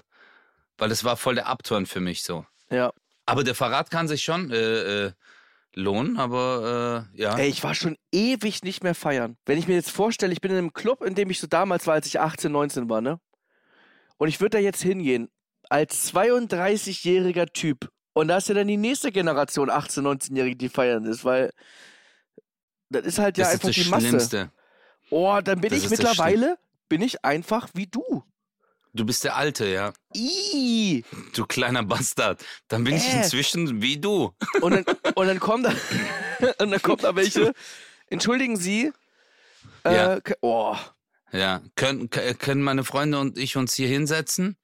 Weil 0.77 0.89
das 0.89 1.03
war 1.03 1.17
voll 1.17 1.35
der 1.35 1.47
Abturn 1.47 1.85
für 1.85 1.99
mich 1.99 2.23
so. 2.23 2.45
Ja. 2.69 2.91
Aber 3.25 3.43
der 3.43 3.55
Verrat 3.55 3.89
kann 3.89 4.07
sich 4.07 4.23
schon 4.23 4.51
äh, 4.51 5.05
äh, 5.05 5.11
lohnen, 5.73 6.17
aber 6.17 7.07
äh, 7.13 7.19
ja. 7.21 7.37
Ey, 7.37 7.49
ich 7.49 7.63
war 7.63 7.75
schon 7.75 7.97
ewig 8.11 8.63
nicht 8.63 8.83
mehr 8.83 8.95
feiern. 8.95 9.37
Wenn 9.45 9.57
ich 9.57 9.67
mir 9.67 9.75
jetzt 9.75 9.91
vorstelle, 9.91 10.33
ich 10.33 10.41
bin 10.41 10.51
in 10.51 10.57
einem 10.57 10.73
Club, 10.73 11.03
in 11.03 11.15
dem 11.15 11.29
ich 11.29 11.39
so 11.39 11.47
damals 11.47 11.87
war, 11.87 11.95
als 11.95 12.07
ich 12.07 12.19
18, 12.19 12.51
19 12.51 12.89
war, 12.89 13.01
ne? 13.01 13.19
Und 14.17 14.29
ich 14.29 14.39
würde 14.39 14.57
da 14.57 14.59
jetzt 14.59 14.81
hingehen, 14.81 15.29
als 15.69 16.13
32-jähriger 16.13 17.51
Typ. 17.51 17.91
Und 18.13 18.29
da 18.29 18.37
ist 18.37 18.49
ja 18.49 18.55
dann 18.55 18.67
die 18.67 18.77
nächste 18.77 19.11
Generation 19.11 19.69
18, 19.69 20.03
19-Jährige, 20.03 20.55
die 20.55 20.69
feiern 20.69 21.05
ist, 21.05 21.23
weil 21.23 21.51
das 22.89 23.05
ist 23.05 23.19
halt 23.19 23.37
ja 23.37 23.43
das 23.43 23.53
einfach 23.53 23.69
ist 23.69 23.77
das 23.77 23.83
die 23.83 23.89
Masse. 23.91 24.07
Schlimmste. 24.07 24.51
Oh, 25.09 25.39
dann 25.43 25.61
bin 25.61 25.69
Das 25.71 25.83
ich 25.83 25.89
mittlerweile, 25.89 26.57
bin 26.89 27.01
ich 27.01 27.23
einfach 27.23 27.69
wie 27.73 27.87
du. 27.87 28.23
Du 28.93 29.05
bist 29.05 29.23
der 29.23 29.35
Alte, 29.35 29.67
ja. 29.67 29.93
Ih. 30.15 31.03
Du 31.35 31.45
kleiner 31.45 31.83
Bastard. 31.83 32.43
Dann 32.67 32.83
bin 32.83 32.95
ich 32.95 33.07
Äh. 33.13 33.17
inzwischen 33.17 33.81
wie 33.81 33.97
du. 33.97 34.33
Und 34.61 34.71
dann, 34.73 34.85
und 35.15 35.27
dann 35.27 35.39
kommen 35.39 35.63
da, 35.63 35.69
und 36.63 36.71
dann 36.71 36.81
kommen 36.81 37.01
da 37.01 37.15
welche. 37.15 37.53
Entschuldigen 38.09 38.57
Sie. 38.57 38.91
Äh, 39.83 39.93
Ja. 39.95 40.19
Oh, 40.41 40.75
Ja. 41.31 41.61
Können, 41.75 42.09
können 42.09 42.63
meine 42.63 42.83
Freunde 42.83 43.19
und 43.19 43.37
ich 43.37 43.55
uns 43.57 43.73
hier 43.75 43.87
hinsetzen? 43.87 44.57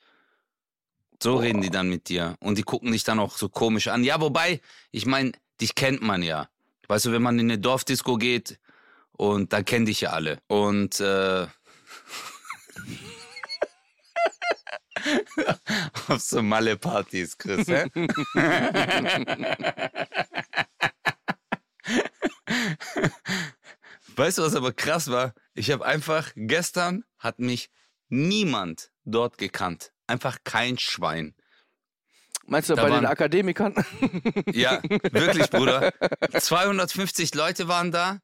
So 1.22 1.36
reden 1.38 1.62
die 1.62 1.70
dann 1.70 1.88
mit 1.89 2.10
dir. 2.10 2.36
Und 2.39 2.58
die 2.58 2.64
gucken 2.64 2.91
dich 2.91 3.04
dann 3.04 3.20
auch 3.20 3.38
so 3.38 3.50
komisch 3.50 3.88
an. 3.88 4.04
Ja, 4.04 4.20
wobei, 4.20 4.62
ich 4.91 5.06
meine, 5.06 5.32
dich 5.62 5.76
kennt 5.76 6.02
man 6.02 6.22
ja. 6.24 6.50
Weißt 6.88 7.06
du, 7.06 7.12
wenn 7.12 7.22
man 7.22 7.38
in 7.39 7.50
eine 7.52 7.60
Dorfdisco 7.60 8.18
geht 8.18 8.60
und 9.18 9.53
da 9.53 9.64
kennen 9.64 9.86
dich 9.86 10.01
ja 10.01 10.11
alle. 10.11 10.39
Und 10.47 10.99
äh, 10.99 11.47
auf 16.07 16.22
so 16.22 16.41
Malle-Partys, 16.41 17.38
Chris, 17.38 17.68
hä? 17.68 17.86
Weißt 24.16 24.38
du, 24.38 24.43
was 24.43 24.55
aber 24.55 24.74
krass 24.74 25.09
war? 25.09 25.34
Ich 25.53 25.72
habe 25.72 25.86
einfach, 25.86 26.32
gestern 26.36 27.03
hat 27.18 27.39
mich 27.39 27.70
niemand 28.09 28.91
dort 29.05 29.38
gekannt. 29.38 29.91
Einfach 30.07 30.38
kein 30.43 30.78
Schwein. 30.78 31.36
meinst 32.45 32.70
du 32.70 32.76
Da 32.76 32.84
bei 32.84 32.89
den 32.89 32.95
waren- 32.97 33.05
Akademikern? 33.07 33.74
Ja, 34.51 34.82
wirklich, 34.84 35.49
Bruder. 35.49 35.91
250 36.39 37.34
Leute 37.34 37.68
waren 37.68 37.91
da, 37.91 38.20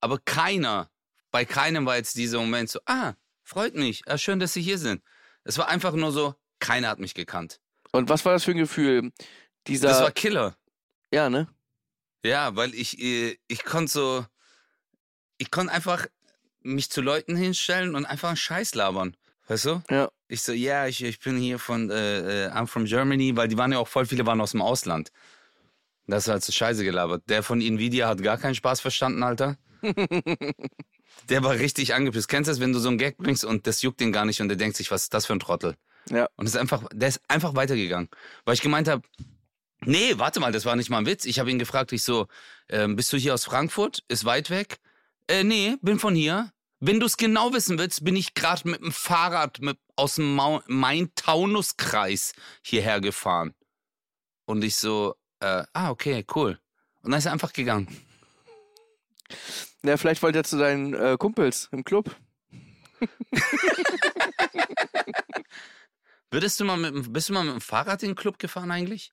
aber 0.00 0.18
keiner, 0.18 0.90
bei 1.30 1.44
keinem 1.44 1.86
war 1.86 1.96
jetzt 1.96 2.16
dieser 2.16 2.38
Moment 2.38 2.70
so, 2.70 2.80
ah, 2.86 3.14
freut 3.42 3.74
mich, 3.74 4.02
ah, 4.06 4.18
schön, 4.18 4.40
dass 4.40 4.52
Sie 4.52 4.62
hier 4.62 4.78
sind. 4.78 5.02
Es 5.44 5.58
war 5.58 5.68
einfach 5.68 5.92
nur 5.92 6.12
so, 6.12 6.34
keiner 6.58 6.88
hat 6.88 6.98
mich 6.98 7.14
gekannt. 7.14 7.60
Und 7.92 8.08
was 8.08 8.24
war 8.24 8.32
das 8.32 8.44
für 8.44 8.52
ein 8.52 8.58
Gefühl? 8.58 9.12
Dieser, 9.66 9.88
Das 9.88 10.00
war 10.00 10.10
Killer. 10.10 10.56
ja, 11.10 11.28
ne? 11.30 11.48
Ja, 12.24 12.54
weil 12.54 12.74
ich, 12.74 13.00
äh, 13.00 13.38
ich 13.48 13.64
konnte 13.64 13.90
so, 13.92 14.26
ich 15.38 15.50
konnte 15.50 15.72
einfach 15.72 16.06
mich 16.60 16.90
zu 16.90 17.00
Leuten 17.00 17.34
hinstellen 17.34 17.94
und 17.94 18.04
einfach 18.04 18.28
einen 18.28 18.36
Scheiß 18.36 18.74
labern. 18.74 19.16
Weißt 19.48 19.64
du? 19.64 19.82
Ja. 19.90 20.10
Ich 20.28 20.42
so, 20.42 20.52
ja, 20.52 20.86
ich, 20.86 21.02
ich 21.02 21.18
bin 21.18 21.38
hier 21.38 21.58
von, 21.58 21.90
äh, 21.90 22.46
äh, 22.46 22.50
I'm 22.50 22.66
from 22.66 22.84
Germany, 22.84 23.36
weil 23.36 23.48
die 23.48 23.56
waren 23.56 23.72
ja 23.72 23.78
auch 23.78 23.88
voll 23.88 24.04
viele 24.06 24.26
waren 24.26 24.40
aus 24.40 24.50
dem 24.52 24.60
Ausland. 24.62 25.10
Das 26.06 26.24
ist 26.26 26.30
halt 26.30 26.44
so 26.44 26.52
scheiße 26.52 26.84
gelabert. 26.84 27.22
Der 27.28 27.42
von 27.42 27.60
Nvidia 27.60 28.08
hat 28.08 28.22
gar 28.22 28.36
keinen 28.36 28.54
Spaß 28.54 28.80
verstanden, 28.80 29.22
Alter. 29.22 29.56
Der 31.28 31.42
war 31.42 31.52
richtig 31.52 31.94
angepisst. 31.94 32.28
Kennst 32.28 32.48
du 32.48 32.52
das, 32.52 32.60
wenn 32.60 32.72
du 32.72 32.78
so 32.78 32.88
einen 32.88 32.98
Gag 32.98 33.16
bringst 33.18 33.44
und 33.44 33.66
das 33.66 33.82
juckt 33.82 34.00
ihn 34.00 34.12
gar 34.12 34.24
nicht 34.24 34.40
und 34.40 34.48
der 34.48 34.56
denkt 34.56 34.76
sich, 34.76 34.90
was 34.90 35.04
ist 35.04 35.14
das 35.14 35.26
für 35.26 35.32
ein 35.32 35.40
Trottel? 35.40 35.76
Ja. 36.08 36.28
Und 36.36 36.46
ist 36.46 36.56
einfach, 36.56 36.84
der 36.92 37.08
ist 37.08 37.20
einfach 37.28 37.54
weitergegangen. 37.54 38.08
Weil 38.44 38.54
ich 38.54 38.60
gemeint 38.60 38.88
habe, 38.88 39.02
nee, 39.84 40.14
warte 40.16 40.40
mal, 40.40 40.52
das 40.52 40.64
war 40.64 40.76
nicht 40.76 40.90
mal 40.90 40.98
ein 40.98 41.06
Witz. 41.06 41.24
Ich 41.24 41.38
habe 41.38 41.50
ihn 41.50 41.58
gefragt, 41.58 41.92
ich 41.92 42.02
so, 42.02 42.26
ähm, 42.68 42.96
bist 42.96 43.12
du 43.12 43.16
hier 43.16 43.34
aus 43.34 43.44
Frankfurt? 43.44 44.04
Ist 44.08 44.24
weit 44.24 44.50
weg? 44.50 44.78
Äh, 45.28 45.44
nee, 45.44 45.76
bin 45.82 45.98
von 45.98 46.14
hier. 46.14 46.52
Wenn 46.80 46.98
du 46.98 47.06
es 47.06 47.18
genau 47.18 47.52
wissen 47.52 47.78
willst, 47.78 48.04
bin 48.04 48.16
ich 48.16 48.34
gerade 48.34 48.68
mit 48.68 48.80
dem 48.80 48.92
Fahrrad 48.92 49.60
mit, 49.60 49.78
aus 49.96 50.14
dem 50.14 50.34
Main-Taunus-Kreis 50.34 52.32
hierher 52.62 53.00
gefahren. 53.00 53.54
Und 54.46 54.64
ich 54.64 54.76
so, 54.76 55.14
äh, 55.40 55.64
ah, 55.74 55.90
okay, 55.90 56.24
cool. 56.34 56.58
Und 57.02 57.10
dann 57.10 57.18
ist 57.18 57.26
er 57.26 57.32
einfach 57.32 57.52
gegangen. 57.52 57.86
Ja, 59.82 59.96
vielleicht 59.96 60.22
wollte 60.22 60.38
er 60.38 60.44
zu 60.44 60.58
deinen 60.58 60.94
äh, 60.94 61.16
Kumpels 61.18 61.68
im 61.72 61.84
Club. 61.84 62.14
Würdest 66.30 66.60
du 66.60 66.64
mal 66.64 66.76
mit, 66.76 67.12
bist 67.12 67.28
du 67.28 67.32
mal 67.32 67.44
mit 67.44 67.54
dem 67.54 67.60
Fahrrad 67.60 68.02
in 68.02 68.10
den 68.10 68.16
Club 68.16 68.38
gefahren 68.38 68.70
eigentlich? 68.70 69.12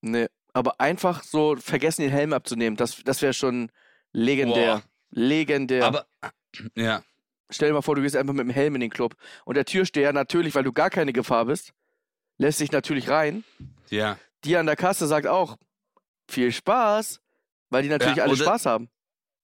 Nee, 0.00 0.28
aber 0.52 0.80
einfach 0.80 1.22
so 1.22 1.56
vergessen, 1.56 2.02
den 2.02 2.10
Helm 2.10 2.32
abzunehmen. 2.32 2.76
Das, 2.76 3.02
das 3.04 3.22
wäre 3.22 3.32
schon 3.34 3.70
legendär. 4.12 4.76
Boah. 4.76 4.82
Legendär. 5.10 5.84
Aber, 5.84 6.06
ja, 6.74 7.02
Stell 7.50 7.68
dir 7.68 7.74
mal 7.74 7.82
vor, 7.82 7.94
du 7.94 8.02
gehst 8.02 8.14
einfach 8.14 8.34
mit 8.34 8.44
dem 8.44 8.50
Helm 8.50 8.74
in 8.74 8.82
den 8.82 8.90
Club. 8.90 9.14
Und 9.46 9.54
der 9.56 9.64
Türsteher 9.64 10.12
natürlich, 10.12 10.54
weil 10.54 10.64
du 10.64 10.72
gar 10.72 10.90
keine 10.90 11.14
Gefahr 11.14 11.46
bist, 11.46 11.72
lässt 12.36 12.60
dich 12.60 12.72
natürlich 12.72 13.08
rein. 13.08 13.44
ja. 13.90 14.18
Die 14.44 14.56
an 14.56 14.66
der 14.66 14.76
Kasse 14.76 15.08
sagt 15.08 15.26
auch, 15.26 15.56
viel 16.28 16.52
Spaß. 16.52 17.20
Weil 17.70 17.82
die 17.82 17.88
natürlich 17.88 18.16
Ja, 18.18 18.24
alle 18.24 18.36
Spaß 18.36 18.66
haben. 18.66 18.88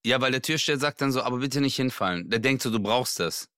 Ja, 0.04 0.20
weil 0.20 0.32
der 0.32 0.42
Türsteher 0.42 0.78
sagt 0.78 1.00
dann 1.00 1.12
so, 1.12 1.22
aber 1.22 1.38
bitte 1.38 1.60
nicht 1.60 1.76
hinfallen. 1.76 2.28
Der 2.28 2.38
denkt 2.38 2.62
so, 2.62 2.70
du 2.70 2.78
brauchst 2.78 3.20
das. 3.20 3.48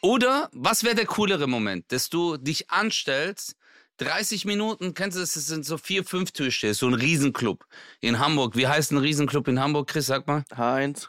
Oder, 0.00 0.48
was 0.52 0.82
wäre 0.82 0.94
der 0.94 1.06
coolere 1.06 1.46
Moment, 1.46 1.92
dass 1.92 2.08
du 2.08 2.36
dich 2.36 2.70
anstellst, 2.70 3.54
30 3.98 4.46
Minuten, 4.46 4.94
kennst 4.94 5.16
du 5.16 5.20
das, 5.20 5.34
das 5.34 5.46
sind 5.46 5.64
so 5.64 5.78
vier, 5.78 6.04
fünf 6.04 6.32
Türsteher, 6.32 6.74
so 6.74 6.88
ein 6.88 6.94
Riesenclub 6.94 7.64
in 8.00 8.18
Hamburg. 8.18 8.56
Wie 8.56 8.66
heißt 8.66 8.90
ein 8.92 8.98
Riesenclub 8.98 9.46
in 9.48 9.60
Hamburg, 9.60 9.88
Chris, 9.88 10.06
sag 10.06 10.26
mal? 10.26 10.44
H1, 10.50 11.08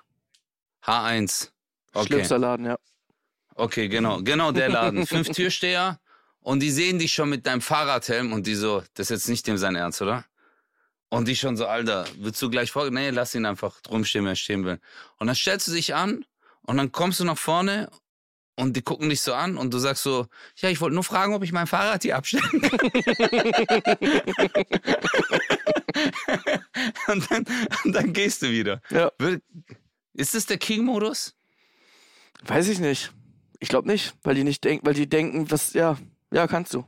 H1. 0.84 1.50
Okay, 1.94 2.08
schlimmster 2.08 2.38
Laden, 2.38 2.66
ja. 2.66 2.78
okay, 3.56 3.88
genau, 3.88 4.22
genau 4.22 4.52
der 4.52 4.70
Laden. 4.70 5.08
Fünf 5.08 5.30
Türsteher 5.30 6.00
und 6.42 6.60
die 6.60 6.72
sehen 6.72 7.00
dich 7.00 7.14
schon 7.14 7.30
mit 7.30 7.48
deinem 7.48 7.62
Fahrradhelm 7.62 8.34
und 8.34 8.46
die 8.46 8.56
so, 8.56 8.84
das 8.94 9.10
ist 9.10 9.10
jetzt 9.10 9.30
nicht 9.30 9.48
dem 9.48 9.58
sein 9.58 9.76
Ernst, 9.76 10.02
oder? 10.02 10.26
Und 11.14 11.28
die 11.28 11.36
schon 11.36 11.58
so, 11.58 11.68
Alter, 11.68 12.06
willst 12.18 12.42
du 12.42 12.50
gleich 12.50 12.72
vor? 12.72 12.90
Nee, 12.90 13.12
lass 13.12 13.36
ihn 13.36 13.46
einfach 13.46 13.80
drum 13.82 14.04
stehen, 14.04 14.26
wer 14.26 14.36
stehen 14.36 14.66
will. 14.66 14.80
Und 15.20 15.28
dann 15.28 15.36
stellst 15.36 15.68
du 15.68 15.72
dich 15.72 15.94
an 15.94 16.26
und 16.64 16.78
dann 16.78 16.92
kommst 16.92 17.20
du 17.20 17.24
nach 17.24 17.38
vorne 17.38 17.92
und 18.56 18.76
die 18.76 18.82
gucken 18.82 19.10
dich 19.10 19.22
so 19.22 19.36
an 19.36 19.56
und 19.56 19.72
du 19.72 19.78
sagst 19.78 20.02
so, 20.02 20.26
ja, 20.56 20.70
ich 20.70 20.82
wollte 20.82 20.96
nur 20.96 21.04
fragen, 21.04 21.36
ob 21.36 21.44
ich 21.44 21.52
mein 21.52 21.68
Fahrrad 21.68 22.02
hier 22.02 22.18
abstellen 22.18 22.62
kann. 22.62 22.80
und, 27.10 27.30
dann, 27.30 27.46
und 27.84 27.94
dann 27.94 28.12
gehst 28.12 28.42
du 28.42 28.50
wieder. 28.50 28.82
Ja. 28.90 29.12
Ist 30.14 30.34
das 30.34 30.48
der 30.48 30.58
King-Modus? 30.58 31.36
Weiß 32.42 32.68
ich 32.70 32.80
nicht. 32.80 33.12
Ich 33.60 33.70
glaube 33.70 33.88
nicht, 33.88 34.16
weil 34.24 34.34
die 34.34 34.44
nicht 34.44 34.64
denken, 34.64 34.84
weil 34.84 34.96
die 34.96 35.08
denken, 35.08 35.52
was, 35.52 35.74
ja, 35.74 35.96
ja, 36.32 36.48
kannst 36.48 36.74
du. 36.74 36.88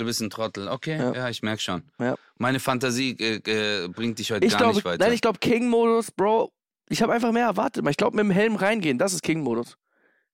Du 0.00 0.06
bist 0.06 0.20
ein 0.22 0.30
Trottel. 0.30 0.66
Okay, 0.68 0.96
ja, 0.96 1.12
Ja. 1.14 1.28
ich 1.28 1.42
merk 1.42 1.60
schon. 1.60 1.82
Ja. 1.98 2.14
Meine 2.38 2.58
Fantasie 2.58 3.10
äh, 3.20 3.84
äh, 3.84 3.88
bringt 3.88 4.18
dich 4.18 4.32
heute 4.32 4.46
Ich 4.46 4.52
gar 4.52 4.60
glaube, 4.60 4.74
nicht 4.76 4.84
weiter. 4.86 5.04
nein, 5.04 5.12
ich 5.12 5.20
glaube 5.20 5.38
King-Modus, 5.40 6.10
Bro. 6.10 6.52
Ich 6.88 7.02
habe 7.02 7.12
einfach 7.12 7.32
mehr 7.32 7.44
erwartet. 7.44 7.86
Ich 7.88 7.96
glaube, 7.98 8.16
mit 8.16 8.24
dem 8.24 8.30
Helm 8.30 8.56
reingehen, 8.56 8.96
das 8.96 9.12
ist 9.12 9.22
King-Modus. 9.22 9.76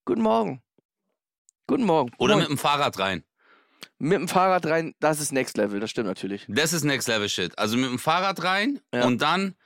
Guten 0.05 0.23
Morgen. 0.23 0.63
Guten 1.67 1.83
Morgen. 1.85 2.13
Oder 2.19 2.35
Moin. 2.35 2.43
mit 2.45 2.51
dem 2.51 2.59
Fahrrad 2.59 2.97
rein. 3.01 3.25
mit 3.99 4.13
dem 4.19 4.29
Fahrrad 4.29 4.67
rein, 4.67 4.95
das 5.01 5.21
ist 5.21 5.33
Next 5.33 5.57
Level, 5.57 5.81
das 5.81 5.91
stimmt 5.91 6.07
natürlich. 6.07 6.45
Das 6.49 6.73
ist 6.73 6.85
Next 6.85 7.09
Level 7.09 7.29
Shit. 7.29 7.59
Also 7.59 7.77
mit 7.77 7.91
dem 7.91 7.99
Fahrrad 7.99 8.43
rein 8.45 8.79
Ja. 8.95 9.05
und 9.05 9.21
dann 9.21 9.57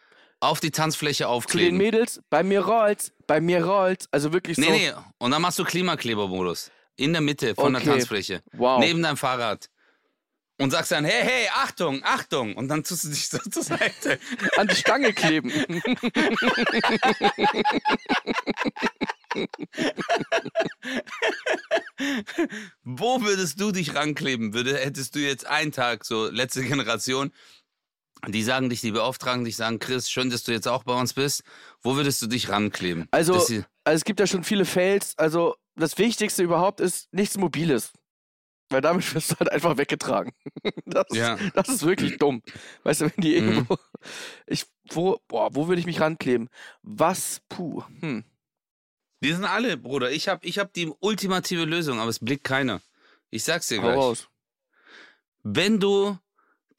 auf 0.40 0.60
die 0.60 0.70
Tanzfläche 0.70 1.24
Zu 1.24 1.28
den 1.28 1.30
aufkleben. 1.36 1.76
Mädels, 1.78 2.22
bei 2.30 2.42
mir 2.42 2.62
rollt's, 2.64 3.12
bei 3.26 3.40
mir 3.42 3.62
rollt's. 3.66 4.08
Also 4.12 4.32
wirklich 4.32 4.56
so. 4.56 4.62
Nee, 4.62 4.70
nee. 4.70 4.92
Und 5.18 5.32
dann 5.32 5.42
machst 5.42 5.58
du 5.58 5.64
Klimaklebermodus. 5.64 6.70
In 6.96 7.12
der 7.12 7.20
Mitte 7.20 7.54
von 7.54 7.72
der 7.74 7.82
Okay. 7.82 7.90
Tanzfläche. 7.90 8.42
Wow. 8.52 8.80
Neben 8.80 9.02
deinem 9.02 9.16
Fahrrad. 9.18 9.68
Und 10.60 10.70
sagst 10.72 10.92
dann, 10.92 11.06
hey, 11.06 11.22
hey, 11.22 11.48
Achtung, 11.54 12.02
Achtung. 12.04 12.54
Und 12.54 12.68
dann 12.68 12.84
tust 12.84 13.04
du 13.04 13.08
dich 13.08 13.28
so 13.30 13.38
zur 13.38 13.62
Seite. 13.62 14.18
An 14.58 14.68
die 14.68 14.76
Stange 14.76 15.14
kleben. 15.14 15.50
Wo 22.82 23.22
würdest 23.22 23.58
du 23.58 23.72
dich 23.72 23.94
rankleben? 23.94 24.52
Würde, 24.52 24.76
hättest 24.76 25.14
du 25.14 25.20
jetzt 25.20 25.46
einen 25.46 25.72
Tag, 25.72 26.04
so 26.04 26.28
letzte 26.28 26.62
Generation, 26.62 27.32
die 28.28 28.42
sagen 28.42 28.68
dich, 28.68 28.82
die 28.82 28.90
beauftragen 28.90 29.46
dich, 29.46 29.56
sagen, 29.56 29.78
Chris, 29.78 30.10
schön, 30.10 30.28
dass 30.28 30.42
du 30.44 30.52
jetzt 30.52 30.68
auch 30.68 30.84
bei 30.84 30.92
uns 30.92 31.14
bist. 31.14 31.42
Wo 31.80 31.96
würdest 31.96 32.20
du 32.20 32.26
dich 32.26 32.50
rankleben? 32.50 33.08
Also, 33.12 33.32
also 33.32 33.64
es 33.84 34.04
gibt 34.04 34.20
ja 34.20 34.26
schon 34.26 34.44
viele 34.44 34.66
Fails. 34.66 35.16
Also 35.16 35.56
das 35.74 35.96
Wichtigste 35.96 36.42
überhaupt 36.42 36.80
ist 36.80 37.10
nichts 37.14 37.38
Mobiles. 37.38 37.92
Weil 38.70 38.80
damit 38.80 39.14
wirst 39.14 39.32
du 39.32 39.36
halt 39.36 39.50
einfach 39.52 39.76
weggetragen. 39.76 40.32
Das, 40.86 41.06
Ja. 41.12 41.36
das 41.54 41.68
ist 41.68 41.84
wirklich 41.84 42.18
dumm. 42.18 42.42
Weißt 42.84 43.00
du, 43.02 43.04
wenn 43.06 43.22
die 43.22 43.40
Mhm. 43.40 43.48
irgendwo. 43.48 43.76
Ich, 44.46 44.64
wo, 44.90 45.20
boah, 45.28 45.54
wo 45.54 45.68
würde 45.68 45.78
ich 45.80 45.86
mich 45.86 46.00
rankleben? 46.00 46.48
Was? 46.82 47.42
Puh. 47.48 47.82
Hm. 48.00 48.24
Die 49.22 49.32
sind 49.32 49.44
alle, 49.44 49.76
Bruder. 49.76 50.10
Ich 50.10 50.28
habe 50.28 50.46
ich 50.46 50.58
hab 50.58 50.72
die 50.72 50.90
ultimative 51.00 51.64
Lösung, 51.66 52.00
aber 52.00 52.08
es 52.08 52.18
blickt 52.18 52.44
keiner. 52.44 52.80
Ich 53.28 53.44
sag's 53.44 53.68
dir 53.68 53.78
Hau 53.78 53.82
gleich. 53.82 53.96
raus. 53.96 54.28
Wenn 55.42 55.78
du 55.80 56.18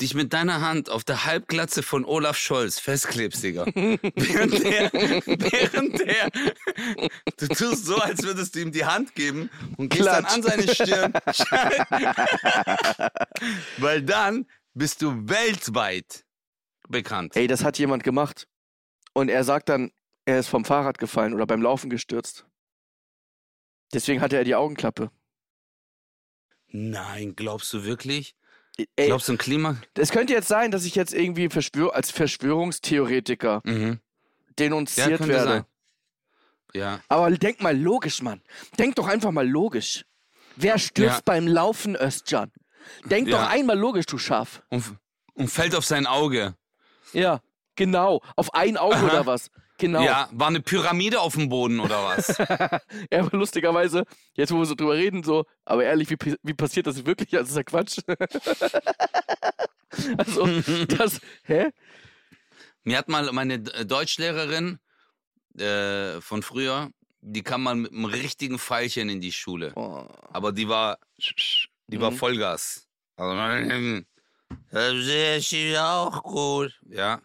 dich 0.02 0.14
mit 0.14 0.34
deiner 0.34 0.62
Hand 0.62 0.90
auf 0.90 1.04
der 1.04 1.26
Halbglatze 1.26 1.84
von 1.84 2.06
Olaf 2.06 2.38
Scholz 2.38 2.80
festklebst, 2.80 3.44
Digga. 3.44 3.66
während 3.66 4.64
der, 4.64 4.92
während 4.94 6.00
der, 6.00 6.30
du 7.38 7.48
tust 7.48 7.86
so, 7.86 7.98
als 7.98 8.24
würdest 8.24 8.56
du 8.56 8.62
ihm 8.62 8.72
die 8.72 8.86
Hand 8.86 9.16
geben 9.16 9.50
und 9.78 9.90
gehst 9.90 10.08
dann 10.08 10.26
Klatsch. 10.26 10.34
an 10.34 10.44
seine 10.44 10.76
Stirn. 10.76 11.14
Weil 13.78 14.02
dann 14.02 14.48
bist 14.74 15.02
du 15.02 15.30
weltweit 15.30 16.26
bekannt. 16.90 17.36
Ey, 17.36 17.48
das 17.48 17.64
hat 17.64 17.78
jemand 17.78 18.04
gemacht. 18.04 18.48
Und 19.14 19.30
er 19.30 19.44
sagt 19.44 19.70
dann, 19.70 19.92
er 20.26 20.40
ist 20.40 20.48
vom 20.48 20.66
Fahrrad 20.66 20.98
gefallen 20.98 21.34
oder 21.34 21.46
beim 21.46 21.62
Laufen 21.62 21.90
gestürzt. 21.90 22.46
Deswegen 23.94 24.22
hatte 24.22 24.38
er 24.38 24.44
die 24.44 24.56
Augenklappe. 24.56 25.12
Nein, 26.68 27.36
glaubst 27.36 27.74
du 27.74 27.84
wirklich? 27.84 28.36
Ey, 28.96 29.08
Glaubst 29.08 29.28
du 29.28 29.34
ein 29.34 29.38
Klima? 29.38 29.76
es 29.96 30.12
könnte 30.12 30.34
jetzt 30.34 30.48
sein, 30.48 30.72
dass 30.72 30.86
ich 30.86 30.96
jetzt 30.96 31.14
irgendwie 31.14 31.50
Verschwör 31.50 31.94
als 31.96 32.10
Verschwörungstheoretiker 32.12 33.62
Mhm. 33.64 34.00
Ja, 34.00 34.54
denunziert 34.60 35.08
könnte 35.18 35.28
werde. 35.28 35.50
sein. 35.52 35.66
Ja. 36.74 37.00
Aber 37.10 37.30
denk 37.32 37.62
mal 37.62 37.78
logisch, 37.78 38.22
Mann. 38.22 38.42
Denk 38.80 38.96
doch 38.96 39.08
einfach 39.08 39.32
mal 39.32 39.48
logisch. 39.48 40.06
Wer 40.56 40.78
stürzt 40.78 41.16
Ja. 41.18 41.22
beim 41.26 41.48
Laufen, 41.48 41.96
Özcan? 41.96 42.52
Denk 43.06 43.28
Ja. 43.28 43.38
doch 43.42 43.50
einmal 43.50 43.78
logisch, 43.78 44.06
du 44.06 44.18
Schaf. 44.18 44.62
Und, 44.70 44.98
und 45.34 45.48
fällt 45.50 45.76
auf 45.76 45.86
sein 45.86 46.06
Auge. 46.06 46.56
Ja, 47.14 47.42
genau. 47.76 48.22
Auf 48.36 48.54
ein 48.54 48.78
Auge 48.78 48.96
Aha. 48.96 49.06
oder 49.06 49.26
was? 49.26 49.50
Genau. 49.82 50.04
Ja, 50.04 50.30
war 50.32 50.50
eine 50.50 50.62
Pyramide 50.62 51.20
auf 51.20 51.34
dem 51.34 51.50
Boden 51.50 51.80
oder 51.80 52.04
was? 52.04 52.38
Ja, 53.12 53.22
aber 53.22 53.36
lustigerweise, 53.36 54.04
jetzt 54.36 54.52
wo 54.52 54.60
wir 54.60 54.66
so 54.68 54.76
drüber 54.76 54.94
reden, 54.94 55.24
so, 55.24 55.46
aber 55.66 55.84
ehrlich, 55.86 56.08
wie, 56.12 56.36
wie 56.44 56.54
passiert 56.54 56.86
das 56.86 57.04
wirklich? 57.04 57.32
Das 57.32 57.50
ist 57.50 57.56
ja 57.56 57.64
Quatsch. 57.64 57.98
also, 60.18 60.46
das, 60.88 61.20
hä? 61.46 61.72
Mir 62.84 63.00
hat 63.00 63.10
mal 63.10 63.32
meine 63.32 63.56
äh, 63.56 63.86
Deutschlehrerin 63.88 64.78
äh, 65.58 66.22
von 66.22 66.44
früher, 66.44 66.92
die 67.22 67.42
kam 67.42 67.64
mal 67.64 67.74
mit 67.76 67.92
einem 67.92 68.06
richtigen 68.06 68.60
Pfeilchen 68.60 69.10
in 69.10 69.20
die 69.20 69.32
Schule. 69.32 69.74
Oh. 69.76 70.06
Aber 70.32 70.52
die 70.52 70.70
war, 70.70 71.00
die 71.88 72.00
war 72.00 72.12
Mhm. 72.12 72.18
Vollgas. 72.18 72.88
Also, 73.16 74.04
das 74.72 75.52
ist 75.52 75.78
auch 75.78 76.22
gut. 76.22 76.80
Ja, 76.88 77.20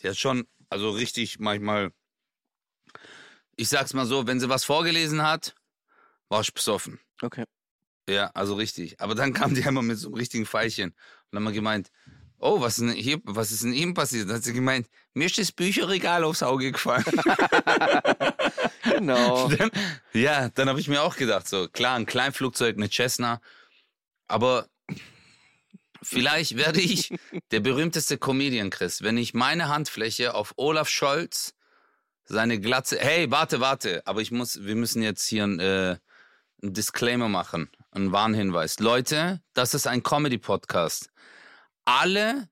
die 0.00 0.08
hat 0.08 0.16
schon, 0.16 0.48
also 0.72 0.90
richtig 0.90 1.38
manchmal, 1.38 1.92
ich 3.56 3.68
sag's 3.68 3.94
mal 3.94 4.06
so, 4.06 4.26
wenn 4.26 4.40
sie 4.40 4.48
was 4.48 4.64
vorgelesen 4.64 5.22
hat, 5.22 5.54
war 6.28 6.40
ich 6.40 6.52
besoffen. 6.52 6.98
Okay. 7.20 7.44
Ja, 8.08 8.30
also 8.34 8.54
richtig. 8.54 9.00
Aber 9.00 9.14
dann 9.14 9.32
kam 9.32 9.54
die 9.54 9.62
einmal 9.66 9.84
mit 9.84 9.98
so 9.98 10.08
einem 10.08 10.16
richtigen 10.16 10.46
Pfeilchen 10.46 10.90
und 10.90 10.96
dann 11.30 11.44
haben 11.44 11.52
wir 11.52 11.54
gemeint, 11.54 11.90
oh, 12.38 12.60
was 12.60 12.78
ist 12.78 12.88
denn, 12.88 12.96
hier, 12.96 13.20
was 13.24 13.52
ist 13.52 13.62
denn 13.62 13.72
ihm 13.72 13.94
passiert? 13.94 14.28
Dann 14.28 14.36
hat 14.36 14.44
sie 14.44 14.52
gemeint, 14.52 14.88
mir 15.14 15.26
ist 15.26 15.38
das 15.38 15.52
Bücherregal 15.52 16.24
aufs 16.24 16.42
Auge 16.42 16.72
gefallen. 16.72 17.04
Genau. 18.82 19.48
dann, 19.56 19.70
ja, 20.12 20.48
dann 20.48 20.68
habe 20.68 20.80
ich 20.80 20.88
mir 20.88 21.02
auch 21.02 21.16
gedacht, 21.16 21.48
so 21.48 21.68
klar, 21.68 21.96
ein 21.96 22.06
Kleinflugzeug, 22.06 22.76
eine 22.76 22.90
Cessna, 22.90 23.40
aber 24.26 24.68
vielleicht 26.02 26.56
werde 26.56 26.80
ich 26.80 27.14
der 27.50 27.60
berühmteste 27.60 28.18
Comedian, 28.18 28.70
Chris, 28.70 29.02
wenn 29.02 29.16
ich 29.16 29.34
meine 29.34 29.68
Handfläche 29.68 30.34
auf 30.34 30.54
Olaf 30.56 30.88
Scholz 30.88 31.54
seine 32.24 32.60
Glatze. 32.60 32.98
Hey, 32.98 33.30
warte, 33.30 33.60
warte. 33.60 34.06
Aber 34.06 34.20
ich 34.20 34.30
muss, 34.30 34.64
wir 34.64 34.74
müssen 34.74 35.02
jetzt 35.02 35.26
hier 35.26 35.44
ein, 35.44 35.60
äh, 35.60 35.98
ein 36.62 36.72
Disclaimer 36.74 37.28
machen, 37.28 37.70
einen 37.90 38.12
Warnhinweis. 38.12 38.78
Leute, 38.78 39.42
das 39.52 39.74
ist 39.74 39.86
ein 39.86 40.02
Comedy-Podcast. 40.02 41.10
Alle 41.84 42.48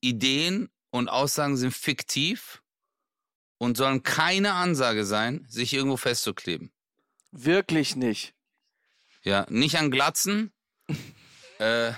Ideen 0.00 0.70
und 0.90 1.08
Aussagen 1.08 1.56
sind 1.56 1.72
fiktiv 1.72 2.62
und 3.58 3.76
sollen 3.76 4.02
keine 4.02 4.52
Ansage 4.52 5.04
sein, 5.04 5.46
sich 5.48 5.72
irgendwo 5.72 5.96
festzukleben. 5.96 6.72
Wirklich 7.32 7.96
nicht. 7.96 8.34
Ja, 9.22 9.46
nicht 9.48 9.76
an 9.78 9.90
Glatzen. 9.90 10.52
äh, 11.58 11.92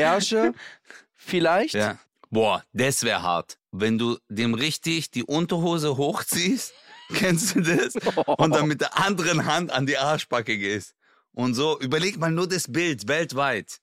Ärsche, 0.00 0.52
vielleicht. 1.14 1.74
ja. 1.74 1.98
Boah, 2.30 2.62
das 2.72 3.02
wäre 3.02 3.22
hart. 3.22 3.58
Wenn 3.72 3.98
du 3.98 4.18
dem 4.28 4.54
richtig 4.54 5.10
die 5.10 5.24
Unterhose 5.24 5.96
hochziehst, 5.96 6.72
kennst 7.14 7.56
du 7.56 7.60
das? 7.60 7.94
Und 8.38 8.54
dann 8.54 8.68
mit 8.68 8.80
der 8.80 8.96
anderen 8.98 9.46
Hand 9.46 9.72
an 9.72 9.86
die 9.86 9.98
Arschbacke 9.98 10.56
gehst. 10.56 10.94
Und 11.32 11.54
so, 11.54 11.78
überleg 11.80 12.18
mal 12.18 12.30
nur 12.30 12.48
das 12.48 12.70
Bild 12.70 13.08
weltweit. 13.08 13.80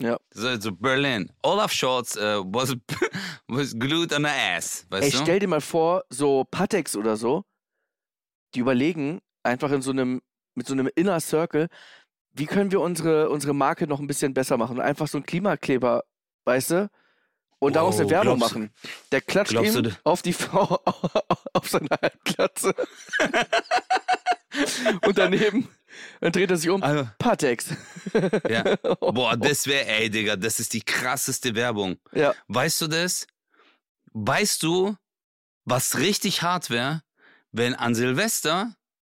Ja. 0.00 0.18
So, 0.32 0.58
so 0.58 0.72
Berlin. 0.72 1.30
Olaf 1.42 1.72
Scholz 1.72 2.16
uh, 2.16 2.42
was, 2.46 2.74
was 3.48 3.78
glued 3.78 4.12
on 4.14 4.22
the 4.22 4.30
ass. 4.30 4.86
Weißt 4.88 5.04
Ey, 5.04 5.10
du? 5.10 5.18
stell 5.18 5.38
dir 5.38 5.48
mal 5.48 5.60
vor, 5.60 6.04
so 6.08 6.44
Patex 6.50 6.96
oder 6.96 7.16
so, 7.16 7.44
die 8.54 8.60
überlegen 8.60 9.20
einfach 9.42 9.70
in 9.70 9.82
so 9.82 9.90
einem, 9.90 10.22
mit 10.54 10.66
so 10.66 10.72
einem 10.72 10.88
Inner 10.94 11.20
Circle, 11.20 11.68
wie 12.32 12.46
können 12.46 12.70
wir 12.70 12.80
unsere, 12.80 13.28
unsere 13.30 13.54
Marke 13.54 13.86
noch 13.86 14.00
ein 14.00 14.06
bisschen 14.06 14.34
besser 14.34 14.56
machen? 14.56 14.76
Und 14.78 14.82
einfach 14.82 15.08
so 15.08 15.18
ein 15.18 15.24
Klimakleber, 15.24 16.04
weißt 16.44 16.70
du? 16.70 16.90
Und 17.58 17.76
daraus 17.76 17.96
eine 17.96 18.04
Wow, 18.04 18.10
Werbung 18.10 18.38
glaubst 18.38 18.54
machen. 18.54 18.70
Der 19.12 19.20
klatscht 19.20 19.52
ihm 19.52 19.96
auf 20.04 20.22
die 20.22 20.32
Frau 20.32 20.80
auf 21.52 21.68
seine 21.68 21.88
Halbglatze. 21.90 22.74
Und 25.06 25.16
daneben, 25.18 25.68
dann 26.20 26.32
dreht 26.32 26.50
er 26.50 26.56
sich 26.56 26.70
um. 26.70 26.82
Also, 26.82 27.08
Patex. 27.18 27.74
ja. 28.48 28.76
Boah, 29.00 29.36
das 29.36 29.66
wäre, 29.66 29.86
ey, 29.86 30.10
Digga, 30.10 30.36
das 30.36 30.58
ist 30.58 30.72
die 30.72 30.80
krasseste 30.82 31.54
Werbung. 31.54 31.98
Ja. 32.12 32.34
Weißt 32.48 32.80
du 32.80 32.88
das? 32.88 33.26
Weißt 34.12 34.62
du, 34.62 34.96
was 35.64 35.98
richtig 35.98 36.42
hart 36.42 36.70
wäre, 36.70 37.02
wenn 37.52 37.74
an 37.74 37.94
Silvester, 37.94 38.74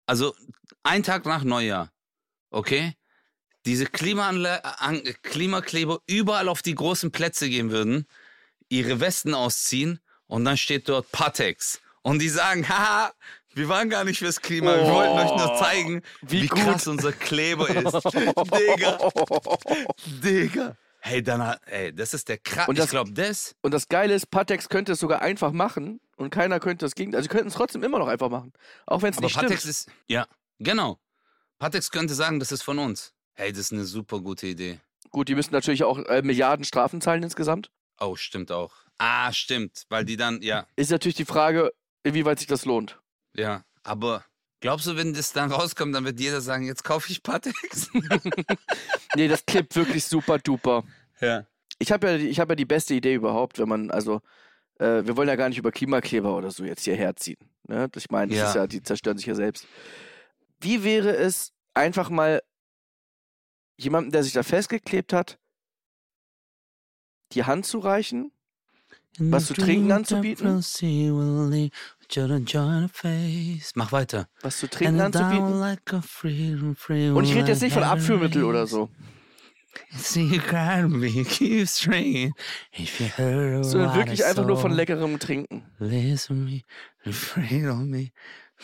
also 0.05 0.35
ein 0.83 1.03
Tag 1.03 1.25
nach 1.25 1.43
Neujahr, 1.43 1.91
okay, 2.49 2.93
diese 3.65 3.85
Klimaanla 3.85 4.55
an 4.79 5.03
Klimakleber 5.23 5.99
überall 6.07 6.49
auf 6.49 6.61
die 6.61 6.75
großen 6.75 7.11
Plätze 7.11 7.49
gehen 7.49 7.71
würden, 7.71 8.07
ihre 8.69 8.99
Westen 8.99 9.33
ausziehen 9.33 9.99
und 10.27 10.45
dann 10.45 10.57
steht 10.57 10.87
dort 10.89 11.11
Patex. 11.11 11.79
Und 12.01 12.19
die 12.19 12.29
sagen, 12.29 12.67
haha, 12.67 13.11
wir 13.53 13.67
waren 13.69 13.89
gar 13.89 14.03
nicht 14.03 14.19
fürs 14.19 14.41
Klima, 14.41 14.75
wir 14.75 14.85
wollten 14.91 15.17
euch 15.19 15.37
nur 15.37 15.55
zeigen, 15.57 16.01
wie 16.21 16.43
wie, 16.43 16.47
krass 16.47 16.87
unser 16.87 17.11
Kleber 17.11 17.69
ist. 17.69 18.03
Digga, 18.13 18.97
Digga. 20.23 20.77
Hey, 21.03 21.23
dann, 21.23 21.57
ey, 21.65 21.93
das 21.93 22.13
ist 22.13 22.29
der 22.29 22.37
krass. 22.37 22.67
Und 22.67 22.75
Ich 22.75 22.81
das- 22.81 22.91
glaube, 22.91 23.11
das, 23.11 23.55
Und 23.61 23.73
das 23.73 23.87
Geile 23.87 24.13
ist, 24.13 24.29
Patex 24.29 24.69
könnte 24.69 24.91
es 24.93 24.99
sogar 24.99 25.21
einfach 25.21 25.51
machen 25.51 25.99
und 26.15 26.29
keiner 26.29 26.59
könnte 26.59 26.85
das 26.85 26.93
Gegenteil. 26.93 27.17
Also, 27.19 27.25
sie 27.25 27.31
könnten 27.31 27.47
es 27.47 27.55
trotzdem 27.55 27.83
immer 27.83 27.97
noch 27.99 28.07
einfach 28.07 28.29
machen. 28.29 28.53
Auch 28.85 29.01
wenn 29.01 29.11
es 29.11 29.19
nicht 29.19 29.35
Patex 29.35 29.61
stimmt. 29.61 29.69
ist, 29.71 29.89
ja, 30.07 30.27
genau. 30.59 30.99
Patex 31.57 31.89
könnte 31.89 32.13
sagen, 32.13 32.39
das 32.39 32.51
ist 32.51 32.61
von 32.61 32.77
uns. 32.79 33.13
Hey, 33.41 33.51
das 33.51 33.61
ist 33.61 33.73
eine 33.73 33.85
super 33.85 34.19
gute 34.19 34.45
Idee. 34.45 34.79
Gut, 35.09 35.27
die 35.27 35.33
müssten 35.33 35.55
natürlich 35.55 35.83
auch 35.83 35.97
äh, 35.97 36.21
Milliarden 36.21 36.63
Strafen 36.63 37.01
zahlen 37.01 37.23
insgesamt. 37.23 37.71
Oh, 37.99 38.15
stimmt 38.15 38.51
auch. 38.51 38.71
Ah, 38.99 39.33
stimmt, 39.33 39.85
weil 39.89 40.05
die 40.05 40.15
dann, 40.15 40.43
ja, 40.43 40.67
Ist 40.75 40.91
natürlich 40.91 41.15
die 41.15 41.25
Frage, 41.25 41.73
inwieweit 42.03 42.37
sich 42.37 42.47
das 42.47 42.65
lohnt. 42.65 42.99
ja. 43.35 43.63
Aber 43.83 44.23
glaubst 44.59 44.85
du, 44.85 44.95
wenn 44.95 45.15
das 45.15 45.33
dann 45.33 45.51
rauskommt, 45.51 45.95
dann 45.95 46.05
wird 46.05 46.19
jeder 46.19 46.39
sagen, 46.39 46.65
jetzt 46.67 46.83
kaufe 46.83 47.11
ich 47.11 47.23
Patex? 47.23 47.89
Nee, 49.15 49.27
das 49.27 49.43
klippt 49.43 49.75
wirklich 49.75 50.05
super 50.05 50.37
duper. 50.37 50.83
ja. 51.19 51.47
Ich 51.79 51.91
habe 51.91 52.11
ja, 52.11 52.15
ich 52.17 52.39
hab 52.39 52.47
ja 52.49 52.55
die 52.55 52.65
beste 52.65 52.93
Idee 52.93 53.15
überhaupt, 53.15 53.57
wenn 53.57 53.67
man, 53.67 53.89
also, 53.89 54.21
äh, 54.77 55.03
wir 55.03 55.17
wollen 55.17 55.27
ja 55.29 55.35
gar 55.35 55.49
nicht 55.49 55.57
über 55.57 55.71
Klimakleber 55.71 56.37
oder 56.37 56.51
so 56.51 56.63
jetzt 56.63 56.83
hierher 56.83 57.15
ziehen. 57.15 57.39
Ne? 57.67 57.89
Ich 57.95 58.11
meine, 58.11 58.29
das 58.33 58.37
Ja. 58.37 58.49
ist 58.49 58.55
ja, 58.55 58.67
die 58.67 58.83
zerstören 58.83 59.17
sich 59.17 59.25
ja 59.25 59.33
selbst. 59.33 59.65
Wie 60.59 60.83
wäre 60.83 61.15
es, 61.15 61.53
einfach 61.73 62.11
mal 62.11 62.43
jemandem, 63.83 64.11
der 64.11 64.23
sich 64.23 64.33
da 64.33 64.43
festgeklebt 64.43 65.13
hat, 65.13 65.37
die 67.33 67.43
Hand 67.43 67.65
zu 67.65 67.79
reichen? 67.79 68.31
Was 69.17 69.47
zu 69.47 69.53
trinken 69.65 69.91
anzubieten? 69.91 70.47
Mach 73.75 73.91
weiter. 73.91 74.27
Was 74.41 74.57
zu 74.59 74.69
trinken 74.69 74.99
anzubieten? 75.01 75.43
Und 75.53 75.59
Und 77.17 77.23
ich 77.25 77.35
rede 77.35 77.49
jetzt 77.49 77.61
nicht 77.61 77.73
von 77.73 77.83
Abführmittel 77.83 78.43
oder 78.43 78.67
so. 78.67 78.89
Sondern 83.63 83.95
wirklich 83.95 84.23
einfach 84.25 84.45
nur 84.47 84.57
von 84.57 84.71
leckerem 84.71 85.19
Trinken. 85.19 85.65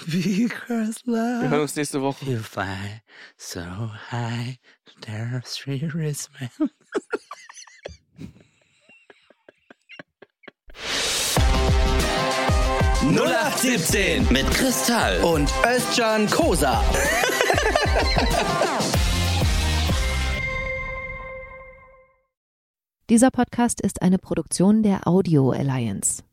Because 0.06 1.02
Wir 1.06 1.50
hören 1.50 1.52
love 1.52 1.62
uns 1.62 1.76
nächste 1.76 2.02
Woche. 2.02 2.26
you 2.26 2.40
fly 2.40 3.02
so 3.38 3.62
high, 4.12 4.58
there's 5.02 5.56
three 5.56 5.80
man. 6.40 6.70
mit 14.32 14.50
Kristall. 14.52 15.20
Und 15.24 15.52
Özcan 15.66 16.30
Kosa. 16.30 16.84
Dieser 23.10 23.32
Podcast 23.32 23.80
ist 23.82 24.02
eine 24.02 24.18
Produktion 24.18 24.84
der 24.84 25.08
Audio 25.08 25.52
Alliance. 25.52 26.24